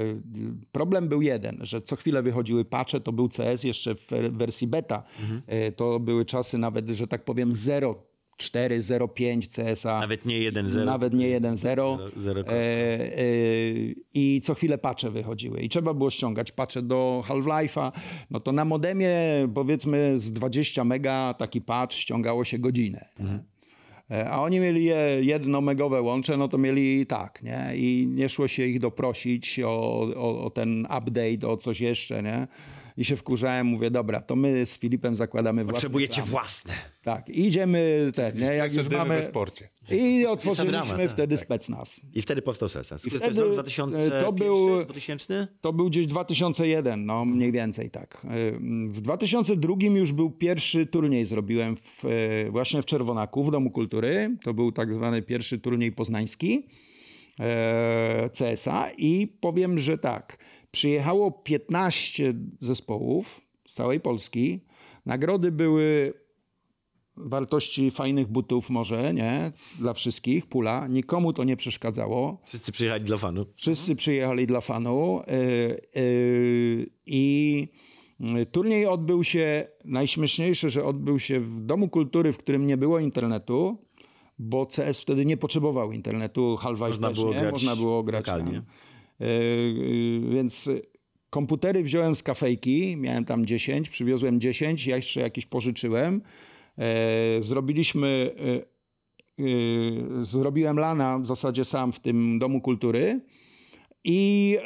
problem 0.73 1.09
był 1.09 1.23
jeden, 1.23 1.59
że 1.61 1.83
co 1.83 1.97
chwilę 1.97 2.23
wychodziły 2.23 2.65
patche, 2.65 3.01
to 3.01 3.13
był 3.13 3.29
CS 3.29 3.65
jeszcze 3.65 3.95
w 3.95 4.11
wersji 4.33 4.67
beta. 4.67 5.03
E, 5.47 5.73
to 5.73 6.01
były 6.01 6.25
czasy 6.25 6.59
nawet, 6.59 6.89
że 6.91 7.07
tak 7.07 7.25
powiem 7.25 7.53
0.4, 7.53 7.95
0.5 8.39 9.49
CS-a. 9.49 10.01
Nawet 10.01 10.25
nie 10.27 10.37
1.0. 10.53 10.85
Nawet 10.85 11.15
nie 11.15 11.41
1.0. 11.41 11.57
Zero- 11.57 11.99
zero 12.17 12.41
E, 12.41 12.53
e, 12.53 13.23
I 14.15 14.41
co 14.45 14.55
chwilę 14.55 14.79
patche 14.79 15.11
wychodziły. 15.11 15.61
I 15.61 15.69
trzeba 15.69 15.95
było 15.95 16.11
ściągać 16.11 16.53
patche 16.53 16.83
do 16.83 17.25
Half-Life'a. 17.29 17.93
No 18.31 18.41
to 18.41 18.53
na 18.53 18.65
modemie 18.65 19.15
powiedzmy 19.55 20.19
z 20.19 20.33
20 20.33 20.85
mega 20.85 21.35
taki 21.39 21.61
patch 21.61 21.93
ściągało 21.97 22.45
się 22.45 22.59
godzinę. 22.59 23.09
E, 24.11 24.31
A 24.31 24.43
oni 24.43 24.61
mieli 24.61 24.85
je 24.85 25.19
jednomegowe 25.21 26.03
łącze, 26.03 26.37
no 26.37 26.49
to 26.49 26.59
mieli 26.59 27.07
tak, 27.07 27.43
nie? 27.43 27.71
I 27.75 28.07
nie 28.11 28.29
szło 28.29 28.49
się 28.49 28.67
ich 28.67 28.79
doprosić 28.81 29.61
o, 29.61 29.69
o, 30.17 30.45
o 30.45 30.51
ten 30.51 30.81
update, 30.99 31.49
o 31.49 31.57
coś 31.57 31.81
jeszcze, 31.81 32.23
nie? 32.23 32.47
I 32.97 33.05
się 33.05 33.17
wkurzałem, 33.17 33.67
mówię, 33.67 33.91
dobra, 33.91 34.21
to 34.21 34.37
my 34.37 34.67
z 34.67 34.79
Filipem 34.79 35.17
zakładamy 35.17 35.65
własny 35.65 35.75
Potrzebujecie 35.75 36.15
plan. 36.15 36.27
własne. 36.31 36.75
Tak, 37.03 37.29
idziemy 37.29 38.11
ten, 38.15 38.39
nie? 38.39 38.47
Jak 38.47 38.75
już 38.75 38.89
mamy... 38.89 39.17
we 39.17 39.23
sporcie. 39.23 39.69
I 39.93 40.27
otworzyliśmy 40.27 40.97
tak, 40.99 41.11
wtedy 41.11 41.37
specnaz. 41.37 42.01
I 42.15 42.23
wtedy 42.23 42.43
powstał 42.43 42.69
Sesans. 42.69 43.07
I 43.07 43.11
wtedy, 43.11 43.27
e, 43.27 43.53
2001, 43.53 44.21
to 44.21 44.33
był- 44.33 44.85
2000? 44.85 45.49
To 45.61 45.73
był 45.73 45.87
gdzieś 45.91 46.07
2001, 46.07 47.07
no 47.07 47.25
mniej 47.25 47.53
więcej 47.53 47.91
tak. 47.91 48.27
Y, 48.55 48.59
W 48.89 49.01
2002 49.01 49.77
już 49.97 50.13
był 50.13 50.31
pierwszy 50.31 50.87
turniej, 50.87 51.25
zrobiłem 51.25 51.77
w, 51.77 52.05
y, 52.05 52.51
właśnie 52.51 52.83
w 52.83 52.85
Czerwonaku, 52.85 53.45
w 53.45 53.51
Domu 53.51 53.71
Kultury. 53.71 54.37
To 54.43 54.55
był 54.55 54.73
tak 54.73 54.95
zwany 54.95 55.23
pierwszy 55.23 55.59
turniej 55.59 55.93
poznański 55.93 56.67
e, 57.41 58.31
CSA 58.33 58.91
i 58.99 59.27
powiem, 59.41 59.79
że 59.79 59.99
tak, 59.99 60.39
przyjechało 60.75 61.31
15 61.31 62.35
zespołów 62.61 63.41
z 63.67 63.75
całej 63.75 64.01
Polski. 64.01 64.61
Nagrody 65.07 65.53
były 65.53 66.13
wartości 67.17 67.91
fajnych 67.91 68.29
butów 68.29 68.71
może, 68.71 69.15
nie? 69.15 69.53
Dla 69.79 69.93
wszystkich, 69.93 70.47
pula. 70.47 70.87
Nikomu 70.87 71.33
to 71.33 71.45
nie 71.45 71.57
przeszkadzało. 71.57 72.41
Wszyscy 72.45 72.73
przyjechali 72.73 73.05
dla 73.05 73.17
fanów. 73.17 73.49
Wszyscy 73.55 73.97
przyjechali 73.97 74.47
dla 74.47 74.61
fanu 74.61 75.21
yy, 75.27 76.03
yy, 76.03 76.87
i 77.07 77.69
yy, 78.21 78.47
turniej 78.47 78.87
odbył 78.87 79.25
się, 79.25 79.67
najśmieszniejsze, 79.85 80.71
że 80.71 80.85
odbył 80.85 81.19
się 81.19 81.41
w 81.41 81.61
Domu 81.61 81.89
Kultury, 81.89 82.33
w 82.33 82.39
którym 82.39 82.67
nie 82.67 82.77
było 82.77 82.99
internetu, 82.99 83.79
bo 84.39 84.67
CS 84.67 85.01
wtedy 85.01 85.25
nie 85.27 85.37
potrzebował 85.37 85.93
internetu, 85.93 86.57
Half-Life 86.57 86.89
Można 86.89 87.09
też 87.09 87.19
było 87.19 87.35
nie, 87.35 87.41
grać 87.41 87.53
można 87.53 87.77
było 87.77 88.03
grać 88.03 88.27
lokalnie. 88.27 88.53
tam. 88.53 88.65
Yy, 89.25 89.73
yy, 89.73 90.35
więc 90.35 90.71
komputery 91.35 91.83
wziąłem 91.83 92.15
z 92.15 92.23
kafejki, 92.23 92.97
miałem 92.97 93.25
tam 93.25 93.47
10, 93.47 93.89
przywiozłem 93.89 94.41
10, 94.41 94.87
ja 94.87 94.97
jeszcze 94.97 95.21
jakieś 95.21 95.47
pożyczyłem. 95.47 96.23
E, 96.79 97.43
Zrobiliśmy 97.43 98.31
e, 98.39 98.75
zrobiłem 100.23 100.79
lana 100.79 101.19
w 101.19 101.27
zasadzie 101.27 101.65
sam 101.65 101.93
w 101.93 102.01
tym 102.01 102.39
domu 102.39 102.61
kultury 102.61 103.21
i 104.05 104.59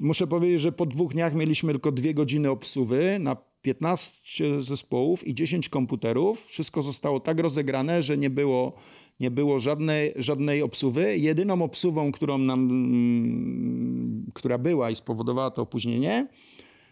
muszę 0.00 0.26
powiedzieć, 0.26 0.60
że 0.60 0.72
po 0.72 0.86
dwóch 0.86 1.12
dniach 1.12 1.34
mieliśmy 1.34 1.72
tylko 1.72 1.92
dwie 1.92 2.14
godziny 2.14 2.50
obsługi 2.50 2.94
na 3.20 3.36
15 3.62 4.62
zespołów 4.62 5.26
i 5.26 5.34
10 5.34 5.68
komputerów. 5.68 6.46
Wszystko 6.46 6.82
zostało 6.82 7.20
tak 7.20 7.40
rozegrane, 7.40 8.02
że 8.02 8.18
nie 8.18 8.30
było, 8.30 8.72
nie 9.20 9.30
było 9.30 9.58
żadnej, 9.58 10.12
żadnej 10.16 10.62
obsługi. 10.62 11.00
Jedyną 11.16 11.62
obsługą, 11.62 12.12
którą 12.12 12.38
nam, 12.38 12.60
mm, 12.70 14.30
która 14.34 14.58
była 14.58 14.90
i 14.90 14.96
spowodowała 14.96 15.50
to 15.50 15.62
opóźnienie, 15.62 16.28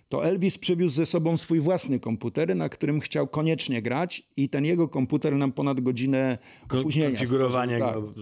to 0.09 0.24
Elvis 0.24 0.59
przywiózł 0.59 0.95
ze 0.97 1.07
sobą 1.07 1.37
swój 1.37 1.61
własny 1.61 2.01
komputer, 2.01 2.57
na 2.57 2.68
którym 2.68 3.01
chciał 3.01 3.26
koniecznie 3.29 3.83
grać 3.83 4.22
i 4.37 4.49
ten 4.49 4.64
jego 4.64 4.89
komputer 4.89 5.37
nam 5.37 5.53
ponad 5.53 5.81
godzinę 5.81 6.39
opóźnienia. 6.70 7.09
Konfigurowanie 7.09 7.79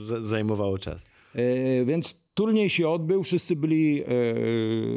za- 0.08 0.22
zajmowało 0.22 0.78
czas. 0.78 1.06
E, 1.34 1.84
Więc 1.84 2.20
turniej 2.34 2.70
się 2.70 2.88
odbył, 2.88 3.22
wszyscy 3.22 3.56
byli 3.56 4.02
e, 4.02 4.06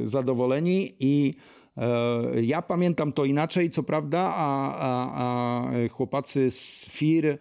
zadowoleni 0.05 0.95
i 0.99 1.33
e, 1.77 2.43
ja 2.43 2.61
pamiętam 2.61 3.13
to 3.13 3.25
inaczej, 3.25 3.69
co 3.69 3.83
prawda, 3.83 4.19
a, 4.35 4.75
a, 4.75 5.11
a 5.13 5.71
chłopacy 5.89 6.51
z 6.51 6.87
FIR, 6.89 7.37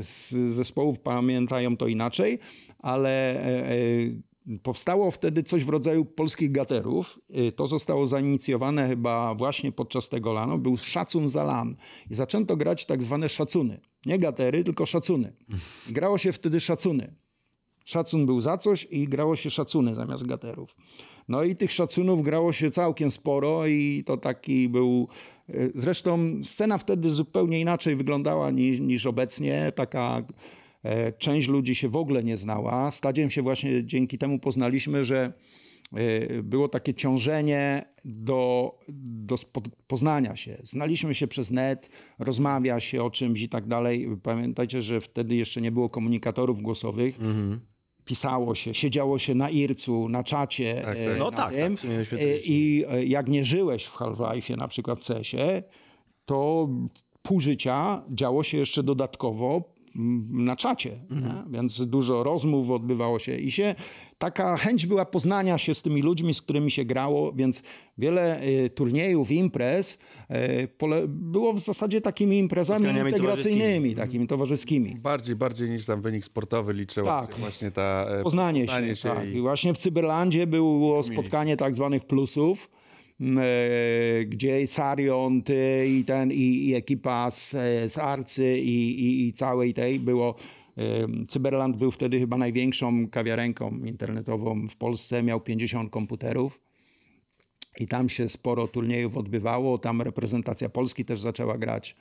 z 0.00 0.30
zespołów 0.30 0.98
pamiętają 0.98 1.76
to 1.76 1.86
inaczej, 1.86 2.38
ale 2.78 3.10
e, 3.44 3.70
e, 3.70 4.58
powstało 4.62 5.10
wtedy 5.10 5.42
coś 5.42 5.64
w 5.64 5.68
rodzaju 5.68 6.04
polskich 6.04 6.52
gaterów. 6.52 7.20
E, 7.30 7.52
To 7.52 7.66
zostało 7.66 8.06
zainicjowane 8.06 8.88
chyba 8.88 9.34
właśnie 9.34 9.72
podczas 9.72 10.08
tego 10.08 10.32
lanu. 10.32 10.58
Był 10.58 10.76
szacun 10.76 11.28
za 11.28 11.44
lan 11.44 11.76
i 12.10 12.14
zaczęto 12.14 12.56
grać 12.56 12.86
tak 12.86 13.02
zwane 13.02 13.28
szacuny. 13.28 13.80
Nie 14.06 14.18
gatery, 14.18 14.64
tylko 14.64 14.86
szacuny. 14.86 15.32
Grało 15.88 16.18
się 16.18 16.32
wtedy 16.32 16.60
szacuny. 16.60 17.14
Szacun 17.90 18.26
był 18.26 18.40
za 18.40 18.58
coś 18.58 18.86
i 18.90 19.08
grało 19.08 19.36
się 19.36 19.50
szacuny 19.50 19.94
zamiast 19.94 20.26
gaterów. 20.26 20.76
No 21.28 21.44
i 21.44 21.56
tych 21.56 21.72
szacunów 21.72 22.22
grało 22.22 22.52
się 22.52 22.70
całkiem 22.70 23.10
sporo 23.10 23.66
i 23.66 24.04
to 24.06 24.16
taki 24.16 24.68
był... 24.68 25.08
e, 25.48 25.52
Zresztą 25.74 26.18
scena 26.44 26.78
wtedy 26.78 27.10
zupełnie 27.10 27.60
inaczej 27.60 27.96
wyglądała 27.96 28.50
niż, 28.50 28.80
niż 28.80 29.06
obecnie. 29.06 29.72
Taka 29.74 30.22
e, 30.82 31.12
część 31.12 31.48
ludzi 31.48 31.74
się 31.74 31.88
w 31.88 31.96
ogóle 31.96 32.24
nie 32.24 32.36
znała. 32.36 32.90
Stadziem 32.90 33.30
się 33.30 33.42
właśnie 33.42 33.84
dzięki 33.84 34.18
temu 34.18 34.38
poznaliśmy, 34.38 35.04
że 35.04 35.32
e, 35.92 36.42
było 36.42 36.68
takie 36.68 36.94
ciążenie 36.94 37.84
do, 38.04 38.74
do 38.98 39.36
poznania 39.86 40.36
się. 40.36 40.60
Znaliśmy 40.64 41.14
się 41.14 41.26
przez 41.28 41.50
net, 41.50 41.90
rozmawia 42.18 42.80
się 42.80 43.02
o 43.02 43.10
czymś 43.10 43.40
i 43.40 43.48
tak 43.48 43.66
dalej. 43.66 44.08
Pamiętajcie, 44.22 44.82
że 44.82 45.00
wtedy 45.00 45.36
jeszcze 45.36 45.60
nie 45.60 45.72
było 45.72 45.88
komunikatorów 45.88 46.62
głosowych. 46.62 47.18
Pisało 48.10 48.54
się, 48.54 48.74
siedziało 48.74 49.18
się 49.18 49.34
na 49.34 49.50
ircu, 49.50 50.08
na 50.08 50.24
czacie. 50.24 50.82
Tak, 50.84 50.96
e, 50.96 51.06
tak. 51.06 51.18
No 51.18 51.30
na 51.30 51.36
tak, 51.36 51.54
tym. 51.54 51.76
tak, 51.76 52.12
E, 52.12 52.38
I 52.38 52.84
e, 52.88 53.04
jak 53.04 53.28
nie 53.28 53.44
żyłeś 53.44 53.84
w 53.84 53.96
Half-Life'ie, 53.96 54.56
na 54.56 54.68
przykład 54.68 55.00
w 55.00 55.06
CS-ie, 55.06 55.62
to 56.26 56.68
pół 57.22 57.40
życia 57.40 58.02
działo 58.10 58.42
się 58.42 58.58
jeszcze 58.58 58.82
dodatkowo 58.82 59.62
mm, 59.96 60.44
na 60.44 60.56
czacie, 60.56 60.90
Mhm. 61.10 61.52
więc 61.52 61.86
dużo 61.86 62.22
rozmów 62.22 62.70
odbywało 62.70 63.18
się 63.18 63.36
i 63.36 63.50
się 63.50 63.74
taka 64.20 64.56
chęć 64.56 64.86
była 64.86 65.04
poznania 65.04 65.58
się 65.58 65.74
z 65.74 65.82
tymi 65.82 66.02
ludźmi, 66.02 66.34
z 66.34 66.42
którymi 66.42 66.70
się 66.70 66.84
grało, 66.84 67.32
więc 67.32 67.62
wiele 67.98 68.42
y, 68.42 68.70
turniejów, 68.70 69.30
imprez 69.30 69.98
pole, 70.78 71.02
było 71.08 71.52
w 71.52 71.58
zasadzie 71.60 72.00
takimi 72.00 72.38
imprezami 72.38 72.84
Spotkaniami 72.84 73.10
integracyjnymi, 73.10 73.94
takimi 73.94 74.26
towarzyskimi. 74.26 74.96
Bardziej, 74.96 75.36
bardziej 75.36 75.70
niż 75.70 75.86
tam 75.86 76.00
wynik 76.02 76.24
sportowy 76.24 76.72
liczyło 76.72 77.06
Tak. 77.06 77.32
się 77.34 77.38
właśnie 77.40 77.70
ta 77.70 78.06
e, 78.10 78.22
Poznanie, 78.22 78.64
poznanie 78.64 78.96
się. 78.96 79.08
tak. 79.08 79.28
i- 79.28 79.36
I 79.36 79.40
właśnie 79.40 79.74
w 79.74 79.78
Cyberlandzie 79.78 80.46
było 80.46 81.02
spotkanie 81.02 81.56
tak 81.56 81.74
zwanych 81.74 82.04
plusów, 82.04 82.70
e, 83.20 84.24
gdzie 84.24 84.66
Sarion, 84.66 85.42
ty 85.42 85.86
i 85.88 86.04
ten, 86.04 86.32
i, 86.32 86.68
i 86.68 86.74
ekipa 86.74 87.30
z, 87.30 87.54
e, 87.54 87.88
z 87.88 87.98
Arcy 87.98 88.58
i, 88.58 89.00
i, 89.04 89.26
i 89.28 89.32
całej 89.32 89.74
tej 89.74 90.00
było... 90.00 90.34
e, 90.76 91.26
Cyberland 91.28 91.76
był 91.76 91.90
wtedy 91.90 92.18
chyba 92.18 92.36
największą 92.36 93.08
kawiarenką 93.08 93.70
internetową 93.84 94.68
w 94.68 94.76
Polsce, 94.76 95.22
miał 95.22 95.40
50 95.40 95.90
komputerów. 95.90 96.60
I 97.78 97.88
tam 97.88 98.08
się 98.08 98.28
sporo 98.28 98.68
turniejów 98.68 99.16
odbywało, 99.16 99.78
tam 99.78 100.02
reprezentacja 100.02 100.68
Polski 100.68 101.04
też 101.04 101.20
zaczęła 101.20 101.58
grać. 101.58 101.96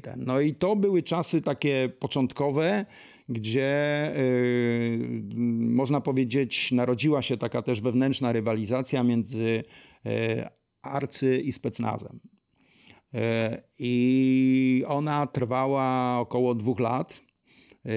e. 0.00 0.14
No 0.16 0.40
i 0.40 0.54
to 0.54 0.76
były 0.76 1.02
czasy 1.02 1.42
takie 1.42 1.88
początkowe, 1.98 2.86
gdzie 3.28 4.10
y, 4.16 4.98
można 5.58 6.00
powiedzieć 6.00 6.72
narodziła 6.72 7.22
się 7.22 7.36
taka 7.36 7.62
też 7.62 7.80
wewnętrzna 7.80 8.32
rywalizacja 8.32 9.02
między 9.02 9.62
e, 10.06 10.50
Arcy 10.82 11.40
i 11.40 11.52
Specnazem. 11.52 12.20
E, 13.14 13.62
I 13.78 14.84
ona 14.88 15.26
trwała 15.26 16.18
około 16.20 16.54
dwóch 16.54 16.80
lat. 16.80 17.25
E, 17.86 17.88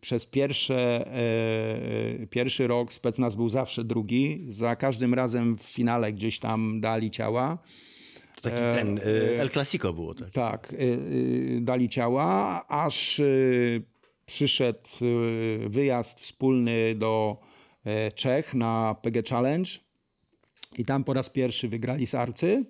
Przez 0.00 0.26
pierwsze, 0.26 1.08
e, 2.22 2.26
pierwszy 2.26 2.66
rok 2.66 2.92
specnaz 2.92 3.36
był 3.36 3.48
zawsze 3.48 3.84
drugi. 3.84 4.46
Za 4.48 4.76
każdym 4.76 5.14
razem 5.14 5.56
w 5.56 5.62
finale 5.62 6.12
gdzieś 6.12 6.38
tam 6.38 6.80
dali 6.80 7.10
ciała. 7.10 7.58
To 8.34 8.50
taki 8.50 8.56
ten, 8.56 8.98
y, 8.98 9.40
El 9.40 9.50
Clasico 9.50 9.92
było, 9.92 10.14
tak? 10.14 10.30
Tak, 10.30 10.72
y, 10.72 10.76
y, 10.76 11.58
dali 11.62 11.88
ciała, 11.88 12.64
aż 12.68 13.18
y, 13.18 13.82
przyszedł 14.26 14.88
y, 15.02 15.68
wyjazd 15.68 16.20
wspólny 16.20 16.94
do 16.94 17.40
e, 17.84 18.12
Czech 18.12 18.54
na 18.54 18.96
PG 19.02 19.28
Challenge 19.28 19.70
i 20.78 20.84
tam 20.84 21.04
po 21.04 21.12
raz 21.12 21.30
pierwszy 21.30 21.68
wygrali 21.68 22.06
z 22.06 22.14
Arcy 22.14 22.64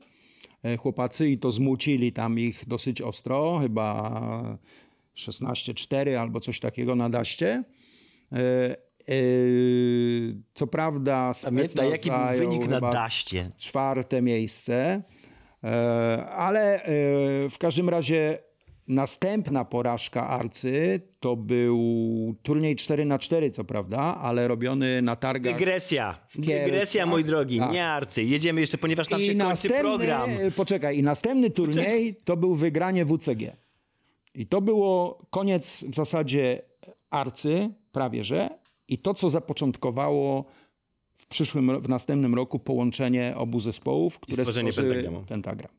e, 0.62 0.76
chłopacy 0.76 1.28
i 1.28 1.38
to 1.38 1.52
zmucili 1.52 2.12
tam 2.12 2.38
ich 2.38 2.64
dosyć 2.66 3.02
ostro, 3.02 3.58
chyba 3.58 4.58
16-4 5.16 6.14
albo 6.14 6.40
coś 6.40 6.60
takiego 6.60 6.94
na 6.94 7.10
daście. 7.10 7.64
E, 8.32 8.36
e, 8.38 9.14
co 10.54 10.66
prawda 10.66 11.32
Pamiętaj, 11.44 11.90
jaki 11.90 12.10
był 12.10 12.38
wynik 12.38 12.68
na 12.68 12.80
daście. 12.80 13.50
czwarte 13.58 14.22
miejsce, 14.22 15.02
e, 15.64 16.26
ale 16.26 16.80
w 17.50 17.56
każdym 17.58 17.88
razie 17.88 18.38
następna 18.88 19.64
porażka 19.64 20.28
Arcy 20.28 21.00
to 21.20 21.36
był 21.36 21.78
turniej 22.42 22.76
4 22.76 23.04
na 23.04 23.18
4 23.18 23.50
co 23.50 23.64
prawda, 23.64 23.98
ale 23.98 24.48
robiony 24.48 25.02
na 25.02 25.16
targach. 25.16 25.54
Dygresja. 25.54 26.26
Dygresja, 26.38 27.06
mój 27.06 27.24
drogi. 27.24 27.58
Tak. 27.58 27.72
Nie 27.72 27.86
arcy. 27.86 28.24
Jedziemy 28.24 28.60
jeszcze, 28.60 28.78
ponieważ 28.78 29.10
nam 29.10 29.20
się 29.20 29.34
kończy 29.34 29.68
program. 29.68 30.30
Poczekaj, 30.56 30.98
i 30.98 31.02
następny 31.02 31.50
turniej 31.50 32.14
to 32.24 32.36
był 32.36 32.54
wygranie 32.54 33.04
WCG. 33.04 33.63
I 34.34 34.46
to 34.46 34.60
było 34.60 35.18
koniec 35.30 35.84
w 35.84 35.94
zasadzie 35.94 36.62
Arcy, 37.10 37.70
prawie 37.92 38.24
że. 38.24 38.58
I 38.88 38.98
to, 38.98 39.14
co 39.14 39.30
zapoczątkowało 39.30 40.44
w 41.16 41.26
przyszłym, 41.26 41.80
w 41.82 41.88
następnym 41.88 42.34
roku 42.34 42.58
połączenie 42.58 43.32
obu 43.36 43.60
zespołów, 43.60 44.18
które 44.18 44.42
stworzenie 44.42 44.72
stworzyły 44.72 44.94
pentagramu. 44.94 45.26
pentagram. 45.26 45.70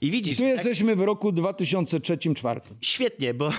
I 0.00 0.10
widzisz, 0.10 0.38
Tu 0.38 0.44
jesteśmy 0.44 0.96
w 0.96 1.00
roku 1.00 1.32
2003-2004. 1.32 2.60
świetnie, 2.80 3.34
bo 3.34 3.50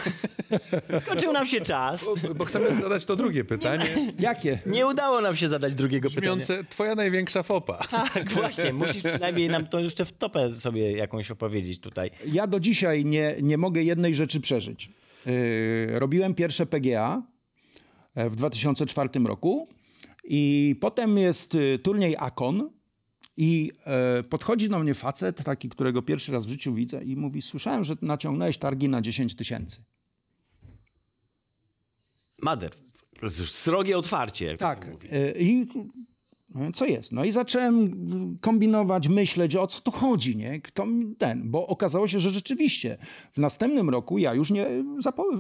skończył 1.04 1.34
nam 1.34 1.46
się 1.48 1.62
czas. 1.62 2.06
Bo, 2.28 2.34
bo 2.36 2.46
chcemy 2.46 2.82
zadać 2.82 3.06
to 3.06 3.16
drugie 3.16 3.44
pytanie. 3.44 3.86
Jakie? 4.20 4.60
Nie 4.66 4.88
udało 4.88 5.22
nam 5.22 5.36
się 5.36 5.50
zadać 5.50 5.76
drugiego 5.76 6.10
pytania. 6.10 6.36
Brzmiące, 6.36 6.64
twoja 6.70 6.96
największa 6.96 7.44
fopa. 7.44 7.80
Tak, 8.14 8.32
właśnie. 8.32 8.74
Musisz 8.74 9.04
przynajmniej 9.04 9.50
nam 9.50 9.68
to 9.68 9.80
jeszcze 9.80 10.06
w 10.06 10.12
topę 10.12 10.52
sobie 10.56 10.92
jakąś 10.92 11.32
opowiedzieć 11.32 11.80
tutaj. 11.80 12.12
Ja 12.28 12.48
do 12.48 12.60
dzisiaj 12.60 13.06
nie, 13.06 13.36
nie 13.42 13.58
mogę 13.58 13.84
jednej 13.84 14.16
rzeczy 14.16 14.40
przeżyć. 14.42 14.90
Yy, 15.26 16.00
robiłem 16.00 16.34
pierwsze 16.34 16.66
PGA 16.66 17.24
e, 18.16 18.30
w 18.30 18.36
2004 18.36 19.10
roku 19.26 19.68
i 20.32 20.76
potem 20.82 21.18
jest 21.18 21.56
y, 21.56 21.80
turniej 21.80 22.16
Akon 22.20 22.70
i 23.38 23.72
e, 23.86 24.24
podchodzi 24.24 24.70
do 24.70 24.80
mnie 24.80 24.94
facet, 24.94 25.44
taki, 25.44 25.70
którego 25.70 26.02
pierwszy 26.02 26.32
raz 26.32 26.46
w 26.46 26.50
życiu 26.50 26.74
widzę 26.74 27.04
i 27.04 27.16
mówi, 27.16 27.42
słyszałem, 27.42 27.84
że 27.84 27.96
naciągnąłeś 28.02 28.58
targi 28.58 28.90
na 28.90 29.02
10 29.02 29.36
tysięcy. 29.36 29.84
Mader. 32.42 32.72
Srogie 33.46 33.98
otwarcie. 33.98 34.58
Tak. 34.58 34.88
e, 35.12 35.32
I 35.40 35.68
co 36.74 36.86
jest? 36.86 37.12
No 37.12 37.24
i 37.26 37.32
zacząłem 37.32 37.92
kombinować, 38.42 39.08
myśleć, 39.08 39.56
o 39.56 39.68
co 39.68 39.82
tu 39.82 39.92
chodzi, 39.92 40.38
nie? 40.38 40.62
Kto 40.62 40.88
ten? 41.18 41.52
Bo 41.52 41.68
okazało 41.68 42.08
się, 42.08 42.20
że 42.20 42.30
rzeczywiście 42.30 42.98
w 43.32 43.38
następnym 43.38 43.90
roku 43.90 44.18
ja 44.18 44.34
już 44.34 44.52
nie, 44.52 44.68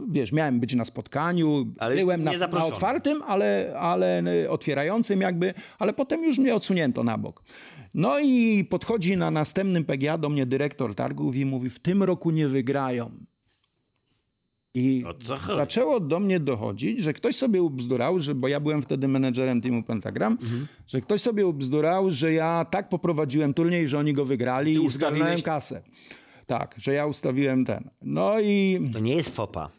wiesz, 0.10 0.32
miałem 0.32 0.60
być 0.60 0.74
na 0.74 0.86
spotkaniu, 0.86 1.66
Ale 1.78 1.96
byłem 1.96 2.24
na, 2.24 2.32
na 2.32 2.66
otwartym, 2.66 3.22
ale, 3.28 3.74
ale 3.80 4.24
y, 4.44 4.50
otwierającym 4.50 5.22
jakby, 5.22 5.54
ale 5.80 5.94
potem 5.94 6.24
już 6.24 6.38
mnie 6.38 6.56
odsunięto 6.56 7.04
na 7.04 7.18
bok. 7.18 7.44
No 7.94 8.20
i 8.20 8.66
podchodzi 8.70 9.18
na 9.18 9.32
następnym 9.32 9.86
PGA 9.86 10.18
do 10.18 10.30
mnie 10.30 10.46
dyrektor 10.46 10.96
targów 10.96 11.36
i 11.36 11.46
mówi, 11.46 11.70
w 11.70 11.80
tym 11.80 12.04
roku 12.04 12.32
nie 12.32 12.48
wygrają. 12.48 13.12
I 14.74 15.04
zaczęło 15.56 16.00
do 16.00 16.20
mnie 16.20 16.40
dochodzić, 16.40 17.00
że 17.00 17.14
ktoś 17.14 17.36
sobie 17.36 17.62
ubzdurał, 17.64 18.20
że, 18.20 18.36
bo 18.36 18.48
ja 18.48 18.60
byłem 18.60 18.82
wtedy 18.82 19.08
menedżerem 19.08 19.62
teamu 19.62 19.84
Pentagram, 19.84 20.38
Mhm. 20.42 20.68
że 20.88 21.02
ktoś 21.02 21.22
sobie 21.22 21.48
ubzdurał, 21.48 22.12
że 22.12 22.34
ja 22.34 22.66
tak 22.72 22.90
poprowadziłem 22.90 23.54
turniej, 23.54 23.88
że 23.90 24.00
oni 24.00 24.14
go 24.14 24.26
wygrali 24.26 24.86
i 24.86 24.90
zgarnąłem 24.90 25.42
kasę. 25.42 25.82
Tak, 26.46 26.76
że 26.78 26.94
ja 26.94 27.06
ustawiłem 27.06 27.66
ten. 27.66 27.90
No 28.02 28.40
i 28.40 28.80
To 28.94 29.00
nie 29.00 29.16
jest 29.16 29.36
fopa. 29.36 29.70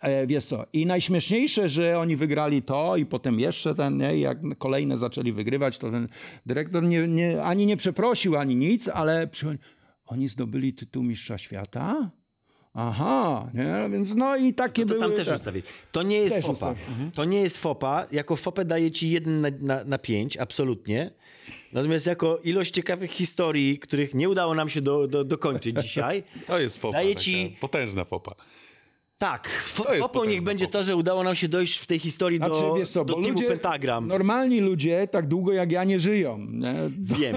e, 0.00 0.26
wiesz 0.26 0.44
co, 0.44 0.66
i 0.72 0.86
najśmieszniejsze, 0.86 1.68
że 1.68 1.98
oni 1.98 2.16
wygrali 2.16 2.62
to 2.62 2.96
i 2.96 3.06
potem 3.06 3.40
jeszcze 3.40 3.74
ten, 3.74 3.96
nie? 3.98 4.18
Jak 4.18 4.38
kolejne 4.58 4.98
zaczęli 4.98 5.32
wygrywać, 5.32 5.78
to 5.78 5.90
ten 5.90 6.08
dyrektor 6.46 6.82
nie, 6.82 7.08
nie, 7.08 7.42
ani 7.42 7.66
nie 7.66 7.76
przeprosił, 7.76 8.36
ani 8.36 8.56
nic, 8.56 8.88
ale 8.88 9.26
przychodzi, 9.26 9.58
oni 10.06 10.28
zdobyli 10.28 10.72
tytuł 10.74 11.02
mistrza 11.02 11.38
świata? 11.38 12.10
Aha, 12.74 13.50
nie? 13.54 13.88
Więc 13.90 14.14
no 14.14 14.36
i 14.36 14.54
takie 14.54 14.82
To 14.82 14.88
były... 14.88 15.00
tam 15.00 15.12
też 15.12 15.28
te- 15.28 15.34
ustawię. 15.34 15.62
To 15.92 16.02
nie 16.02 16.16
jest 16.16 16.34
Też 16.36 16.42
fopa. 16.44 16.52
ustawię. 16.52 16.80
To 17.14 17.24
nie 17.24 17.40
jest 17.42 17.58
fopa. 17.58 18.06
Jako 18.12 18.36
fopę 18.36 18.64
daje 18.64 18.90
ci 18.90 19.10
jeden 19.10 19.40
na, 19.40 19.48
na, 19.60 19.84
na 19.84 19.98
pięć, 19.98 20.36
absolutnie. 20.36 21.10
Natomiast 21.72 22.06
jako 22.06 22.38
ilość 22.44 22.74
ciekawych 22.74 23.10
historii, 23.10 23.78
których 23.78 24.14
nie 24.14 24.28
udało 24.28 24.54
nam 24.54 24.68
się 24.68 24.80
do, 24.80 25.08
do, 25.08 25.24
dokończyć 25.24 25.76
dzisiaj, 25.82 26.22
To 26.46 26.58
jest 26.58 26.78
fopa. 26.78 26.98
Taka 27.02 27.14
ci- 27.14 27.56
Potężna 27.60 28.04
fopa. 28.04 28.34
Tak, 29.18 29.48
fo, 29.48 29.84
To 29.84 29.90
jest 29.94 30.02
fopą 30.02 30.24
niech 30.24 30.42
będzie 30.42 30.66
to, 30.66 30.82
że 30.82 30.96
udało 30.96 31.22
nam 31.22 31.36
się 31.36 31.48
dojść 31.48 31.78
w 31.78 31.86
tej 31.86 31.98
historii 31.98 32.38
Znaczy, 32.38 32.60
do, 32.60 32.74
wiesz 32.74 32.88
co, 32.90 33.04
do 33.04 33.14
teamu 33.14 33.28
ludzie, 33.28 33.48
Pentagram. 33.48 34.06
normalni 34.08 34.60
ludzie 34.60 35.08
tak 35.10 35.28
długo 35.28 35.52
jak 35.52 35.72
ja 35.72 35.84
nie 35.84 36.00
żyją. 36.00 36.38
Nie? 36.50 36.74
Wiem, 37.18 37.36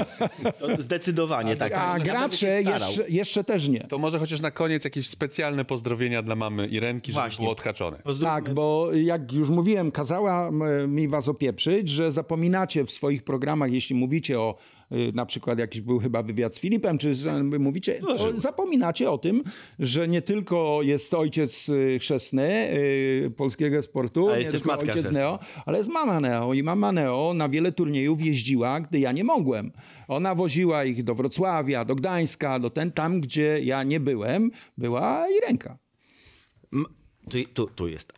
to 0.59 0.82
zdecydowanie 0.82 1.55
tak. 1.55 1.73
A 1.73 1.93
będę 1.93 2.05
gracze 2.11 2.61
jeszcze, 2.63 3.09
jeszcze 3.09 3.43
też 3.43 3.67
nie. 3.67 3.80
To 3.80 3.97
może 3.97 4.19
chociaż 4.19 4.39
na 4.41 4.51
koniec 4.51 4.84
jakieś 4.84 5.09
specjalne 5.09 5.65
pozdrowienia 5.65 6.21
dla 6.23 6.36
mamy 6.36 6.67
Irenki, 6.67 7.11
żeby 7.11 7.21
Właśnie. 7.21 7.43
było 7.43 7.51
odhaczone. 7.51 8.01
Tak, 8.21 8.53
bo 8.53 8.89
jak 8.93 9.34
już 9.34 9.49
mówiłem, 9.49 9.91
kazała 9.91 10.47
m, 10.49 10.95
mi 10.95 11.07
was 11.07 11.30
opieprzyć, 11.30 11.89
że 11.89 12.11
zapominacie 12.11 12.86
w 12.86 12.91
swoich 12.91 13.23
programach, 13.23 13.71
jeśli 13.71 13.95
mówicie 13.95 14.39
o 14.39 14.55
na 15.13 15.25
przykład 15.25 15.59
jakiś 15.59 15.81
był 15.81 15.99
chyba 15.99 16.23
wywiad 16.23 16.55
z 16.55 16.59
Filipem, 16.59 16.97
czy 16.97 17.15
mówicie, 17.59 17.93
to 17.93 18.41
zapominacie 18.41 19.11
o 19.11 19.17
tym, 19.17 19.43
że 19.79 20.07
nie 20.07 20.21
tylko 20.21 20.79
jest 20.81 21.13
ojciec 21.13 21.69
y, 21.69 21.97
chrzestny 21.99 22.69
y, 22.73 23.31
polskiego 23.38 23.81
sportu, 23.81 24.29
Ale 24.29 24.39
jest 24.39 24.51
też 24.51 24.65
matka 24.65 24.81
ojciec 24.81 24.97
chrzestna. 24.97 25.19
Neo, 25.19 25.39
ale 25.65 25.77
jest 25.77 25.89
mama 25.89 26.19
Neo 26.19 26.53
i 26.53 26.63
mama 26.63 26.91
Neo 26.91 27.33
na 27.33 27.49
wiele 27.49 27.71
turniejów 27.71 28.25
jeździła, 28.25 28.79
gdy 28.79 28.99
ja 28.99 29.11
nie 29.11 29.23
mogłem. 29.23 29.71
Ona 30.07 30.35
woziła 30.35 30.83
ich 30.83 31.03
do 31.03 31.15
Wrocławia, 31.15 31.85
do 31.85 31.95
Gdańska, 31.95 32.59
do 32.59 32.69
ten, 32.69 32.91
tam 32.91 33.21
gdzie 33.21 33.59
ja 33.63 33.83
nie 33.83 33.99
byłem, 33.99 34.51
była 34.77 35.25
Irenka. 35.38 35.77
Tu, 37.29 37.38
tu, 37.53 37.67
tu 37.67 37.88
jest. 37.88 38.13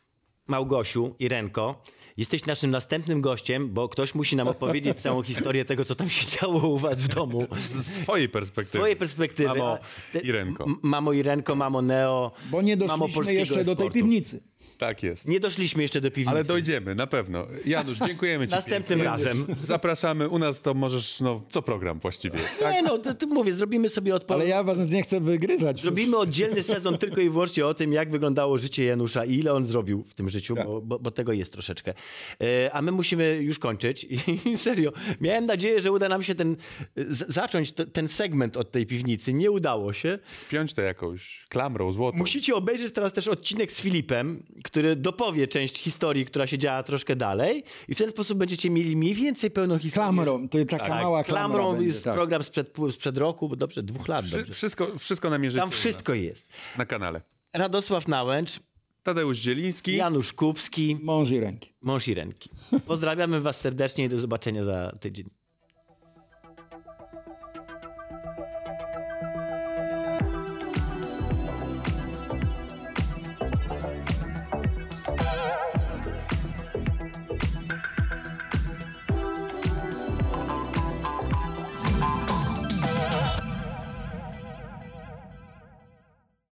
Małgosiu, 0.47 1.15
Irenko, 1.19 1.83
jesteś 2.19 2.45
naszym 2.45 2.71
następnym 2.71 3.21
gościem, 3.21 3.69
bo 3.69 3.89
ktoś 3.89 4.15
musi 4.15 4.35
nam 4.35 4.47
opowiedzieć 4.47 4.97
całą 5.01 5.21
historię 5.23 5.65
tego, 5.65 5.85
co 5.85 5.95
tam 5.95 6.09
się 6.09 6.37
działo 6.37 6.67
u 6.67 6.77
was 6.77 6.97
w 6.97 7.07
domu. 7.07 7.47
Z, 7.51 7.85
z 7.85 7.91
twojej 7.91 8.29
perspektywy. 8.29 8.77
Z 8.77 8.79
twojej 8.79 8.95
perspektywy. 8.95 9.49
Mamo 9.49 9.77
Irenko. 10.23 10.65
Mamo 10.81 11.13
Irenko, 11.13 11.55
mamo 11.55 11.81
Neo. 11.81 12.31
Bo 12.51 12.61
nie 12.61 12.77
doszliśmy 12.77 13.33
jeszcze 13.33 13.63
do 13.63 13.75
tej 13.75 13.91
piwnicy. 13.91 14.43
Tak 14.79 15.03
jest. 15.03 15.27
Nie 15.27 15.39
doszliśmy 15.39 15.81
jeszcze 15.81 16.01
do 16.01 16.11
piwnicy. 16.11 16.29
Ale 16.29 16.43
dojdziemy, 16.43 16.95
na 16.95 17.07
pewno. 17.07 17.47
Janusz, 17.65 17.97
dziękujemy 18.07 18.47
ci 18.47 18.51
Następnym 18.61 18.99
pięknie. 18.99 19.03
razem. 19.03 19.45
Zapraszamy. 19.61 20.29
U 20.29 20.39
nas 20.39 20.61
to 20.61 20.73
możesz, 20.73 21.19
no, 21.19 21.41
co 21.49 21.61
program 21.61 21.99
właściwie. 21.99 22.39
Nie 22.73 22.81
no, 22.81 22.97
to, 22.97 23.13
to 23.13 23.27
mówię, 23.27 23.53
zrobimy 23.53 23.89
sobie 23.89 24.15
odpowiedź. 24.15 24.41
Ale 24.41 24.49
ja 24.49 24.63
was 24.63 24.79
nie 24.91 25.03
chcę 25.03 25.19
wygryzać. 25.19 25.81
Zrobimy 25.81 26.17
oddzielny 26.17 26.63
sezon 26.63 26.97
tylko 27.03 27.21
i 27.21 27.29
wyłącznie 27.29 27.65
o 27.65 27.73
tym, 27.73 27.93
jak 27.93 28.11
wyglądało 28.11 28.57
życie 28.57 28.85
Janusza 28.85 29.25
i 29.25 29.33
ile 29.33 29.53
on 29.53 29.65
zrobił 29.65 30.03
w 30.03 30.13
tym 30.13 30.29
życiu, 30.29 30.55
bo, 30.55 30.81
bo, 30.81 30.99
bo 30.99 31.11
tego 31.11 31.33
jest 31.33 31.51
troszeczkę. 31.53 31.93
E, 32.41 32.73
a 32.73 32.81
my 32.81 32.91
musimy 32.91 33.35
już 33.35 33.59
kończyć 33.59 34.07
i 34.45 34.57
serio, 34.57 34.91
miałem 35.21 35.45
nadzieję, 35.45 35.81
że 35.81 35.91
uda 35.91 36.09
nam 36.09 36.23
się 36.23 36.35
ten, 36.35 36.55
z, 36.95 37.33
zacząć 37.33 37.71
t, 37.71 37.85
ten 37.85 38.07
segment 38.07 38.57
od 38.57 38.71
tej 38.71 38.85
piwnicy. 38.85 39.33
Nie 39.33 39.51
udało 39.51 39.93
się. 39.93 40.19
Spiąć 40.33 40.73
to 40.73 40.81
jakąś 40.81 41.45
klamrą 41.49 41.91
złotą. 41.91 42.17
Musicie 42.17 42.55
obejrzeć 42.55 42.93
teraz 42.93 43.13
też 43.13 43.27
odcinek 43.27 43.71
z 43.71 43.81
Filipem, 43.81 44.43
który 44.69 44.95
dopowie 44.95 45.47
część 45.47 45.77
historii, 45.77 46.25
która 46.25 46.47
się 46.47 46.57
działa 46.57 46.83
troszkę 46.83 47.15
dalej 47.15 47.63
i 47.87 47.95
w 47.95 47.97
ten 47.97 48.09
sposób 48.09 48.37
będziecie 48.37 48.69
mieli 48.69 48.95
mniej 48.95 49.13
więcej 49.13 49.51
pełną 49.51 49.77
historię. 49.79 50.05
Klamrą, 50.05 50.49
to 50.49 50.57
jest 50.57 50.69
taka 50.69 50.87
Tak, 50.87 51.03
mała 51.03 51.23
klamra 51.23 51.39
klamrą 51.57 51.71
będzie, 51.71 51.87
jest 51.87 52.03
tak. 52.03 52.13
program 52.13 52.43
sprzed, 52.43 52.73
sprzed 52.91 53.17
roku, 53.17 53.49
bo 53.49 53.55
dobrze, 53.55 53.83
dwóch 53.83 54.07
lat. 54.07 54.25
Wszy, 54.25 54.37
Dobrze. 54.37 54.53
wszystko, 54.53 54.97
wszystko 54.99 55.29
namierzycie 55.29 55.61
Tam 55.61 55.71
wszystko 55.71 56.13
jest. 56.13 56.47
na 56.77 56.85
kanale. 56.85 57.21
Radosław 57.53 58.07
Nałęcz, 58.07 58.59
Tadeusz 59.03 59.37
Zieliński. 59.37 59.95
Janusz 59.95 60.33
Kubski, 60.33 60.97
Mąż 61.01 61.31
i 61.31 61.39
ręki. 61.39 61.73
mąż 61.81 62.07
Irenki. 62.07 62.49
Pozdrawiamy 62.85 63.41
was 63.41 63.59
serdecznie 63.61 64.05
i 64.05 64.09
do 64.09 64.19
zobaczenia 64.19 64.63
za 64.63 64.91
tydzień. 64.99 65.29